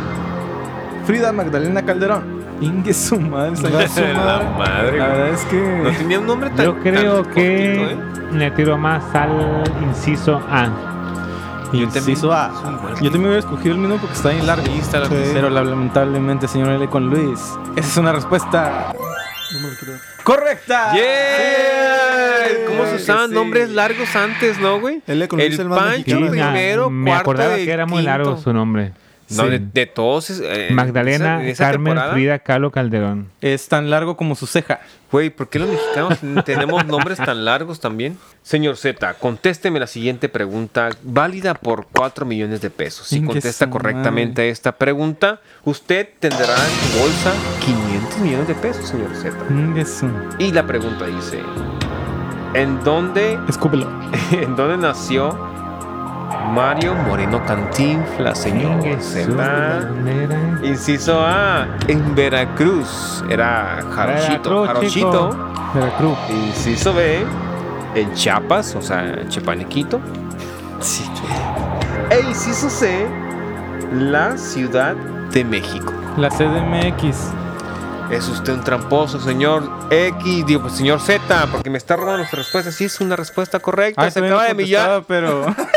Frida 1.06 1.32
Magdalena 1.32 1.82
Calderón. 1.84 2.34
Ingue 2.60 2.94
su 2.94 3.18
madre, 3.20 3.56
su 3.56 3.64
La 3.64 3.70
madre. 3.70 4.14
madre, 4.58 4.98
La 4.98 5.06
verdad 5.08 5.28
es 5.30 5.44
que. 5.46 5.80
No 5.82 5.90
tenía 5.90 6.20
un 6.20 6.26
nombre 6.26 6.50
tan 6.50 6.64
Yo 6.66 6.78
creo 6.80 7.22
tan 7.22 7.32
que 7.34 7.76
cortito, 7.78 8.30
¿eh? 8.32 8.38
le 8.38 8.50
tiro 8.52 8.78
más 8.78 9.02
al 9.14 9.64
inciso 9.82 10.40
A. 10.50 10.68
Yo 11.80 11.84
también- 11.88 12.08
Inciso 12.10 12.32
A. 12.32 12.50
Yo 13.00 13.10
también 13.10 13.24
hubiera 13.26 13.38
escogido 13.38 13.74
el 13.74 13.80
mismo 13.80 13.96
porque 13.98 14.14
está 14.14 14.30
bien 14.30 14.46
largo. 14.46 14.66
Sí, 14.66 14.78
está 14.80 15.00
largo. 15.00 15.16
Pero 15.32 15.50
lamentablemente, 15.50 16.48
señor 16.48 16.70
L 16.70 16.88
con 16.88 17.08
Luis. 17.10 17.40
Esa 17.76 17.88
es 17.88 17.96
una 17.96 18.12
respuesta. 18.12 18.92
¡Correcta! 20.24 20.92
¡Yeah! 20.94 22.66
¿Cómo 22.66 22.86
se 22.86 22.96
usaban 22.96 23.28
sí. 23.28 23.34
nombres 23.34 23.70
largos 23.70 24.14
antes, 24.16 24.58
no, 24.58 24.80
güey? 24.80 25.02
L 25.06 25.28
con 25.28 25.38
Luis, 25.38 25.54
el 25.54 25.60
el 25.60 25.68
más 25.68 25.78
Pancho 25.78 25.94
mexicano. 25.96 26.26
Sí, 26.26 26.30
primero, 26.32 26.90
me 26.90 27.10
cuarto 27.10 27.20
acordaba 27.22 27.50
de 27.56 27.64
que 27.64 27.70
era 27.70 27.86
muy 27.86 27.98
quinto. 27.98 28.10
largo 28.10 28.36
su 28.38 28.52
nombre. 28.52 28.92
No, 29.36 29.44
Sí. 29.44 29.50
de, 29.50 29.58
de 29.58 29.86
todos. 29.86 30.30
eh, 30.30 30.68
Magdalena 30.72 31.44
esa 31.46 31.64
Carmen. 31.70 31.98
Frida 32.12 32.38
Kahlo 32.38 32.70
Calderón. 32.70 33.28
Es 33.40 33.68
tan 33.68 33.90
largo 33.90 34.16
como 34.16 34.34
su 34.34 34.46
ceja. 34.46 34.80
Güey, 35.12 35.30
¿por 35.30 35.48
qué 35.48 35.58
los 35.60 35.68
mexicanos 35.68 36.18
tenemos 36.44 36.84
nombres 36.86 37.18
tan 37.18 37.44
largos 37.44 37.78
también? 37.80 38.18
Señor 38.42 38.76
Z, 38.76 39.14
contésteme 39.14 39.78
la 39.78 39.86
siguiente 39.86 40.28
pregunta, 40.28 40.90
válida 41.02 41.54
por 41.54 41.86
4 41.92 42.26
millones 42.26 42.60
de 42.60 42.70
pesos. 42.70 43.06
Si 43.06 43.22
contesta 43.22 43.70
correctamente 43.70 44.48
esta 44.48 44.72
pregunta, 44.72 45.40
usted 45.64 46.08
tendrá 46.18 46.46
en 46.54 46.92
su 46.92 46.98
bolsa 47.00 47.32
500 47.64 48.18
millones 48.18 48.48
de 48.48 48.54
pesos, 48.56 48.88
señor 48.88 49.14
Z. 49.14 49.36
Y 50.38 50.50
la 50.52 50.66
pregunta 50.66 51.06
dice, 51.06 51.40
¿en 52.54 52.82
dónde, 52.84 53.38
Escúpelo. 53.48 53.88
en 54.32 54.56
dónde 54.56 54.76
nació 54.78 55.53
Mario 56.52 56.94
Moreno 56.94 57.44
Cantinflas, 57.44 58.38
señor 58.38 58.80
Chingue 58.82 59.00
su 59.02 59.10
Z? 59.10 59.34
bandera. 59.34 60.60
Inciso 60.62 61.20
A, 61.20 61.66
en 61.88 62.14
Veracruz. 62.14 63.24
Era 63.28 63.84
Jarochito. 63.94 64.66
Jarochito. 64.66 65.52
Veracruz. 65.74 66.18
Inciso 66.30 66.94
B, 66.94 67.24
en 67.94 68.12
Chiapas, 68.14 68.74
o 68.76 68.82
sea, 68.82 69.28
Chepanequito. 69.28 70.00
E 72.10 72.20
inciso 72.28 72.68
C, 72.68 73.06
la 73.92 74.36
Ciudad 74.36 74.94
de 75.32 75.44
México. 75.44 75.92
La 76.16 76.28
CDMX. 76.28 77.32
Es 78.10 78.28
usted 78.28 78.52
un 78.52 78.62
tramposo, 78.62 79.18
señor 79.18 79.68
X, 79.90 80.44
digo, 80.46 80.60
pues, 80.62 80.74
señor 80.74 81.00
Z, 81.00 81.46
porque 81.50 81.70
me 81.70 81.78
está 81.78 81.96
robando 81.96 82.22
las 82.22 82.32
respuestas. 82.32 82.74
Sí, 82.74 82.84
es 82.84 83.00
una 83.00 83.16
respuesta 83.16 83.58
correcta. 83.60 84.02
Ay, 84.02 84.10
se 84.10 84.24
acaba 84.24 84.44
de 84.44 84.54
millar. 84.54 85.02
pero. 85.08 85.46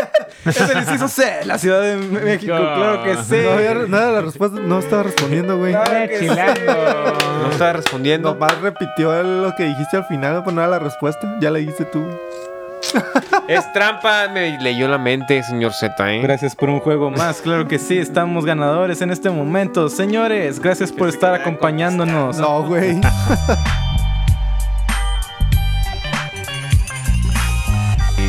es 0.50 0.70
el 0.70 0.78
inciso 0.80 1.08
C, 1.08 1.40
la 1.46 1.58
Ciudad 1.58 1.82
de 1.82 1.96
México, 1.98 2.56
claro 2.56 3.04
que 3.04 3.16
sí. 3.24 3.42
No, 3.44 3.52
había- 3.52 3.74
no 3.74 3.98
era 3.98 4.12
la 4.12 4.22
respuesta, 4.22 4.60
no 4.60 4.80
estaba 4.80 5.04
respondiendo, 5.04 5.58
güey. 5.58 5.74
Claro 5.74 6.14
sí. 6.20 6.28
No 6.28 7.52
estaba 7.52 7.74
respondiendo. 7.74 8.34
Nomás 8.34 8.60
repitió 8.62 9.24
lo 9.24 9.54
que 9.56 9.64
dijiste 9.66 9.98
al 9.98 10.06
final, 10.06 10.44
pues 10.44 10.56
no 10.56 10.62
era 10.62 10.70
la 10.72 10.80
respuesta. 10.80 11.38
Ya 11.40 11.52
la 11.52 11.60
dijiste 11.60 11.86
tú. 11.86 12.06
Es 13.48 13.72
trampa, 13.74 14.28
me 14.32 14.58
leyó 14.62 14.88
la 14.88 14.98
mente, 14.98 15.42
señor 15.44 15.74
Z, 15.74 16.14
¿eh? 16.14 16.22
Gracias 16.22 16.56
por 16.56 16.70
un 16.70 16.80
juego 16.80 17.10
más, 17.10 17.42
claro 17.42 17.68
que 17.68 17.80
sí, 17.80 17.98
estamos 17.98 18.46
ganadores 18.46 19.02
en 19.02 19.10
este 19.10 19.30
momento. 19.30 19.90
Señores, 19.90 20.60
gracias 20.60 20.92
por 20.92 21.10
estar 21.10 21.34
acompañándonos. 21.34 22.38
No, 22.38 22.64
güey. 22.64 23.02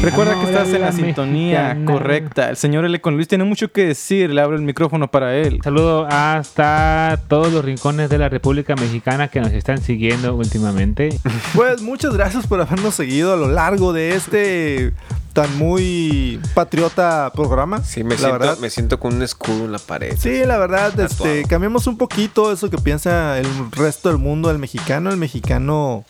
Recuerda 0.02 0.38
que 0.38 0.46
estás 0.46 0.68
en 0.68 0.80
la 0.80 0.86
la 0.88 0.92
sintonía 0.92 1.74
mexicana. 1.74 1.84
correcta. 1.92 2.50
El 2.50 2.56
señor 2.56 2.84
L. 2.84 3.00
con 3.00 3.14
Luis 3.16 3.26
tiene 3.26 3.44
mucho 3.44 3.72
que 3.72 3.84
decir, 3.86 4.30
le 4.30 4.40
abro 4.40 4.56
el 4.56 4.62
micrófono 4.62 5.10
para 5.10 5.36
él. 5.36 5.60
Saludo 5.62 6.06
hasta 6.08 7.18
todos 7.28 7.52
los 7.52 7.64
rincones 7.64 8.08
de 8.08 8.16
la 8.18 8.28
República 8.28 8.76
Mexicana 8.76 9.28
que 9.28 9.40
nos 9.40 9.52
están 9.52 9.82
siguiendo 9.82 10.34
últimamente. 10.34 11.10
Pues 11.54 11.82
muchas 11.82 12.14
gracias 12.14 12.46
por 12.46 12.60
habernos 12.60 12.94
seguido 12.94 13.32
a 13.32 13.36
lo 13.36 13.48
largo 13.48 13.92
de 13.92 14.14
este 14.14 14.92
tan 15.32 15.56
muy 15.58 16.40
patriota 16.54 17.30
programa. 17.34 17.82
Sí, 17.82 18.04
me 18.04 18.10
la 18.10 18.16
siento, 18.18 18.38
verdad. 18.38 18.58
me 18.58 18.70
siento 18.70 19.00
con 19.00 19.14
un 19.16 19.22
escudo 19.22 19.64
en 19.64 19.72
la 19.72 19.78
pared. 19.78 20.14
Sí, 20.18 20.44
la 20.44 20.58
verdad, 20.58 20.98
este, 21.00 21.44
cambiamos 21.44 21.86
un 21.86 21.96
poquito 21.98 22.52
eso 22.52 22.70
que 22.70 22.78
piensa 22.78 23.38
el 23.38 23.46
resto 23.72 24.08
del 24.08 24.18
mundo 24.18 24.48
del 24.48 24.58
mexicano. 24.58 25.10
El 25.10 25.16
mexicano 25.16 26.04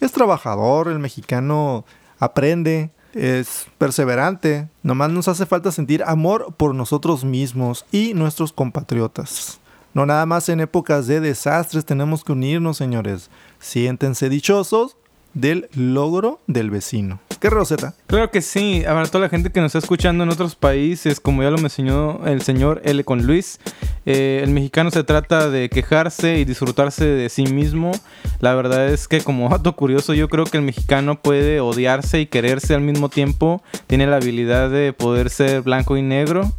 es 0.00 0.12
trabajador, 0.12 0.88
el 0.88 0.98
mexicano 0.98 1.84
aprende, 2.18 2.90
es 3.14 3.66
perseverante. 3.78 4.68
Nomás 4.82 5.10
nos 5.10 5.28
hace 5.28 5.46
falta 5.46 5.72
sentir 5.72 6.02
amor 6.04 6.54
por 6.56 6.74
nosotros 6.74 7.24
mismos 7.24 7.84
y 7.92 8.14
nuestros 8.14 8.52
compatriotas. 8.52 9.60
No 9.94 10.06
nada 10.06 10.26
más 10.26 10.48
en 10.48 10.60
épocas 10.60 11.06
de 11.06 11.20
desastres 11.20 11.84
tenemos 11.84 12.22
que 12.22 12.32
unirnos, 12.32 12.76
señores. 12.76 13.30
Siéntense 13.58 14.28
dichosos 14.28 14.96
del 15.34 15.68
logro 15.74 16.40
del 16.46 16.70
vecino. 16.70 17.20
¿Qué 17.40 17.50
Rosetta? 17.50 17.94
Claro 18.08 18.32
que 18.32 18.42
sí. 18.42 18.84
A 18.84 18.94
ver, 18.94 19.08
toda 19.08 19.22
la 19.22 19.28
gente 19.28 19.50
que 19.50 19.60
nos 19.60 19.68
está 19.68 19.78
escuchando 19.78 20.24
en 20.24 20.30
otros 20.30 20.56
países, 20.56 21.20
como 21.20 21.44
ya 21.44 21.50
lo 21.50 21.58
mencionó 21.58 22.20
el 22.26 22.42
señor 22.42 22.80
L 22.84 23.04
con 23.04 23.26
Luis, 23.26 23.60
eh, 24.06 24.40
el 24.42 24.50
mexicano 24.50 24.90
se 24.90 25.04
trata 25.04 25.48
de 25.48 25.68
quejarse 25.68 26.38
y 26.38 26.44
disfrutarse 26.44 27.04
de 27.04 27.28
sí 27.28 27.44
mismo. 27.44 27.92
La 28.40 28.54
verdad 28.54 28.88
es 28.88 29.06
que 29.06 29.20
como 29.20 29.48
dato 29.50 29.76
curioso, 29.76 30.14
yo 30.14 30.28
creo 30.28 30.46
que 30.46 30.56
el 30.56 30.64
mexicano 30.64 31.22
puede 31.22 31.60
odiarse 31.60 32.20
y 32.20 32.26
quererse 32.26 32.74
al 32.74 32.80
mismo 32.80 33.08
tiempo. 33.08 33.62
Tiene 33.86 34.08
la 34.08 34.16
habilidad 34.16 34.68
de 34.70 34.92
poder 34.92 35.30
ser 35.30 35.62
blanco 35.62 35.96
y 35.96 36.02
negro. 36.02 36.52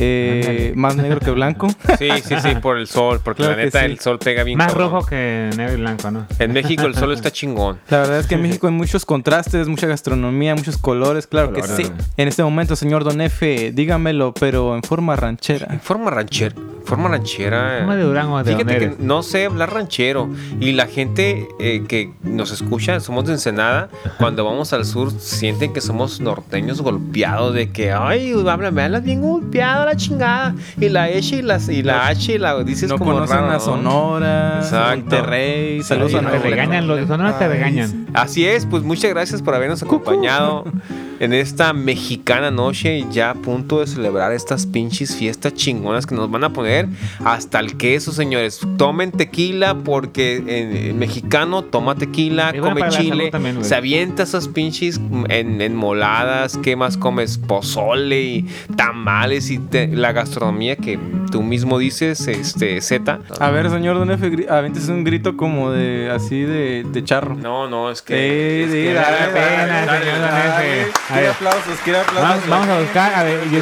Eh, 0.00 0.72
más 0.76 0.96
negro 0.96 1.20
que 1.20 1.30
blanco. 1.30 1.68
Sí, 1.98 2.08
sí, 2.24 2.34
sí, 2.40 2.54
por 2.62 2.78
el 2.78 2.86
sol, 2.86 3.20
porque 3.22 3.42
Claro 3.42 3.56
la 3.56 3.64
neta 3.64 3.80
sí. 3.80 3.84
el 3.86 3.98
sol 3.98 4.18
pega 4.18 4.42
bien. 4.42 4.56
Más 4.56 4.68
cabrón. 4.72 4.90
rojo 4.92 5.06
que 5.06 5.50
negro 5.56 5.74
y 5.74 5.80
blanco, 5.80 6.10
¿no? 6.10 6.26
En 6.38 6.52
México 6.52 6.84
el 6.86 6.94
sol 6.94 7.12
está 7.14 7.30
chingón. 7.30 7.78
La 7.88 7.98
verdad 7.98 8.18
es 8.20 8.26
que 8.26 8.36
en 8.36 8.42
México 8.42 8.66
hay 8.68 8.72
muchos 8.72 9.04
contrastes, 9.04 9.68
mucha 9.68 9.86
gastronomía, 9.86 10.54
muchos 10.54 10.78
colores, 10.78 11.26
claro 11.26 11.52
que 11.52 11.62
sí. 11.62 11.84
En 12.16 12.28
este 12.28 12.42
momento, 12.42 12.74
señor 12.76 13.04
Don 13.04 13.20
F, 13.20 13.72
dígamelo, 13.72 14.32
pero 14.32 14.74
en 14.74 14.82
forma 14.82 15.14
En 15.14 15.20
ranchera. 15.20 15.78
forma 15.82 16.10
ranchera. 16.10 16.54
Forma 16.90 17.08
ranchera. 17.08 17.82
Como 17.82 17.94
de 17.94 18.02
Durango, 18.02 18.42
de 18.42 18.52
Fíjate 18.52 18.78
que 18.80 18.96
no 18.98 19.22
sé 19.22 19.44
hablar 19.44 19.72
ranchero. 19.72 20.28
Y 20.58 20.72
la 20.72 20.88
gente 20.88 21.46
eh, 21.60 21.84
que 21.86 22.12
nos 22.24 22.50
escucha, 22.50 22.98
somos 22.98 23.26
de 23.26 23.34
Ensenada, 23.34 23.90
cuando 24.18 24.44
vamos 24.44 24.72
al 24.72 24.84
sur, 24.84 25.12
sienten 25.12 25.72
que 25.72 25.80
somos 25.80 26.20
norteños 26.20 26.82
golpeados. 26.82 27.54
De 27.54 27.70
que, 27.70 27.92
ay, 27.92 28.34
háblame, 28.44 28.82
hablas 28.82 29.04
bien 29.04 29.22
golpeado 29.22 29.84
la 29.84 29.94
chingada. 29.94 30.56
Y 30.80 30.88
la 30.88 31.04
H 31.04 31.36
y 31.36 31.42
la, 31.42 31.60
y 31.68 31.82
la 31.84 32.08
H 32.08 32.32
y 32.32 32.38
la 32.38 32.60
dices 32.64 32.88
no 32.88 32.98
como 32.98 33.12
conocen 33.12 33.36
raro, 33.36 33.50
a 33.50 33.52
¿no? 33.52 33.60
Sonora, 33.60 34.58
Exacto. 34.58 34.96
Monterrey, 34.96 35.84
saludos 35.84 36.14
a 36.14 36.28
te 36.28 36.38
regañan, 36.40 36.88
los 36.88 36.98
de 36.98 37.06
Sonora 37.06 37.38
te 37.38 37.46
regañan. 37.46 38.08
Así 38.14 38.44
es, 38.44 38.66
pues 38.66 38.82
muchas 38.82 39.12
gracias 39.12 39.42
por 39.42 39.54
habernos 39.54 39.80
acompañado 39.84 40.64
en 41.20 41.32
esta 41.34 41.72
mexicana 41.72 42.50
noche, 42.50 43.04
ya 43.12 43.30
a 43.30 43.34
punto 43.34 43.80
de 43.80 43.86
celebrar 43.86 44.32
estas 44.32 44.66
pinches 44.66 45.14
fiestas 45.14 45.54
chingonas 45.54 46.06
que 46.06 46.14
nos 46.14 46.30
van 46.30 46.44
a 46.44 46.50
poner 46.52 46.88
hasta 47.24 47.60
el 47.60 47.76
queso, 47.76 48.10
señores. 48.12 48.60
Tomen 48.78 49.12
tequila 49.12 49.74
porque 49.76 50.36
en, 50.36 50.76
en 50.76 50.98
mexicano 50.98 51.62
toma 51.62 51.94
tequila, 51.94 52.52
come 52.58 52.88
chile, 52.88 53.30
también, 53.30 53.62
se 53.64 53.74
avienta 53.74 54.22
esas 54.22 54.48
pinches 54.48 54.98
en, 55.28 55.60
en 55.60 55.76
moladas, 55.76 56.58
¿qué 56.62 56.74
más 56.74 56.96
comes? 56.96 57.36
Pozole 57.38 58.22
y 58.22 58.46
tamales 58.76 59.50
y 59.50 59.58
te- 59.58 59.88
la 59.88 60.12
gastronomía 60.12 60.76
que 60.76 60.98
tú 61.30 61.42
mismo 61.42 61.78
dices, 61.78 62.26
este, 62.28 62.80
Z. 62.80 63.20
A 63.38 63.50
ver, 63.50 63.68
señor 63.70 63.98
Don 63.98 64.10
F, 64.10 64.46
avéntese 64.48 64.90
un 64.90 65.04
grito 65.04 65.36
como 65.36 65.70
de 65.70 66.10
así 66.10 66.40
de, 66.40 66.84
de 66.90 67.04
charro. 67.04 67.34
No, 67.34 67.68
no, 67.68 67.90
es 67.90 67.98
Sí, 67.98 68.04
que... 68.06 68.64
es 68.64 68.70
sí, 68.70 68.76
que- 68.78 68.94
dale, 68.94 69.16
da 69.18 69.32
pena, 69.32 69.86
dale, 69.86 70.04
señor 70.04 70.18
Don. 70.20 70.30
F. 70.30 70.92
Aplausos, 71.10 71.78
quiere 71.84 71.98
aplausos. 72.00 72.22
Vamos, 72.22 72.48
vamos 72.48 72.68
a 72.68 72.80
buscar, 72.80 73.14
a 73.14 73.22
ver, 73.24 73.50
yo- 73.50 73.60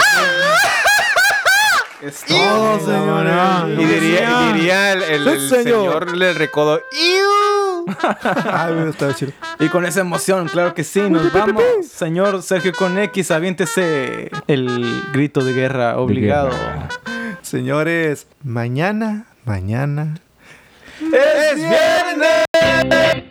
Es 2.01 2.25
todo, 2.25 3.25
no. 3.25 3.69
Y 3.71 3.85
diría, 3.85 4.31
y 4.31 4.53
diría 4.53 4.93
el, 4.93 5.03
el- 5.03 5.25
Sí, 5.25 5.55
el 5.55 5.65
señor. 5.65 6.17
le 6.17 6.33
recodo. 6.33 6.81
¡Iu! 6.93 7.87
Ay, 8.53 8.75
güey, 8.75 8.89
estaba 8.91 9.15
chido. 9.15 9.33
Y 9.59 9.69
con 9.69 9.85
esa 9.85 10.01
emoción, 10.01 10.47
claro 10.49 10.75
que 10.75 10.85
sí, 10.85 11.01
nos 11.11 11.33
vamos. 11.33 11.63
Señor 11.91 12.43
Sergio 12.43 12.73
con 12.73 12.99
X, 12.99 13.31
aviéntese 13.33 14.31
el 14.47 15.03
grito 15.13 15.43
de 15.43 15.53
guerra 15.55 15.97
obligado. 15.99 16.51
guerra. 16.51 16.89
Señores, 17.43 18.27
mañana, 18.45 19.27
mañana. 19.45 20.15
¡Es 21.01 21.57
viernes! 21.57 23.25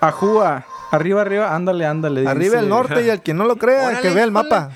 Ajúa. 0.00 0.64
Arriba, 0.90 1.20
arriba, 1.20 1.54
ándale, 1.54 1.84
ándale. 1.84 2.26
Arriba 2.26 2.54
dice. 2.54 2.58
el 2.58 2.68
norte 2.68 3.04
y 3.04 3.10
al 3.10 3.22
que 3.22 3.34
no 3.34 3.44
lo 3.44 3.56
crea, 3.56 3.88
Órale, 3.88 4.00
que 4.00 4.10
vea 4.10 4.24
el 4.24 4.30
mapa. 4.30 4.70